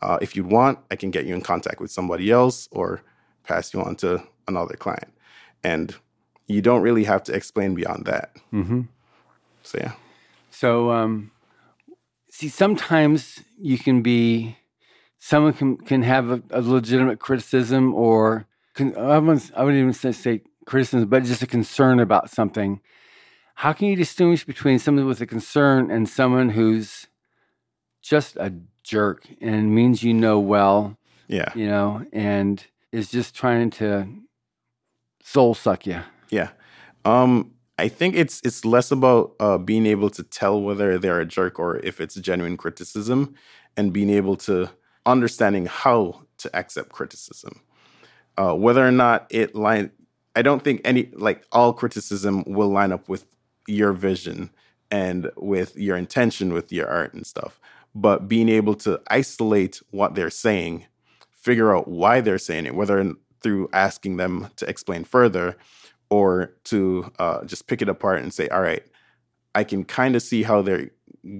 Uh, 0.01 0.17
if 0.21 0.35
you'd 0.35 0.51
want 0.57 0.79
i 0.91 0.95
can 0.95 1.11
get 1.11 1.25
you 1.25 1.33
in 1.33 1.41
contact 1.41 1.79
with 1.81 1.91
somebody 1.91 2.31
else 2.31 2.69
or 2.71 3.01
pass 3.43 3.73
you 3.73 3.81
on 3.81 3.95
to 3.95 4.21
another 4.47 4.75
client. 4.75 5.11
And 5.63 5.95
you 6.47 6.61
don't 6.61 6.81
really 6.81 7.05
have 7.05 7.23
to 7.23 7.33
explain 7.33 7.75
beyond 7.75 8.05
that. 8.05 8.35
Hmm 8.51 8.83
so 9.65 9.79
yeah. 9.79 9.93
So, 10.51 10.91
um, 10.91 11.31
see, 12.29 12.47
sometimes 12.47 13.41
you 13.59 13.77
can 13.77 14.01
be, 14.01 14.57
someone 15.19 15.53
can, 15.53 15.77
can 15.77 16.03
have 16.03 16.29
a, 16.29 16.41
a 16.51 16.61
legitimate 16.61 17.19
criticism 17.19 17.93
or, 17.93 18.47
I, 18.79 18.83
wouldn't, 19.19 19.51
I 19.55 19.63
wouldn't 19.63 19.81
even 19.81 20.13
say 20.13 20.41
criticism, 20.65 21.09
but 21.09 21.23
just 21.23 21.41
a 21.41 21.47
concern 21.47 21.99
about 21.99 22.29
something. 22.29 22.79
How 23.55 23.73
can 23.73 23.87
you 23.87 23.95
distinguish 23.95 24.43
between 24.45 24.79
someone 24.79 25.05
with 25.05 25.21
a 25.21 25.25
concern 25.25 25.89
and 25.89 26.07
someone 26.07 26.49
who's 26.49 27.07
just 28.01 28.35
a 28.35 28.53
jerk 28.83 29.25
and 29.41 29.73
means 29.73 30.03
you 30.03 30.13
know 30.13 30.39
well, 30.39 30.97
yeah 31.27 31.51
you 31.55 31.67
know, 31.67 32.05
and 32.13 32.63
is 32.91 33.09
just 33.09 33.33
trying 33.33 33.69
to 33.71 34.07
soul 35.23 35.55
suck 35.55 35.87
you? 35.87 36.01
Yeah. 36.29 36.49
Um, 37.05 37.53
I 37.77 37.87
think 37.87 38.15
it's 38.15 38.41
it's 38.43 38.65
less 38.65 38.91
about 38.91 39.35
uh, 39.39 39.57
being 39.57 39.85
able 39.85 40.09
to 40.11 40.23
tell 40.23 40.61
whether 40.61 40.97
they're 40.97 41.19
a 41.19 41.25
jerk 41.25 41.59
or 41.59 41.77
if 41.77 41.99
it's 41.99 42.15
genuine 42.15 42.57
criticism, 42.57 43.35
and 43.77 43.91
being 43.93 44.09
able 44.09 44.35
to 44.37 44.69
understanding 45.05 45.65
how 45.65 46.21
to 46.39 46.55
accept 46.55 46.89
criticism. 46.89 47.61
Uh, 48.37 48.53
whether 48.53 48.85
or 48.85 48.91
not 48.91 49.27
it 49.29 49.55
line, 49.55 49.91
I 50.35 50.41
don't 50.41 50.61
think 50.61 50.81
any 50.83 51.09
like 51.13 51.45
all 51.51 51.73
criticism 51.73 52.43
will 52.45 52.69
line 52.69 52.91
up 52.91 53.07
with 53.07 53.25
your 53.67 53.93
vision 53.93 54.49
and 54.91 55.31
with 55.35 55.75
your 55.75 55.97
intention 55.97 56.53
with 56.53 56.71
your 56.71 56.87
art 56.87 57.13
and 57.13 57.25
stuff. 57.25 57.59
But 57.93 58.27
being 58.27 58.49
able 58.49 58.75
to 58.75 59.01
isolate 59.07 59.81
what 59.91 60.15
they're 60.15 60.29
saying, 60.29 60.85
figure 61.31 61.75
out 61.75 61.87
why 61.87 62.21
they're 62.21 62.37
saying 62.37 62.65
it, 62.65 62.75
whether 62.75 63.13
through 63.41 63.69
asking 63.73 64.17
them 64.17 64.49
to 64.57 64.67
explain 64.67 65.03
further 65.03 65.55
or 66.09 66.53
to 66.65 67.11
uh, 67.19 67.43
just 67.45 67.67
pick 67.67 67.81
it 67.81 67.89
apart 67.89 68.21
and 68.21 68.33
say, 68.33 68.47
all 68.49 68.61
right, 68.61 68.83
I 69.53 69.63
can 69.63 69.83
kind 69.83 70.15
of 70.15 70.21
see 70.21 70.43
how 70.43 70.61
they're 70.61 70.89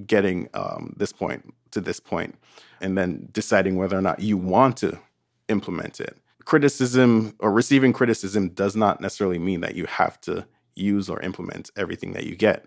getting 0.06 0.50
um, 0.54 0.94
this 0.98 1.12
point 1.12 1.54
to 1.72 1.82
this 1.82 2.00
point, 2.00 2.36
and 2.80 2.98
then 2.98 3.28
deciding 3.32 3.76
whether 3.76 3.98
or 3.98 4.02
not 4.02 4.22
you 4.22 4.38
want 4.38 4.78
to 4.78 4.98
implement 5.50 6.00
it. 6.00 6.18
Criticism 6.46 7.36
or 7.40 7.52
receiving 7.52 7.92
criticism 7.92 8.50
does 8.50 8.76
not 8.76 9.02
necessarily 9.02 9.40
mean 9.40 9.62
that 9.62 9.76
you 9.76 9.86
have 9.86 10.20
to 10.22 10.46
use 10.76 11.10
or 11.10 11.22
implement 11.22 11.72
everything 11.76 12.14
that 12.14 12.26
you 12.26 12.36
get. 12.36 12.66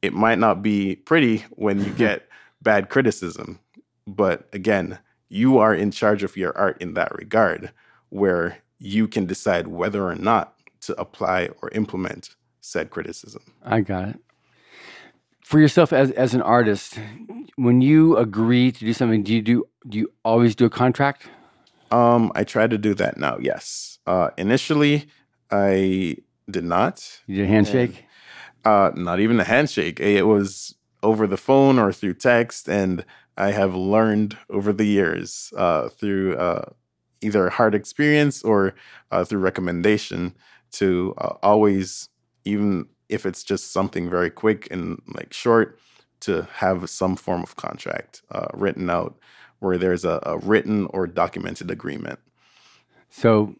It 0.00 0.12
might 0.12 0.38
not 0.38 0.62
be 0.62 0.96
pretty 0.96 1.44
when 1.50 1.84
you 1.84 1.90
get 1.96 2.28
bad 2.60 2.88
criticism, 2.88 3.58
but 4.06 4.48
again, 4.52 4.98
you 5.28 5.58
are 5.58 5.74
in 5.74 5.90
charge 5.90 6.22
of 6.22 6.36
your 6.36 6.56
art 6.56 6.80
in 6.80 6.94
that 6.94 7.14
regard, 7.16 7.72
where 8.10 8.58
you 8.78 9.08
can 9.08 9.24
decide 9.24 9.68
whether 9.68 10.06
or 10.06 10.14
not 10.14 10.54
to 10.82 11.00
apply 11.00 11.48
or 11.62 11.70
implement 11.70 12.36
said 12.60 12.90
criticism. 12.90 13.42
I 13.64 13.80
got 13.80 14.10
it. 14.10 14.20
For 15.42 15.58
yourself 15.58 15.92
as, 15.92 16.10
as 16.12 16.34
an 16.34 16.42
artist, 16.42 16.98
when 17.56 17.80
you 17.80 18.16
agree 18.16 18.72
to 18.72 18.80
do 18.80 18.92
something, 18.92 19.22
do 19.22 19.34
you 19.34 19.42
do 19.42 19.64
do 19.88 19.98
you 19.98 20.12
always 20.24 20.54
do 20.54 20.64
a 20.64 20.70
contract? 20.70 21.28
Um, 21.90 22.32
I 22.34 22.44
try 22.44 22.66
to 22.66 22.78
do 22.78 22.94
that 22.94 23.18
now. 23.18 23.36
Yes. 23.38 23.98
Uh, 24.06 24.30
initially, 24.38 25.06
I 25.50 26.16
did 26.50 26.64
not. 26.64 27.20
You 27.26 27.36
did 27.36 27.44
a 27.44 27.48
handshake? 27.48 28.06
And, 28.64 28.72
uh, 28.72 28.90
not 28.94 29.20
even 29.20 29.40
a 29.40 29.44
handshake. 29.44 30.00
It 30.00 30.26
was 30.26 30.74
over 31.02 31.26
the 31.26 31.36
phone 31.36 31.78
or 31.78 31.92
through 31.92 32.14
text, 32.14 32.68
and 32.68 33.04
I 33.36 33.52
have 33.52 33.74
learned 33.74 34.38
over 34.50 34.72
the 34.72 34.84
years 34.84 35.52
uh, 35.56 35.88
through 35.88 36.36
uh, 36.36 36.66
either 37.20 37.48
hard 37.50 37.74
experience 37.74 38.42
or 38.42 38.74
uh, 39.10 39.24
through 39.24 39.40
recommendation 39.40 40.34
to 40.72 41.14
uh, 41.18 41.34
always, 41.42 42.08
even 42.44 42.86
if 43.08 43.26
it's 43.26 43.42
just 43.42 43.72
something 43.72 44.08
very 44.08 44.30
quick 44.30 44.68
and 44.70 45.00
like 45.14 45.32
short, 45.32 45.78
to 46.20 46.46
have 46.54 46.88
some 46.88 47.16
form 47.16 47.42
of 47.42 47.56
contract 47.56 48.22
uh, 48.30 48.46
written 48.54 48.88
out 48.88 49.18
where 49.58 49.76
there's 49.76 50.04
a, 50.04 50.20
a, 50.24 50.38
written 50.38 50.86
or 50.90 51.06
documented 51.06 51.70
agreement. 51.70 52.18
So 53.10 53.56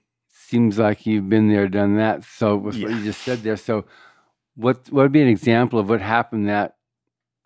seems 0.53 0.78
like 0.78 1.07
you've 1.07 1.30
been 1.30 1.48
there, 1.48 1.66
done 1.66 1.96
that. 1.96 2.24
So 2.24 2.57
with 2.57 2.74
yeah. 2.74 2.88
what 2.88 2.98
you 2.98 3.05
just 3.05 3.22
said 3.22 3.38
there, 3.38 3.57
so 3.57 3.86
what 4.55 4.76
what 4.90 5.05
would 5.05 5.12
be 5.12 5.22
an 5.22 5.28
example 5.28 5.78
of 5.78 5.88
what 5.88 6.03
happened 6.03 6.46
that 6.50 6.76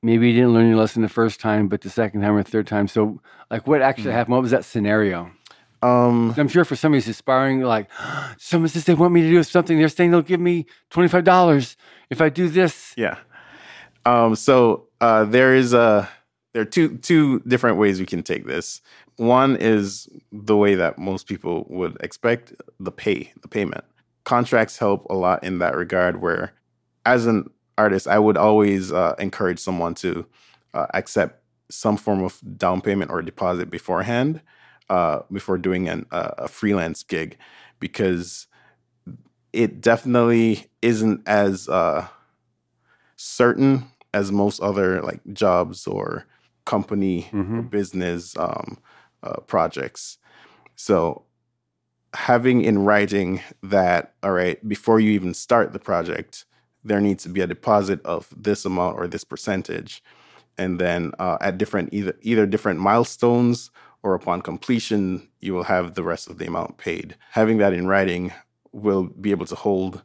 maybe 0.03 0.27
you 0.29 0.35
didn't 0.35 0.55
learn 0.55 0.67
your 0.67 0.77
lesson 0.77 1.03
the 1.03 1.09
first 1.09 1.39
time, 1.39 1.69
but 1.69 1.83
the 1.83 1.89
second 1.89 2.23
time 2.23 2.35
or 2.35 2.43
third 2.43 2.67
time? 2.67 2.89
So 2.89 3.21
like 3.49 3.65
what 3.69 3.81
actually 3.81 4.07
mm-hmm. 4.07 4.13
happened? 4.13 4.33
What 4.33 4.43
was 4.43 4.51
that 4.51 4.65
scenario? 4.65 5.31
Um, 5.83 6.35
I'm 6.37 6.49
sure 6.49 6.65
for 6.65 6.75
somebody 6.75 7.01
who's 7.01 7.09
aspiring, 7.09 7.63
like 7.63 7.89
someone 8.39 8.69
says 8.71 8.87
they 8.87 8.95
want 8.95 9.13
me 9.13 9.23
to 9.23 9.31
do 9.31 9.41
something, 9.45 9.79
they're 9.79 9.89
saying 9.89 10.11
they'll 10.11 10.23
give 10.23 10.41
me 10.41 10.67
twenty 10.91 11.09
five 11.09 11.23
dollars 11.23 11.77
if 12.11 12.21
I 12.21 12.29
do 12.29 12.49
this. 12.49 12.93
Yeah. 12.97 13.19
Um, 14.05 14.35
so 14.35 14.89
uh, 15.01 15.25
there 15.27 15.55
is 15.55 15.73
a 15.75 16.09
there 16.57 16.63
are 16.63 16.65
two 16.65 16.97
two 16.97 17.41
different 17.41 17.77
ways 17.77 18.01
we 18.01 18.07
can 18.07 18.23
take 18.23 18.47
this. 18.47 18.81
One 19.17 19.57
is 19.57 20.09
the 20.33 20.57
way 20.57 20.75
that 20.75 20.97
most 20.97 21.27
people 21.27 21.67
would 21.69 21.99
expect 22.01 22.55
the 22.81 22.91
pay, 22.91 23.31
the 23.43 23.49
payment. 23.49 23.85
Contracts 24.25 24.79
help 24.79 25.05
a 25.11 25.15
lot 25.15 25.45
in 25.45 25.59
that 25.59 25.77
regard. 25.77 26.23
Where, 26.23 26.55
as 27.05 27.27
an 27.27 27.51
artist, 27.77 28.09
I 28.09 28.19
would 28.19 28.39
always 28.39 28.91
uh, 28.91 29.17
encourage 29.19 29.59
someone 29.59 29.93
to 29.97 30.25
uh, 30.73 30.87
accept 30.95 31.43
some 31.71 31.99
form 31.99 32.25
of 32.25 32.41
down 32.57 32.81
payment 32.81 33.11
or 33.11 33.21
deposit 33.21 33.71
beforehand 33.71 34.41
uh, 34.89 35.21
before 35.31 35.59
doing 35.59 35.91
an, 35.91 36.07
a 36.11 36.49
freelance 36.49 37.03
gig 37.03 37.37
because 37.81 38.47
it 39.53 39.83
definitely 39.83 40.69
isn't 40.81 41.21
as 41.29 41.69
uh, 41.69 42.09
certain 43.17 43.85
as 44.15 44.33
most 44.33 44.59
other 44.61 45.03
like 45.03 45.21
jobs 45.35 45.87
or 45.87 46.25
company 46.67 47.29
mm-hmm. 47.33 47.59
or 47.59 47.63
business 47.63 48.37
um, 48.37 48.79
uh, 49.23 49.41
projects. 49.47 50.19
So 50.75 51.25
having 52.13 52.63
in 52.63 52.85
writing 52.85 53.41
that 53.63 54.15
all 54.23 54.33
right 54.33 54.67
before 54.69 55.01
you 55.01 55.11
even 55.11 55.35
start 55.35 55.73
the 55.73 55.79
project 55.79 56.45
there 56.83 57.01
needs 57.01 57.23
to 57.25 57.29
be 57.29 57.41
a 57.41 57.47
deposit 57.47 58.01
of 58.07 58.29
this 58.35 58.65
amount 58.65 58.97
or 58.97 59.07
this 59.07 59.25
percentage 59.25 60.03
and 60.57 60.79
then 60.79 61.13
uh, 61.19 61.37
at 61.41 61.59
different 61.59 61.93
either 61.93 62.15
either 62.23 62.47
different 62.47 62.81
milestones 62.81 63.71
or 64.03 64.15
upon 64.15 64.41
completion, 64.41 65.29
you 65.41 65.53
will 65.53 65.65
have 65.65 65.95
the 65.95 66.03
rest 66.03 66.31
of 66.31 66.39
the 66.39 66.47
amount 66.47 66.79
paid. 66.79 67.17
Having 67.33 67.59
that 67.59 67.73
in 67.73 67.89
writing 67.89 68.33
will 68.71 69.05
be 69.05 69.33
able 69.33 69.47
to 69.47 69.57
hold 69.57 70.03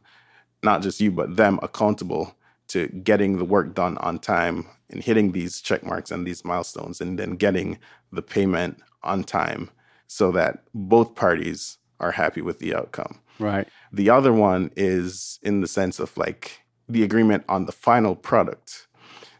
not 0.62 0.82
just 0.82 1.00
you, 1.00 1.12
but 1.12 1.36
them 1.36 1.58
accountable 1.62 2.34
to 2.72 2.88
getting 2.88 3.38
the 3.38 3.44
work 3.44 3.74
done 3.74 3.98
on 3.98 4.18
time 4.18 4.66
and 4.88 5.02
hitting 5.02 5.32
these 5.32 5.60
check 5.60 5.84
marks 5.84 6.10
and 6.10 6.26
these 6.26 6.42
milestones 6.42 7.00
and 7.00 7.18
then 7.18 7.36
getting 7.36 7.78
the 8.12 8.22
payment 8.22 8.82
on 9.02 9.22
time 9.22 9.70
so 10.06 10.32
that 10.32 10.64
both 10.74 11.14
parties 11.14 11.76
are 12.00 12.12
happy 12.12 12.40
with 12.40 12.60
the 12.60 12.74
outcome. 12.74 13.20
Right. 13.38 13.68
The 13.92 14.08
other 14.08 14.32
one 14.32 14.70
is 14.74 15.38
in 15.42 15.60
the 15.60 15.68
sense 15.68 15.98
of 15.98 16.16
like 16.16 16.62
the 16.88 17.02
agreement 17.02 17.44
on 17.46 17.66
the 17.66 17.72
final 17.72 18.16
product. 18.16 18.88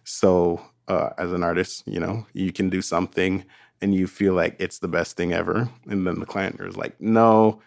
So, 0.05 0.61
uh, 0.89 1.11
as 1.16 1.33
an 1.33 1.43
artist, 1.43 1.85
you 1.87 2.01
know, 2.01 2.26
you 2.35 2.53
can 2.53 2.68
do 2.68 2.83
something 2.83 3.45
and 3.80 3.95
you 3.95 4.07
feel 4.07 4.35
like 4.35 4.57
it's 4.59 4.80
the 4.80 4.89
best 4.89 5.16
thing 5.16 5.33
ever. 5.33 5.70
And 5.89 6.07
then 6.07 6.20
the 6.20 6.26
client 6.26 6.61
is 6.61 6.76
like, 6.76 7.01
no, 7.01 7.62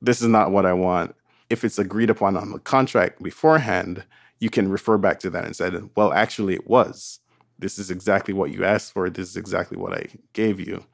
this 0.00 0.22
is 0.22 0.28
not 0.28 0.52
what 0.52 0.64
I 0.64 0.72
want. 0.72 1.14
If 1.50 1.64
it's 1.64 1.78
agreed 1.78 2.08
upon 2.08 2.36
on 2.36 2.52
the 2.52 2.58
contract 2.60 3.22
beforehand, 3.22 4.04
you 4.42 4.50
can 4.50 4.68
refer 4.68 4.98
back 4.98 5.20
to 5.20 5.30
that 5.30 5.44
and 5.44 5.54
say, 5.54 5.70
well, 5.94 6.12
actually, 6.12 6.54
it 6.54 6.66
was. 6.66 7.20
This 7.60 7.78
is 7.78 7.92
exactly 7.92 8.34
what 8.34 8.50
you 8.50 8.64
asked 8.64 8.92
for. 8.92 9.08
This 9.08 9.28
is 9.28 9.36
exactly 9.36 9.78
what 9.78 9.92
I 9.92 10.06
gave 10.32 10.58
you. 10.58 10.84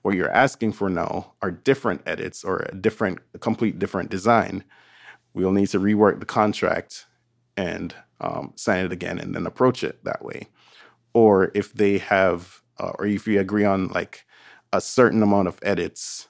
What 0.00 0.14
you're 0.14 0.30
asking 0.30 0.72
for 0.72 0.88
now 0.88 1.34
are 1.42 1.50
different 1.50 2.00
edits 2.06 2.42
or 2.42 2.66
a 2.66 2.74
different, 2.74 3.18
a 3.34 3.38
complete 3.38 3.78
different 3.78 4.08
design. 4.10 4.64
We'll 5.34 5.52
need 5.52 5.66
to 5.68 5.78
rework 5.78 6.18
the 6.18 6.24
contract 6.24 7.04
and 7.58 7.94
um, 8.22 8.54
sign 8.56 8.86
it 8.86 8.92
again 8.92 9.18
and 9.18 9.34
then 9.34 9.46
approach 9.46 9.84
it 9.84 10.02
that 10.04 10.24
way. 10.24 10.48
Or 11.12 11.50
if 11.54 11.74
they 11.74 11.98
have 11.98 12.62
uh, 12.80 12.92
or 12.98 13.04
if 13.04 13.26
you 13.26 13.38
agree 13.38 13.66
on 13.66 13.88
like 13.88 14.24
a 14.72 14.80
certain 14.80 15.22
amount 15.22 15.48
of 15.48 15.58
edits. 15.62 16.28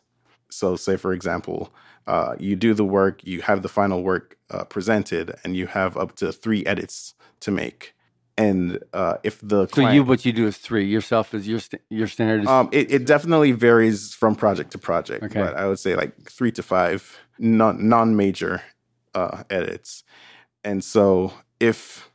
So, 0.51 0.75
say 0.75 0.97
for 0.97 1.12
example, 1.12 1.72
uh, 2.07 2.36
you 2.38 2.57
do 2.57 2.74
the 2.74 2.84
work, 2.84 3.24
you 3.24 3.42
have 3.42 3.62
the 3.62 3.68
final 3.68 4.02
work 4.02 4.36
uh, 4.50 4.64
presented, 4.64 5.34
and 5.44 5.57
you 5.57 5.66
have 5.66 5.96
up 5.96 6.16
to 6.16 6.32
three 6.32 6.64
edits 6.66 7.14
to 7.40 7.50
make. 7.50 7.94
And 8.36 8.80
uh, 8.92 9.18
if 9.22 9.40
the 9.40 9.68
so 9.68 9.88
you 9.88 10.02
what 10.02 10.24
you 10.24 10.32
do 10.32 10.46
is 10.46 10.59
three 10.59 10.86
yourself 10.86 11.34
is 11.34 11.46
your 11.46 11.61
st- 11.61 11.82
your 11.88 12.09
standard. 12.09 12.42
Is- 12.42 12.48
um, 12.48 12.68
it, 12.72 12.90
it 12.90 13.07
definitely 13.07 13.52
varies 13.52 14.12
from 14.12 14.34
project 14.34 14.72
to 14.72 14.78
project, 14.78 15.22
okay. 15.24 15.40
but 15.40 15.57
I 15.57 15.68
would 15.68 15.78
say 15.78 15.94
like 15.94 16.30
three 16.30 16.50
to 16.52 16.62
five 16.62 17.18
non 17.38 17.88
non 17.88 18.16
major 18.16 18.62
uh, 19.14 19.44
edits. 19.50 20.02
And 20.64 20.82
so 20.82 21.32
if 21.61 22.11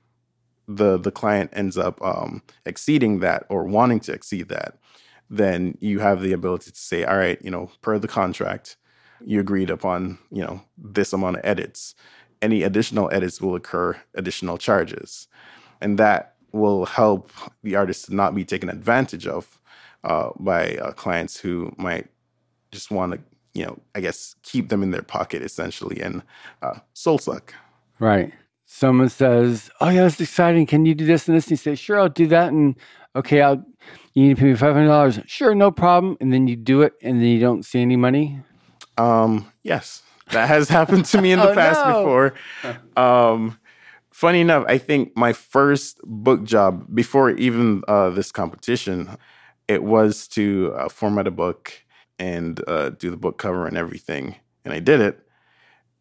the 0.68 0.98
the 0.98 1.12
client 1.12 1.52
ends 1.54 1.78
up 1.78 2.02
um, 2.02 2.44
exceeding 2.66 3.20
that 3.20 3.46
or 3.50 3.64
wanting 3.64 4.02
to 4.02 4.12
exceed 4.12 4.50
that, 4.50 4.78
then 5.30 5.78
you 5.80 6.00
have 6.00 6.22
the 6.22 6.34
ability 6.34 6.72
to 6.72 6.80
say, 6.80 7.04
all 7.06 7.18
right, 7.18 7.40
you 7.44 7.52
know, 7.52 7.72
per 7.82 7.98
the 7.98 8.08
contract, 8.08 8.76
you 9.26 9.40
agreed 9.40 9.70
upon, 9.70 10.18
you 10.32 10.44
know, 10.44 10.62
this 10.78 11.14
amount 11.14 11.38
of 11.38 11.42
edits. 11.46 11.96
Any 12.42 12.64
additional 12.64 13.10
edits 13.12 13.42
will 13.42 13.56
occur 13.56 13.98
additional 14.16 14.58
charges, 14.58 15.28
and 15.82 15.98
that 16.00 16.36
will 16.52 16.86
help 16.86 17.32
the 17.64 17.76
artist 17.76 18.10
not 18.10 18.34
be 18.34 18.46
taken 18.46 18.70
advantage 18.70 19.28
of 19.28 19.60
uh, 20.04 20.30
by 20.40 20.76
uh, 20.76 20.92
clients 20.94 21.40
who 21.40 21.74
might 21.78 22.08
just 22.72 22.92
want 22.92 23.14
to, 23.14 23.20
you 23.54 23.66
know, 23.66 23.78
I 23.94 24.00
guess 24.00 24.36
keep 24.44 24.70
them 24.70 24.82
in 24.84 24.92
their 24.92 25.02
pocket 25.02 25.42
essentially 25.42 26.02
and 26.02 26.24
uh, 26.62 26.80
soul 26.94 27.18
suck. 27.18 27.54
Right 28.00 28.34
someone 28.70 29.10
says, 29.10 29.70
"Oh 29.82 29.90
yeah, 29.90 30.04
that's 30.04 30.22
exciting. 30.22 30.66
Can 30.68 30.86
you 30.86 30.96
do 30.96 31.06
this 31.06 31.28
and 31.28 31.36
this?" 31.36 31.46
And 31.46 31.52
you 31.52 31.58
say, 31.58 31.76
"Sure, 31.76 32.00
I'll 32.00 32.10
do 32.10 32.28
that." 32.28 32.54
And 32.54 32.76
okay, 33.16 33.42
I'll 33.42 33.66
you 34.14 34.28
need 34.28 34.36
to 34.36 34.40
pay 34.40 34.48
me 34.48 34.56
five 34.56 34.74
hundred 34.74 34.88
dollars. 34.88 35.20
Sure, 35.26 35.54
no 35.56 35.72
problem. 35.72 36.18
And 36.22 36.32
then 36.32 36.48
you 36.48 36.56
do 36.56 36.84
it, 36.84 36.94
and 37.02 37.20
then 37.20 37.28
you 37.28 37.40
don't 37.40 37.66
see 37.66 37.82
any 37.82 37.96
money. 37.96 38.40
Um, 39.00 39.52
yes, 39.64 40.04
that 40.32 40.48
has 40.48 40.70
happened 40.80 41.06
to 41.06 41.22
me 41.22 41.32
in 41.32 41.40
the 41.40 41.52
oh, 41.52 41.56
past 41.56 41.86
no. 41.86 42.04
before. 42.04 42.34
Um, 42.96 43.60
funny 44.12 44.42
enough, 44.42 44.66
I 44.68 44.78
think 44.78 45.16
my 45.16 45.34
first 45.34 46.00
book 46.04 46.44
job 46.44 46.88
before 46.94 47.32
even 47.32 47.84
uh, 47.88 48.10
this 48.10 48.32
competition, 48.32 49.18
it 49.68 49.84
was 49.84 50.28
to 50.30 50.74
uh, 50.76 50.90
format 50.90 51.28
a 51.28 51.32
book 51.32 51.74
and 52.18 52.62
uh, 52.68 52.90
do 52.90 53.10
the 53.10 53.18
book 53.18 53.38
cover 53.38 53.66
and 53.66 53.78
everything, 53.78 54.36
and 54.66 54.74
I 54.74 54.80
did 54.80 55.00
it 55.00 55.26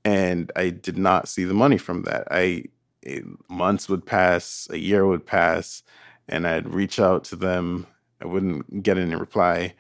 and 0.05 0.51
I 0.57 0.71
did 0.71 0.97
not 0.97 1.29
see 1.29 1.45
the 1.45 1.55
money 1.55 1.77
from 1.77 2.03
that. 2.03 2.29
I 2.31 2.65
it, 3.03 3.25
months 3.49 3.89
would 3.89 4.07
pass, 4.07 4.67
a 4.71 4.79
year 4.79 5.07
would 5.07 5.27
pass, 5.27 5.83
and 6.29 6.47
I'd 6.47 6.73
reach 6.73 6.99
out 6.99 7.25
to 7.25 7.37
them. 7.37 7.87
I 8.21 8.27
wouldn't 8.27 8.83
get 8.83 8.99
any 8.99 9.15
reply. 9.15 9.75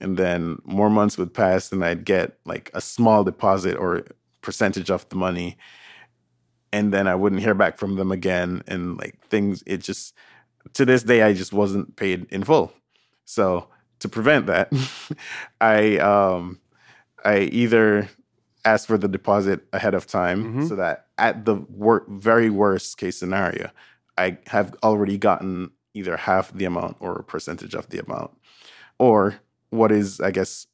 And 0.00 0.16
then 0.16 0.58
more 0.64 0.90
months 0.90 1.16
would 1.16 1.32
pass, 1.32 1.72
and 1.72 1.84
I'd 1.84 2.04
get 2.04 2.38
like 2.44 2.70
a 2.74 2.80
small 2.80 3.24
deposit 3.24 3.76
or 3.76 4.04
percentage 4.42 4.90
of 4.90 5.08
the 5.08 5.16
money. 5.16 5.56
And 6.72 6.92
then 6.92 7.06
I 7.06 7.14
wouldn't 7.14 7.42
hear 7.42 7.54
back 7.54 7.78
from 7.78 7.96
them 7.96 8.12
again. 8.12 8.62
And 8.66 8.98
like 8.98 9.18
things, 9.28 9.62
it 9.66 9.78
just, 9.78 10.14
to 10.74 10.84
this 10.84 11.02
day, 11.02 11.22
I 11.22 11.32
just 11.32 11.52
wasn't 11.52 11.96
paid 11.96 12.26
in 12.30 12.44
full. 12.44 12.72
So 13.24 13.68
to 14.00 14.08
prevent 14.08 14.46
that, 14.46 14.70
I, 15.60 15.96
um, 15.98 16.60
I 17.24 17.40
either 17.40 18.10
ask 18.66 18.86
for 18.86 18.98
the 18.98 19.08
deposit 19.08 19.60
ahead 19.72 19.94
of 19.94 20.06
time 20.06 20.44
mm-hmm. 20.44 20.66
so 20.66 20.76
that 20.76 21.06
at 21.16 21.44
the 21.44 21.54
wor- 21.54 22.04
very 22.08 22.50
worst 22.50 22.98
case 22.98 23.18
scenario, 23.18 23.70
I 24.18 24.38
have 24.48 24.74
already 24.82 25.16
gotten 25.16 25.70
either 25.94 26.16
half 26.16 26.52
the 26.52 26.66
amount 26.66 26.96
or 27.00 27.16
a 27.16 27.24
percentage 27.24 27.74
of 27.74 27.88
the 27.88 27.98
amount. 27.98 28.32
Or 28.98 29.36
what 29.70 29.92
is, 29.92 30.20
I 30.20 30.30
guess, 30.30 30.66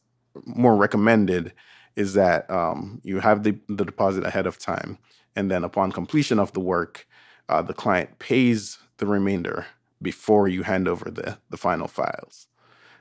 more 0.45 0.77
recommended 0.77 1.53
is 1.97 2.15
that 2.15 2.51
um, 2.51 3.01
you 3.05 3.21
have 3.21 3.43
the, 3.43 3.59
the 3.69 3.85
deposit 3.85 4.25
ahead 4.25 4.47
of 4.47 4.59
time. 4.59 4.99
And 5.37 5.51
then 5.51 5.65
upon 5.65 5.93
completion 5.93 6.39
of 6.39 6.53
the 6.53 6.61
work, 6.61 7.07
uh, 7.49 7.63
the 7.63 7.75
client 7.75 8.19
pays 8.19 8.79
the 8.99 9.07
remainder 9.07 9.67
before 10.01 10.49
you 10.49 10.63
hand 10.63 10.89
over 10.89 11.11
the, 11.11 11.39
the 11.51 11.57
final 11.57 11.89
files. 11.89 12.47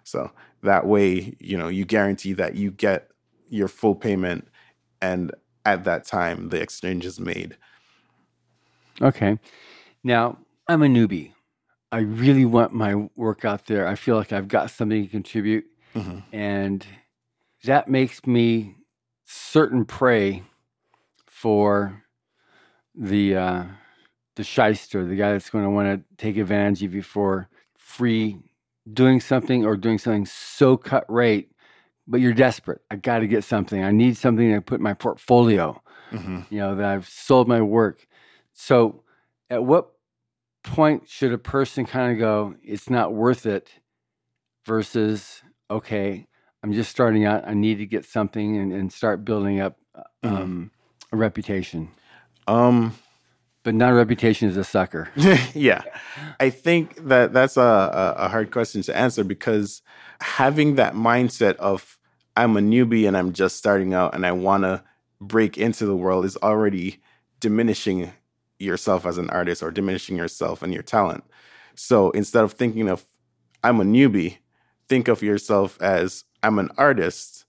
So 0.03 0.31
that 0.63 0.85
way, 0.85 1.35
you 1.39 1.57
know, 1.57 1.67
you 1.67 1.85
guarantee 1.85 2.33
that 2.33 2.55
you 2.55 2.71
get 2.71 3.09
your 3.49 3.67
full 3.67 3.95
payment 3.95 4.47
and 5.01 5.31
at 5.65 5.83
that 5.83 6.05
time 6.05 6.49
the 6.49 6.61
exchange 6.61 7.05
is 7.05 7.19
made. 7.19 7.57
Okay. 9.01 9.39
Now, 10.03 10.37
I'm 10.67 10.83
a 10.83 10.87
newbie. 10.87 11.33
I 11.91 11.99
really 11.99 12.45
want 12.45 12.73
my 12.73 12.95
work 13.15 13.43
out 13.43 13.65
there. 13.65 13.87
I 13.87 13.95
feel 13.95 14.15
like 14.15 14.31
I've 14.31 14.47
got 14.47 14.71
something 14.71 15.03
to 15.03 15.09
contribute. 15.09 15.65
Mm-hmm. 15.95 16.19
And 16.35 16.85
that 17.63 17.87
makes 17.87 18.25
me 18.25 18.75
certain 19.25 19.85
prey 19.85 20.43
for 21.27 22.03
the 22.95 23.35
uh, 23.35 23.63
the 24.35 24.43
shyster, 24.43 25.05
the 25.05 25.15
guy 25.15 25.31
that's 25.31 25.49
going 25.49 25.63
to 25.63 25.69
want 25.69 25.87
to 25.87 26.15
take 26.17 26.37
advantage 26.37 26.83
of 26.83 26.93
you 26.93 27.01
for 27.01 27.47
free 27.77 28.39
doing 28.91 29.19
something 29.19 29.65
or 29.65 29.75
doing 29.77 29.97
something 29.97 30.25
so 30.25 30.77
cut 30.77 31.05
rate, 31.07 31.51
but 32.07 32.19
you're 32.19 32.33
desperate. 32.33 32.81
I 32.89 32.95
got 32.95 33.19
to 33.19 33.27
get 33.27 33.43
something. 33.43 33.83
I 33.83 33.91
need 33.91 34.17
something 34.17 34.51
to 34.53 34.61
put 34.61 34.79
in 34.79 34.83
my 34.83 34.93
portfolio. 34.93 35.81
Mm-hmm. 36.11 36.41
You 36.49 36.59
know 36.59 36.75
that 36.75 36.85
I've 36.85 37.07
sold 37.07 37.47
my 37.47 37.61
work. 37.61 38.07
So, 38.53 39.03
at 39.49 39.63
what 39.63 39.91
point 40.63 41.07
should 41.07 41.33
a 41.33 41.37
person 41.37 41.85
kind 41.85 42.11
of 42.11 42.19
go, 42.19 42.55
"It's 42.63 42.89
not 42.89 43.13
worth 43.13 43.45
it," 43.45 43.69
versus, 44.65 45.41
"Okay, 45.71 46.27
I'm 46.63 46.73
just 46.73 46.91
starting 46.91 47.25
out. 47.25 47.47
I 47.47 47.53
need 47.53 47.79
to 47.79 47.85
get 47.85 48.05
something 48.05 48.57
and, 48.57 48.73
and 48.73 48.91
start 48.91 49.25
building 49.25 49.59
up 49.59 49.77
mm-hmm. 49.95 50.27
um, 50.27 50.41
mm-hmm. 50.41 51.15
a 51.15 51.17
reputation." 51.17 51.89
Um, 52.47 52.95
but 53.63 53.75
not 53.75 53.91
a 53.91 53.95
reputation 53.95 54.49
as 54.49 54.57
a 54.57 54.63
sucker. 54.63 55.09
yeah. 55.53 55.83
I 56.39 56.49
think 56.49 56.95
that 57.07 57.31
that's 57.33 57.57
a, 57.57 58.15
a 58.17 58.27
hard 58.27 58.51
question 58.51 58.81
to 58.83 58.97
answer 58.97 59.23
because 59.23 59.81
having 60.19 60.75
that 60.75 60.95
mindset 60.95 61.55
of 61.57 61.97
I'm 62.35 62.57
a 62.57 62.61
newbie 62.61 63.07
and 63.07 63.15
I'm 63.15 63.33
just 63.33 63.57
starting 63.57 63.93
out 63.93 64.15
and 64.15 64.25
I 64.25 64.31
want 64.31 64.63
to 64.63 64.83
break 65.19 65.57
into 65.57 65.85
the 65.85 65.95
world 65.95 66.25
is 66.25 66.37
already 66.37 67.01
diminishing 67.39 68.11
yourself 68.57 69.05
as 69.05 69.17
an 69.17 69.29
artist 69.29 69.61
or 69.61 69.71
diminishing 69.71 70.17
yourself 70.17 70.63
and 70.63 70.73
your 70.73 70.83
talent. 70.83 71.23
So 71.75 72.11
instead 72.11 72.43
of 72.43 72.53
thinking 72.53 72.87
of 72.87 73.05
I'm 73.63 73.79
a 73.79 73.83
newbie, 73.83 74.37
think 74.91 75.07
of 75.07 75.23
yourself 75.23 75.81
as 75.81 76.25
I'm 76.43 76.59
an 76.59 76.69
artist. 76.77 77.45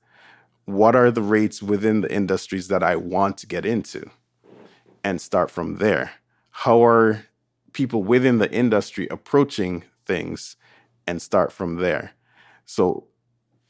What 0.65 0.95
are 0.95 1.11
the 1.11 1.23
rates 1.23 1.63
within 1.63 2.01
the 2.01 2.13
industries 2.13 2.69
that 2.69 2.83
I 2.83 2.97
want 2.97 3.37
to 3.39 3.47
get 3.47 3.67
into? 3.67 4.11
and 5.05 5.21
start 5.21 5.51
from 5.51 5.77
there. 5.77 6.13
How 6.51 6.85
are 6.85 7.25
people 7.73 8.03
within 8.03 8.39
the 8.39 8.51
industry 8.53 9.09
approaching 9.11 9.85
things 10.07 10.57
and 11.07 11.21
start 11.21 11.53
from 11.53 11.77
there? 11.77 12.13
So 12.67 13.09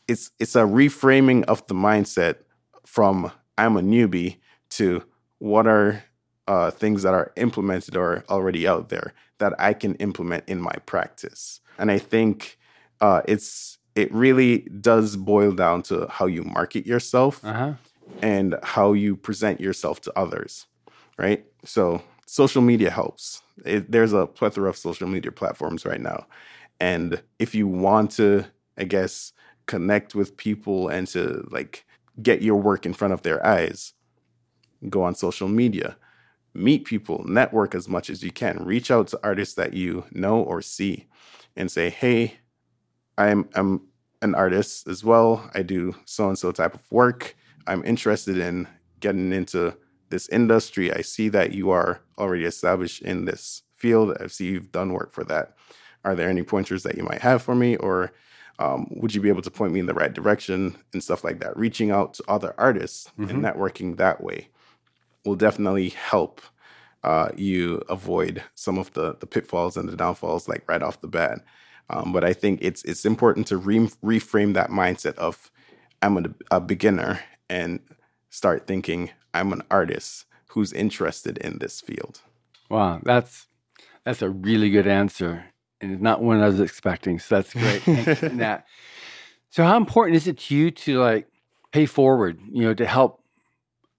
it's 0.08 0.30
it's 0.38 0.56
a 0.56 0.62
reframing 0.62 1.44
of 1.44 1.66
the 1.66 1.74
mindset 1.74 2.36
from 2.84 3.30
I'm 3.56 3.76
a 3.76 3.82
newbie 3.82 4.38
to 4.70 5.04
what 5.38 5.66
are 5.66 6.04
uh, 6.48 6.70
things 6.70 7.02
that 7.02 7.14
are 7.14 7.32
implemented 7.36 7.96
or 7.96 8.24
already 8.28 8.66
out 8.66 8.88
there 8.88 9.14
that 9.38 9.54
I 9.58 9.72
can 9.72 9.94
implement 9.96 10.44
in 10.48 10.60
my 10.60 10.74
practice. 10.86 11.60
And 11.78 11.90
I 11.90 11.98
think 11.98 12.58
uh, 13.02 13.20
it's 13.26 13.78
it 13.94 14.10
really 14.14 14.60
does 14.80 15.16
boil 15.16 15.52
down 15.52 15.82
to 15.82 16.06
how 16.08 16.24
you 16.24 16.42
market 16.44 16.86
yourself 16.86 17.44
uh-huh. 17.44 17.74
and 18.22 18.56
how 18.62 18.94
you 18.94 19.14
present 19.14 19.60
yourself 19.60 20.00
to 20.00 20.12
others 20.18 20.66
right? 21.18 21.44
So 21.64 22.02
social 22.26 22.62
media 22.62 22.90
helps. 22.90 23.42
It, 23.64 23.90
there's 23.90 24.12
a 24.12 24.26
plethora 24.26 24.68
of 24.68 24.76
social 24.76 25.08
media 25.08 25.32
platforms 25.32 25.84
right 25.84 26.00
now. 26.00 26.26
And 26.80 27.22
if 27.38 27.54
you 27.54 27.68
want 27.68 28.10
to, 28.12 28.44
I 28.76 28.84
guess, 28.84 29.32
connect 29.66 30.14
with 30.14 30.36
people 30.36 30.88
and 30.88 31.06
to 31.08 31.46
like 31.50 31.84
get 32.20 32.42
your 32.42 32.56
work 32.56 32.84
in 32.84 32.92
front 32.92 33.14
of 33.14 33.22
their 33.22 33.44
eyes, 33.46 33.92
go 34.88 35.04
on 35.04 35.14
social 35.14 35.48
media, 35.48 35.96
meet 36.54 36.84
people, 36.84 37.24
network 37.24 37.74
as 37.74 37.88
much 37.88 38.10
as 38.10 38.22
you 38.22 38.32
can, 38.32 38.64
reach 38.64 38.90
out 38.90 39.06
to 39.08 39.20
artists 39.22 39.54
that 39.54 39.74
you 39.74 40.04
know 40.10 40.42
or 40.42 40.60
see 40.60 41.06
and 41.54 41.70
say, 41.70 41.88
hey, 41.88 42.38
I'm, 43.18 43.48
I'm 43.54 43.82
an 44.22 44.34
artist 44.34 44.88
as 44.88 45.04
well. 45.04 45.50
I 45.54 45.62
do 45.62 45.94
so 46.04 46.28
and 46.28 46.38
so 46.38 46.52
type 46.52 46.74
of 46.74 46.92
work. 46.92 47.36
I'm 47.66 47.84
interested 47.84 48.38
in 48.38 48.68
getting 49.00 49.32
into 49.32 49.76
this 50.08 50.28
industry. 50.28 50.92
I 50.92 51.00
see 51.00 51.28
that 51.30 51.52
you 51.52 51.70
are 51.70 52.00
already 52.18 52.44
established 52.44 53.02
in 53.02 53.24
this 53.24 53.62
field. 53.76 54.16
I 54.20 54.28
see 54.28 54.46
you've 54.46 54.72
done 54.72 54.92
work 54.92 55.12
for 55.12 55.24
that. 55.24 55.56
Are 56.04 56.14
there 56.14 56.28
any 56.28 56.42
pointers 56.42 56.82
that 56.84 56.96
you 56.96 57.02
might 57.02 57.20
have 57.20 57.42
for 57.42 57.54
me, 57.54 57.76
or 57.76 58.12
um, 58.58 58.86
would 58.90 59.14
you 59.14 59.20
be 59.20 59.28
able 59.28 59.42
to 59.42 59.50
point 59.50 59.72
me 59.72 59.80
in 59.80 59.86
the 59.86 59.94
right 59.94 60.12
direction 60.12 60.76
and 60.92 61.02
stuff 61.02 61.24
like 61.24 61.40
that? 61.40 61.56
Reaching 61.56 61.90
out 61.90 62.14
to 62.14 62.24
other 62.28 62.54
artists 62.58 63.08
mm-hmm. 63.18 63.30
and 63.30 63.42
networking 63.42 63.96
that 63.96 64.22
way 64.22 64.48
will 65.24 65.36
definitely 65.36 65.90
help 65.90 66.40
uh, 67.04 67.28
you 67.36 67.82
avoid 67.88 68.42
some 68.54 68.78
of 68.78 68.92
the 68.92 69.16
the 69.18 69.26
pitfalls 69.26 69.76
and 69.76 69.88
the 69.88 69.96
downfalls, 69.96 70.48
like 70.48 70.64
right 70.68 70.82
off 70.82 71.00
the 71.00 71.08
bat. 71.08 71.40
Um, 71.92 72.12
but 72.12 72.24
I 72.24 72.32
think 72.32 72.60
it's 72.62 72.82
it's 72.84 73.04
important 73.04 73.46
to 73.48 73.56
re- 73.56 73.90
reframe 74.02 74.54
that 74.54 74.70
mindset 74.70 75.14
of 75.16 75.50
I'm 76.00 76.16
a, 76.16 76.56
a 76.56 76.60
beginner 76.60 77.20
and 77.50 77.80
start 78.30 78.66
thinking 78.66 79.10
I'm 79.34 79.52
an 79.52 79.62
artist 79.70 80.24
who's 80.48 80.72
interested 80.72 81.38
in 81.38 81.58
this 81.58 81.80
field. 81.80 82.20
Wow, 82.70 83.00
that's 83.02 83.46
that's 84.04 84.22
a 84.22 84.30
really 84.30 84.70
good 84.70 84.86
answer, 84.86 85.44
and 85.80 85.92
it's 85.92 86.02
not 86.02 86.22
one 86.22 86.40
I 86.40 86.46
was 86.46 86.60
expecting. 86.60 87.18
So 87.18 87.36
that's 87.36 87.52
great. 87.52 87.84
that. 88.38 88.66
So, 89.50 89.62
how 89.64 89.76
important 89.76 90.16
is 90.16 90.26
it 90.26 90.38
to 90.38 90.56
you 90.56 90.70
to 90.70 90.98
like 90.98 91.28
pay 91.72 91.84
forward? 91.84 92.40
You 92.50 92.64
know, 92.64 92.74
to 92.74 92.86
help 92.86 93.22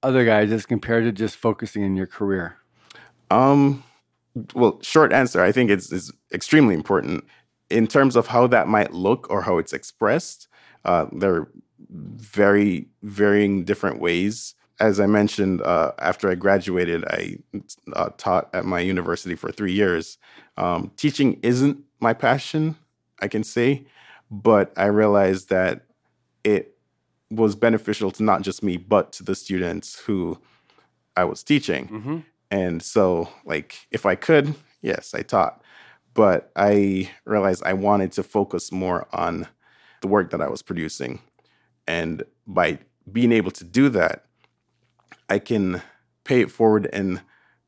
other 0.02 0.26
guys 0.26 0.52
as 0.52 0.66
compared 0.66 1.04
to 1.06 1.12
just 1.12 1.36
focusing 1.36 1.84
in 1.84 1.96
your 1.96 2.08
career. 2.08 2.58
Um, 3.30 3.84
well, 4.54 4.80
short 4.82 5.14
answer. 5.14 5.42
I 5.42 5.52
think 5.52 5.70
it's, 5.70 5.92
it's 5.92 6.12
extremely 6.34 6.74
important 6.74 7.24
in 7.74 7.88
terms 7.88 8.16
of 8.16 8.28
how 8.28 8.48
that 8.48 8.68
might 8.68 8.94
look 8.94 9.28
or 9.30 9.42
how 9.42 9.58
it's 9.58 9.74
expressed. 9.74 10.48
Uh, 10.86 11.08
there 11.12 11.36
are 11.36 11.52
very 11.90 12.88
varying 13.02 13.64
different 13.64 14.00
ways 14.00 14.56
as 14.80 15.00
I 15.00 15.06
mentioned, 15.06 15.62
uh, 15.62 15.94
after 16.00 16.30
I 16.30 16.36
graduated, 16.36 17.06
I 17.06 17.38
uh, 17.94 18.10
taught 18.18 18.50
at 18.54 18.66
my 18.66 18.80
university 18.80 19.36
for 19.36 19.52
three 19.52 19.72
years. 19.72 20.18
Um, 20.58 20.92
teaching 20.98 21.40
isn't 21.42 21.80
my 22.00 22.14
passion, 22.14 22.76
I 23.20 23.30
can 23.30 23.44
say, 23.44 23.86
but 24.30 24.74
I 24.76 24.88
realized 24.88 25.50
that 25.50 25.86
it 26.44 26.76
was 27.30 27.56
beneficial 27.56 28.12
to 28.12 28.24
not 28.24 28.42
just 28.42 28.62
me, 28.62 28.78
but 28.78 29.14
to 29.14 29.24
the 29.24 29.36
students 29.36 30.00
who 30.00 30.40
I 31.16 31.24
was 31.24 31.44
teaching. 31.44 31.88
Mm-hmm. 31.88 32.18
And 32.52 32.84
so, 32.84 33.30
like, 33.46 33.88
if 33.90 34.06
I 34.06 34.16
could, 34.16 34.54
yes, 34.82 35.14
I 35.14 35.22
taught. 35.22 35.63
But 36.14 36.52
I 36.56 37.10
realized 37.26 37.64
I 37.66 37.74
wanted 37.74 38.12
to 38.14 38.24
focus 38.24 38.72
more 38.72 39.08
on 39.14 39.48
the 40.02 40.08
work 40.08 40.32
that 40.32 40.42
I 40.42 40.50
was 40.50 40.62
producing. 40.62 41.20
And 41.88 42.24
by 42.46 42.80
being 43.12 43.32
able 43.32 43.52
to 43.52 43.64
do 43.64 43.90
that, 43.90 44.26
I 45.30 45.40
can 45.40 45.82
pay 46.24 46.42
it 46.42 46.52
forward 46.52 46.90
and 46.94 47.22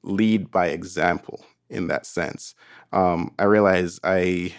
lead 0.04 0.52
by 0.52 0.68
example 0.68 1.46
in 1.70 1.88
that 1.88 2.06
sense. 2.06 2.54
Um, 2.92 3.34
I 3.40 3.46
realize 3.46 4.00
I 4.04 4.54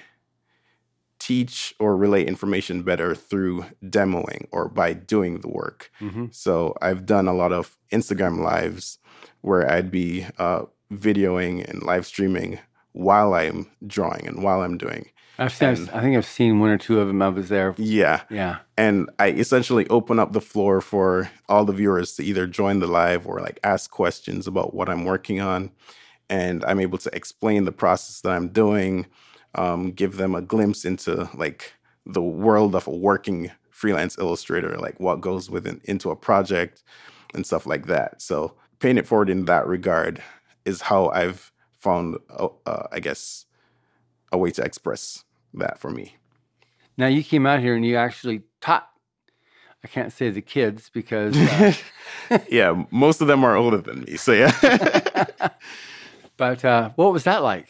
teach 1.19 1.75
or 1.79 1.97
relay 1.97 2.25
information 2.25 2.83
better 2.83 3.15
through 3.15 3.65
demoing 3.83 4.47
or 4.51 4.69
by 4.69 4.93
doing 4.93 5.41
the 5.41 5.49
work. 5.49 5.91
Mm-hmm. 6.01 6.27
So 6.31 6.75
I've 6.83 7.07
done 7.07 7.27
a 7.27 7.35
lot 7.35 7.53
of 7.53 7.77
Instagram 7.93 8.41
lives 8.41 8.99
where 9.41 9.71
I'd 9.71 9.91
be 9.91 10.27
uh, 10.39 10.63
videoing 10.93 11.69
and 11.69 11.83
live 11.83 12.07
streaming 12.07 12.59
while 12.97 13.35
I'm 13.35 13.67
drawing 13.87 14.27
and 14.27 14.43
while 14.43 14.63
I'm 14.63 14.79
doing. 14.79 15.11
I've 15.39 15.53
seen, 15.53 15.69
And- 15.69 15.91
I 15.91 16.01
think 16.01 16.17
I've 16.17 16.25
seen 16.25 16.61
one 16.61 16.71
or 16.71 16.79
two 16.79 16.99
of 16.99 17.09
them. 17.09 17.21
I 17.21 17.29
was 17.29 17.51
there. 17.51 17.75
Yeah. 17.77 18.23
Yeah. 18.31 18.57
And 18.79 19.11
I 19.19 19.33
essentially 19.33 19.87
open 19.89 20.19
up 20.19 20.33
the 20.33 20.41
floor 20.41 20.81
for 20.81 21.31
all 21.47 21.67
the 21.67 21.75
viewers 21.75 22.15
to 22.15 22.25
either 22.25 22.47
join 22.47 22.79
the 22.81 22.87
live 22.87 23.27
or 23.27 23.41
like 23.41 23.61
ask 23.63 23.91
questions 23.91 24.47
about 24.47 24.73
what 24.73 24.89
I'm 24.89 25.05
working 25.05 25.41
on. 25.43 25.71
And 26.31 26.65
I'm 26.65 26.81
able 26.81 26.97
to 26.99 27.15
explain 27.15 27.67
the 27.67 27.73
process 27.73 28.23
that 28.23 28.31
I'm 28.33 28.49
doing, 28.49 29.07
um, 29.55 29.91
give 29.93 30.17
them 30.17 30.35
a 30.35 30.41
glimpse 30.41 30.87
into 30.87 31.29
like 31.35 31.75
the 32.07 32.23
world 32.23 32.75
of 32.75 32.87
a 32.87 32.91
working 32.91 33.51
freelance 33.71 34.17
illustrator, 34.17 34.79
like 34.79 34.99
what 34.99 35.21
goes 35.21 35.51
within 35.51 35.83
into 35.85 36.11
a 36.11 36.17
project 36.17 36.83
and 37.35 37.45
stuff 37.45 37.67
like 37.67 37.89
that. 37.89 38.23
So 38.23 38.55
paying 38.79 38.97
it 38.97 39.07
forward 39.07 39.29
in 39.29 39.45
that 39.45 39.67
regard 39.67 40.23
is 40.65 40.81
how 40.81 41.09
I've 41.11 41.53
found, 41.87 42.19
uh, 42.31 42.89
I 42.91 43.01
guess, 43.01 43.47
a 44.33 44.39
way 44.39 44.51
to 44.51 44.63
express 44.63 45.25
that 45.55 45.79
for 45.79 45.91
me. 45.91 46.17
Now 46.97 47.07
you 47.07 47.23
came 47.23 47.47
out 47.47 47.61
here 47.61 47.75
and 47.77 47.85
you 47.85 47.97
actually 47.97 48.43
taught. 48.61 48.89
I 49.85 49.89
can't 49.89 50.13
say 50.13 50.31
the 50.31 50.43
kids 50.43 50.91
because, 50.93 51.37
uh, 51.37 51.73
yeah, 52.51 52.85
most 52.91 53.21
of 53.21 53.29
them 53.29 53.45
are 53.45 53.55
older 53.55 53.79
than 53.79 54.01
me. 54.01 54.17
So 54.17 54.33
yeah. 54.33 54.53
but 56.37 56.65
uh, 56.65 56.91
what 56.97 57.13
was 57.13 57.23
that 57.25 57.43
like? 57.45 57.69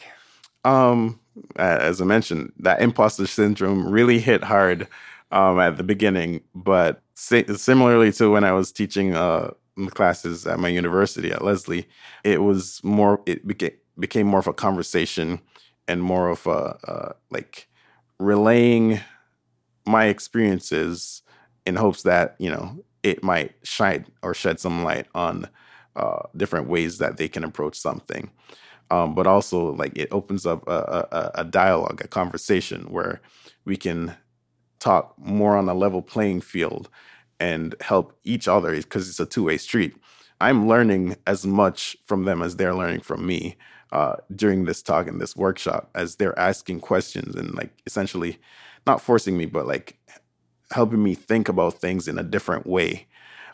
um, 0.67 1.19
as 1.55 2.01
I 2.01 2.05
mentioned, 2.05 2.51
that 2.59 2.81
imposter 2.81 3.25
syndrome 3.25 3.87
really 3.87 4.19
hit 4.19 4.43
hard 4.43 4.87
um, 5.31 5.59
at 5.59 5.77
the 5.77 5.83
beginning. 5.83 6.41
But 6.53 7.01
si- 7.15 7.45
similarly 7.55 8.11
to 8.13 8.29
when 8.29 8.43
I 8.43 8.51
was 8.51 8.71
teaching 8.71 9.15
uh, 9.15 9.51
classes 9.91 10.45
at 10.45 10.59
my 10.59 10.67
university 10.67 11.31
at 11.31 11.43
Lesley, 11.43 11.87
it 12.23 12.41
was 12.41 12.81
more. 12.83 13.21
It 13.25 13.47
became 13.47 13.71
became 13.99 14.27
more 14.27 14.39
of 14.39 14.47
a 14.47 14.53
conversation 14.53 15.41
and 15.87 16.01
more 16.01 16.29
of 16.29 16.45
a 16.47 17.15
like 17.29 17.67
relaying 18.19 18.99
my 19.85 20.05
experiences 20.05 21.21
in 21.65 21.75
hopes 21.75 22.03
that 22.03 22.35
you 22.39 22.49
know 22.49 22.83
it 23.03 23.23
might 23.23 23.55
shine 23.63 24.05
or 24.21 24.33
shed 24.33 24.59
some 24.59 24.83
light 24.83 25.07
on 25.15 25.47
uh, 25.95 26.19
different 26.35 26.67
ways 26.67 26.97
that 26.97 27.17
they 27.17 27.27
can 27.27 27.43
approach 27.43 27.75
something. 27.77 28.29
Um, 28.89 29.15
but 29.15 29.27
also 29.27 29.73
like 29.73 29.97
it 29.97 30.07
opens 30.11 30.45
up 30.45 30.67
a, 30.67 31.07
a, 31.11 31.31
a- 31.35 31.43
dialogue 31.43 32.01
a 32.03 32.07
conversation 32.07 32.83
where 32.83 33.19
we 33.65 33.75
can 33.75 34.15
talk 34.79 35.13
more 35.17 35.57
on 35.57 35.67
a 35.67 35.73
level 35.73 36.01
playing 36.01 36.41
field 36.41 36.89
and 37.39 37.75
help 37.81 38.17
each 38.23 38.47
other 38.47 38.75
because 38.75 39.09
it's 39.09 39.19
a 39.19 39.25
two-way 39.25 39.57
street. 39.57 39.95
I'm 40.39 40.67
learning 40.67 41.15
as 41.25 41.45
much 41.45 41.97
from 42.05 42.25
them 42.25 42.41
as 42.41 42.55
they're 42.55 42.75
learning 42.75 43.01
from 43.01 43.25
me 43.25 43.57
uh, 43.91 44.15
during 44.35 44.65
this 44.65 44.81
talk 44.81 45.07
and 45.07 45.21
this 45.21 45.35
workshop 45.35 45.89
as 45.95 46.15
they're 46.15 46.37
asking 46.37 46.79
questions 46.79 47.35
and 47.35 47.55
like 47.55 47.71
essentially 47.85 48.37
not 48.85 49.01
forcing 49.01 49.37
me 49.37 49.45
but 49.45 49.67
like 49.67 49.97
helping 50.71 51.01
me 51.01 51.15
think 51.15 51.47
about 51.47 51.75
things 51.75 52.07
in 52.07 52.17
a 52.17 52.23
different 52.23 52.67
way 52.67 53.07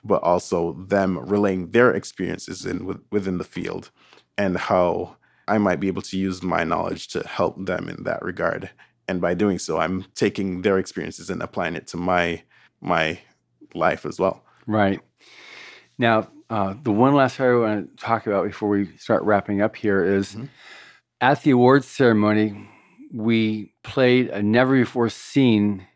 but 0.03 0.21
also 0.23 0.73
them 0.73 1.17
relaying 1.19 1.71
their 1.71 1.91
experiences 1.91 2.65
in 2.65 2.99
within 3.11 3.37
the 3.37 3.43
field 3.43 3.89
and 4.37 4.57
how 4.57 5.15
I 5.47 5.57
might 5.57 5.79
be 5.79 5.87
able 5.87 6.01
to 6.03 6.17
use 6.17 6.41
my 6.41 6.63
knowledge 6.63 7.07
to 7.09 7.25
help 7.27 7.65
them 7.65 7.89
in 7.89 8.03
that 8.03 8.21
regard. 8.21 8.69
And 9.07 9.21
by 9.21 9.33
doing 9.33 9.59
so, 9.59 9.79
I'm 9.79 10.05
taking 10.15 10.61
their 10.61 10.77
experiences 10.77 11.29
and 11.29 11.41
applying 11.41 11.75
it 11.75 11.87
to 11.87 11.97
my 11.97 12.43
my 12.81 13.19
life 13.73 14.05
as 14.05 14.19
well. 14.19 14.43
Right. 14.67 14.99
Now, 15.97 16.29
uh, 16.49 16.75
the 16.81 16.91
one 16.91 17.13
last 17.13 17.37
thing 17.37 17.45
I 17.47 17.55
want 17.55 17.97
to 17.97 18.03
talk 18.03 18.27
about 18.27 18.45
before 18.45 18.69
we 18.69 18.95
start 18.97 19.23
wrapping 19.23 19.61
up 19.61 19.75
here 19.75 20.03
is 20.03 20.35
Mhm. 20.35 20.49
at 21.21 21.41
the 21.43 21.51
awards 21.51 21.87
ceremony, 21.87 22.69
we 23.11 23.73
played 23.83 24.29
a 24.29 24.41
never 24.41 24.75
before 24.75 25.09
seen 25.09 25.87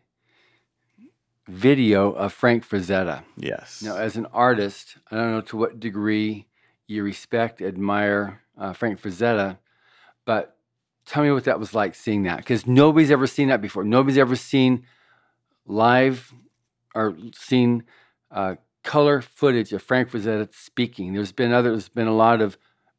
video 1.48 2.12
of 2.12 2.32
Frank 2.32 2.66
Frazetta. 2.66 3.24
Yes. 3.36 3.82
Now, 3.82 3.96
as 3.96 4.16
an 4.16 4.26
artist, 4.26 4.98
I 5.10 5.16
don't 5.16 5.30
know 5.30 5.40
to 5.42 5.56
what 5.56 5.80
degree 5.80 6.46
you 6.86 7.02
respect, 7.02 7.60
admire 7.62 8.42
uh, 8.56 8.72
Frank 8.72 9.00
Frazetta, 9.00 9.58
but 10.24 10.56
tell 11.06 11.22
me 11.22 11.30
what 11.30 11.44
that 11.44 11.58
was 11.58 11.74
like 11.74 11.94
seeing 11.94 12.24
that 12.24 12.38
because 12.38 12.66
nobody's 12.66 13.10
ever 13.10 13.26
seen 13.26 13.48
that 13.48 13.62
before. 13.62 13.84
Nobody's 13.84 14.18
ever 14.18 14.36
seen 14.36 14.84
live 15.66 16.32
or 16.94 17.16
seen 17.34 17.84
uh, 18.30 18.56
color 18.88 19.20
footage 19.20 19.70
of 19.74 19.82
Frank 19.82 20.10
Frazetta 20.10 20.48
speaking. 20.54 21.12
There's 21.12 21.30
been 21.30 21.52
other, 21.52 21.72
there's 21.72 21.90
been 21.90 22.06
a 22.06 22.16
lot 22.16 22.40
of 22.40 22.56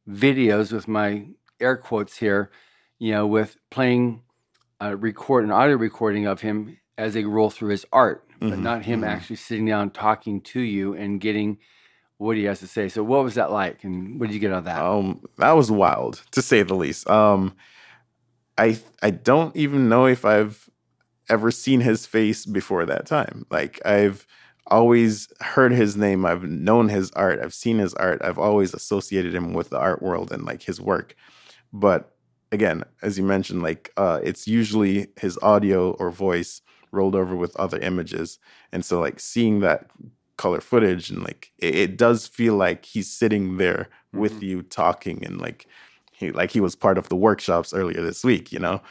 videos 0.08 0.72
with 0.72 0.88
my 0.88 1.30
air 1.60 1.78
quotes 1.78 2.18
here, 2.18 2.52
you 3.00 3.12
know, 3.12 3.26
with 3.26 3.58
playing 3.72 4.22
a 4.80 4.96
record, 4.96 5.44
an 5.46 5.52
audio 5.52 5.78
recording 5.78 6.28
of 6.28 6.42
him 6.42 6.78
as 7.00 7.16
they 7.16 7.26
roll 7.26 7.50
through 7.50 7.70
his 7.70 7.88
art, 7.92 8.24
but 8.40 8.60
Mhm, 8.60 8.60
not 8.60 8.86
him 8.86 9.02
mhm. 9.02 9.08
actually 9.08 9.38
sitting 9.38 9.66
down 9.66 9.90
talking 9.90 10.42
to 10.42 10.60
you 10.60 10.94
and 10.94 11.20
getting 11.20 11.58
what 12.20 12.38
he 12.38 12.44
has 12.44 12.60
to 12.60 12.68
say. 12.68 12.88
So, 12.88 13.04
what 13.04 13.24
was 13.24 13.34
that 13.34 13.52
like, 13.52 13.84
and 13.84 14.20
what 14.20 14.28
did 14.28 14.36
you 14.36 14.40
get 14.40 14.52
out 14.52 14.60
of 14.60 14.66
that? 14.66 14.86
Um, 14.86 15.24
that 15.38 15.54
was 15.54 15.72
wild 15.72 16.22
to 16.34 16.44
say 16.44 16.62
the 16.62 16.76
least. 16.76 17.10
Um, 17.10 17.56
I 18.60 18.78
I 19.02 19.10
don't 19.10 19.56
even 19.56 19.90
know 19.90 20.06
if 20.06 20.24
I've 20.24 20.70
ever 21.30 21.50
seen 21.50 21.82
his 21.82 22.06
face 22.06 22.46
before 22.46 22.86
that 22.86 23.08
time. 23.08 23.48
Like 23.50 23.82
I've 23.86 24.28
always 24.70 25.28
heard 25.42 25.72
his 25.72 25.96
name, 25.98 26.26
I've 26.26 26.44
known 26.44 26.90
his 26.90 27.12
art, 27.12 27.40
I've 27.42 27.54
seen 27.54 27.78
his 27.80 27.94
art, 27.96 28.22
I've 28.24 28.40
always 28.40 28.74
associated 28.74 29.36
him 29.36 29.54
with 29.54 29.70
the 29.70 29.80
art 29.80 30.02
world 30.02 30.32
and 30.32 30.46
like 30.46 30.64
his 30.64 30.82
work. 30.82 31.16
But 31.74 32.12
again, 32.52 32.84
as 33.02 33.18
you 33.18 33.24
mentioned, 33.26 33.64
like 33.64 33.92
uh, 33.98 34.20
it's 34.24 34.48
usually 34.48 35.08
his 35.20 35.38
audio 35.42 35.92
or 35.94 36.12
voice 36.12 36.62
rolled 36.92 37.16
over 37.16 37.36
with 37.36 37.56
other 37.58 37.80
images, 37.80 38.40
and 38.72 38.84
so 38.86 39.00
like 39.00 39.20
seeing 39.20 39.60
that 39.62 39.88
color 40.38 40.62
footage 40.62 41.10
and 41.10 41.24
like 41.24 41.52
it, 41.60 41.76
it 41.76 41.98
does 41.98 42.28
feel 42.28 42.56
like 42.56 42.86
he's 42.86 43.12
sitting 43.12 43.58
there 43.58 43.90
with 44.14 44.42
Mhm. 44.42 44.44
you 44.44 44.62
talking 44.64 45.24
and 45.26 45.40
like 45.42 45.68
he 46.14 46.32
like 46.32 46.52
he 46.52 46.62
was 46.62 46.76
part 46.76 46.98
of 46.98 47.10
the 47.10 47.16
workshops 47.16 47.74
earlier 47.74 48.02
this 48.02 48.24
week, 48.24 48.52
you 48.52 48.60
know. 48.60 48.82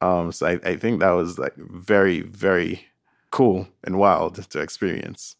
Um, 0.00 0.32
so 0.32 0.46
I, 0.46 0.60
I 0.70 0.76
think 0.76 1.00
that 1.00 1.10
was 1.10 1.38
like 1.38 1.56
very 1.56 2.22
very 2.22 2.86
cool 3.30 3.68
and 3.84 3.98
wild 3.98 4.36
to 4.50 4.60
experience. 4.60 5.36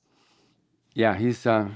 Yeah, 0.95 1.14
he's 1.16 1.47
uh, 1.47 1.68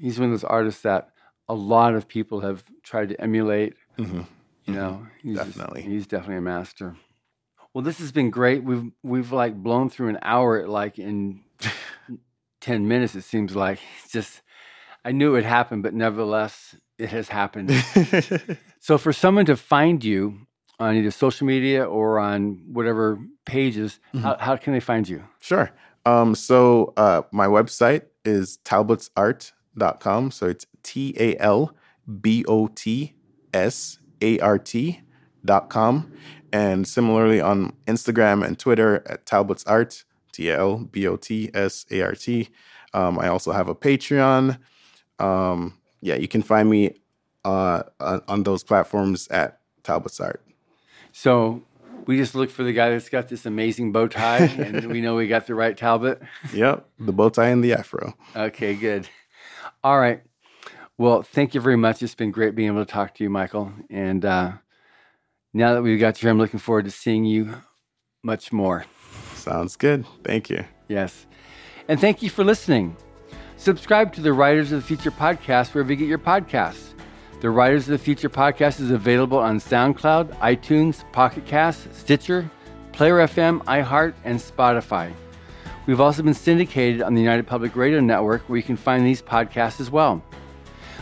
he's 0.00 0.18
one 0.18 0.26
of 0.28 0.32
those 0.32 0.44
artists 0.44 0.82
that 0.82 1.10
a 1.48 1.54
lot 1.54 1.94
of 1.94 2.06
people 2.08 2.40
have 2.40 2.62
tried 2.82 3.08
to 3.10 3.20
emulate. 3.20 3.74
hmm 3.96 4.22
You 4.66 4.74
know, 4.74 5.06
he's 5.22 5.36
just- 5.36 5.56
Definitely. 5.56 5.82
he's 5.82 6.06
definitely 6.06 6.36
a 6.36 6.40
master. 6.42 6.96
Well, 7.74 7.82
this 7.84 7.98
has 7.98 8.12
been 8.12 8.30
great. 8.30 8.64
We've 8.64 8.90
we've 9.02 9.30
like 9.32 9.54
blown 9.54 9.88
through 9.90 10.08
an 10.08 10.18
hour 10.22 10.66
like 10.66 10.98
in 10.98 11.40
ten 12.60 12.88
minutes. 12.88 13.14
It 13.14 13.22
seems 13.22 13.54
like 13.54 13.78
it's 14.02 14.12
just 14.12 14.42
I 15.04 15.12
knew 15.12 15.28
it 15.30 15.32
would 15.32 15.44
happen, 15.44 15.80
but 15.82 15.94
nevertheless, 15.94 16.74
it 16.98 17.10
has 17.10 17.28
happened. 17.28 17.70
so, 18.80 18.98
for 18.98 19.12
someone 19.12 19.46
to 19.46 19.56
find 19.56 20.02
you 20.04 20.46
on 20.78 20.96
either 20.96 21.10
social 21.10 21.46
media 21.46 21.84
or 21.84 22.18
on 22.18 22.62
whatever 22.72 23.18
pages, 23.44 23.98
how, 24.22 24.36
how 24.38 24.56
can 24.56 24.72
they 24.72 24.80
find 24.80 25.08
you? 25.08 25.24
Sure. 25.40 25.70
Um, 26.06 26.34
so 26.34 26.92
uh, 26.96 27.22
my 27.32 27.46
website 27.46 28.02
is 28.24 28.58
talbotsart.com. 28.64 30.30
So 30.30 30.46
it's 30.46 30.66
T 30.82 31.14
A 31.18 31.36
L 31.38 31.74
B 32.20 32.44
O 32.46 32.68
T 32.68 33.14
S 33.52 33.98
A 34.22 34.38
R 34.38 34.58
T 34.58 35.00
dot 35.44 35.68
com. 35.68 36.12
And 36.52 36.88
similarly 36.88 37.40
on 37.40 37.74
Instagram 37.86 38.46
and 38.46 38.58
Twitter 38.58 39.02
at 39.06 39.26
Talbot's 39.26 39.64
Art, 39.64 40.04
T 40.32 40.48
A 40.48 40.58
L 40.58 40.78
B 40.78 41.06
O 41.06 41.16
T 41.16 41.50
S 41.52 41.84
A 41.90 42.00
R 42.02 42.14
T. 42.14 42.48
Um, 42.94 43.18
I 43.18 43.28
also 43.28 43.52
have 43.52 43.68
a 43.68 43.74
Patreon. 43.74 44.58
Um, 45.18 45.78
yeah, 46.00 46.14
you 46.14 46.28
can 46.28 46.42
find 46.42 46.70
me 46.70 46.94
uh, 47.44 47.82
on, 48.00 48.22
on 48.28 48.42
those 48.44 48.62
platforms 48.62 49.28
at 49.28 49.60
Talbot's 49.82 50.20
Art. 50.20 50.42
So, 51.20 51.62
we 52.06 52.16
just 52.16 52.36
look 52.36 52.48
for 52.48 52.62
the 52.62 52.72
guy 52.72 52.90
that's 52.90 53.08
got 53.08 53.26
this 53.28 53.44
amazing 53.44 53.90
bow 53.90 54.06
tie, 54.06 54.38
and 54.58 54.86
we 54.86 55.00
know 55.00 55.16
we 55.16 55.26
got 55.26 55.48
the 55.48 55.54
right 55.56 55.76
Talbot. 55.76 56.22
Yep, 56.52 56.88
the 57.00 57.12
bow 57.12 57.28
tie 57.28 57.48
and 57.48 57.64
the 57.64 57.72
afro. 57.72 58.14
Okay, 58.36 58.76
good. 58.76 59.08
All 59.82 59.98
right. 59.98 60.22
Well, 60.96 61.22
thank 61.22 61.54
you 61.54 61.60
very 61.60 61.76
much. 61.76 62.04
It's 62.04 62.14
been 62.14 62.30
great 62.30 62.54
being 62.54 62.68
able 62.68 62.84
to 62.84 62.90
talk 62.90 63.16
to 63.16 63.24
you, 63.24 63.30
Michael. 63.30 63.72
And 63.90 64.24
uh, 64.24 64.52
now 65.52 65.74
that 65.74 65.82
we've 65.82 65.98
got 65.98 66.22
you, 66.22 66.30
I'm 66.30 66.38
looking 66.38 66.60
forward 66.60 66.84
to 66.84 66.92
seeing 66.92 67.24
you 67.24 67.52
much 68.22 68.52
more. 68.52 68.84
Sounds 69.34 69.74
good. 69.74 70.04
Thank 70.22 70.50
you. 70.50 70.64
Yes. 70.86 71.26
And 71.88 72.00
thank 72.00 72.22
you 72.22 72.30
for 72.30 72.44
listening. 72.44 72.96
Subscribe 73.56 74.12
to 74.12 74.20
the 74.20 74.32
Writers 74.32 74.70
of 74.70 74.82
the 74.82 74.86
Future 74.86 75.10
podcast 75.10 75.74
wherever 75.74 75.90
you 75.90 75.96
get 75.96 76.06
your 76.06 76.18
podcasts. 76.18 76.87
The 77.40 77.50
Writers 77.50 77.84
of 77.84 77.92
the 77.92 77.98
Future 77.98 78.28
podcast 78.28 78.80
is 78.80 78.90
available 78.90 79.38
on 79.38 79.60
SoundCloud, 79.60 80.36
iTunes, 80.38 81.04
Pocket 81.12 81.46
Cast, 81.46 81.94
Stitcher, 81.94 82.50
Player 82.90 83.18
FM, 83.18 83.62
iHeart, 83.62 84.14
and 84.24 84.40
Spotify. 84.40 85.12
We've 85.86 86.00
also 86.00 86.24
been 86.24 86.34
syndicated 86.34 87.00
on 87.00 87.14
the 87.14 87.20
United 87.20 87.46
Public 87.46 87.76
Radio 87.76 88.00
Network 88.00 88.42
where 88.48 88.56
you 88.56 88.64
can 88.64 88.76
find 88.76 89.06
these 89.06 89.22
podcasts 89.22 89.80
as 89.80 89.88
well. 89.88 90.20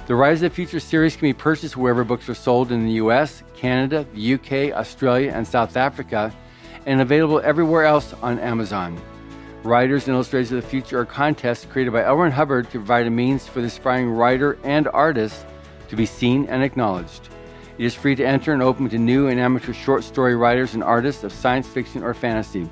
The 0.08 0.14
Writers 0.14 0.42
of 0.42 0.50
the 0.50 0.54
Future 0.54 0.78
series 0.78 1.16
can 1.16 1.26
be 1.26 1.32
purchased 1.32 1.74
wherever 1.74 2.04
books 2.04 2.28
are 2.28 2.34
sold 2.34 2.70
in 2.70 2.84
the 2.84 2.92
US, 2.92 3.42
Canada, 3.56 4.06
the 4.12 4.34
UK, 4.34 4.76
Australia, 4.76 5.32
and 5.34 5.48
South 5.48 5.74
Africa, 5.74 6.30
and 6.84 7.00
available 7.00 7.40
everywhere 7.40 7.86
else 7.86 8.12
on 8.20 8.38
Amazon. 8.40 9.00
Writers 9.62 10.06
and 10.06 10.14
Illustrators 10.14 10.52
of 10.52 10.62
the 10.62 10.68
Future 10.68 11.00
are 11.00 11.06
contests 11.06 11.64
created 11.64 11.94
by 11.94 12.04
L. 12.04 12.30
Hubbard 12.30 12.66
to 12.66 12.72
provide 12.72 13.06
a 13.06 13.10
means 13.10 13.48
for 13.48 13.62
the 13.62 13.68
aspiring 13.68 14.10
writer 14.10 14.58
and 14.64 14.86
artist 14.88 15.46
to 15.88 15.96
be 15.96 16.06
seen 16.06 16.46
and 16.46 16.62
acknowledged. 16.62 17.28
It 17.78 17.84
is 17.84 17.94
free 17.94 18.14
to 18.16 18.24
enter 18.24 18.52
and 18.52 18.62
open 18.62 18.88
to 18.88 18.98
new 18.98 19.28
and 19.28 19.38
amateur 19.38 19.72
short 19.72 20.02
story 20.02 20.34
writers 20.34 20.74
and 20.74 20.82
artists 20.82 21.24
of 21.24 21.32
science 21.32 21.66
fiction 21.66 22.02
or 22.02 22.14
fantasy. 22.14 22.68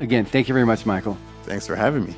Again, 0.00 0.24
thank 0.24 0.48
you 0.48 0.54
very 0.54 0.66
much, 0.66 0.86
Michael. 0.86 1.16
Thanks 1.44 1.66
for 1.66 1.76
having 1.76 2.06
me. 2.06 2.16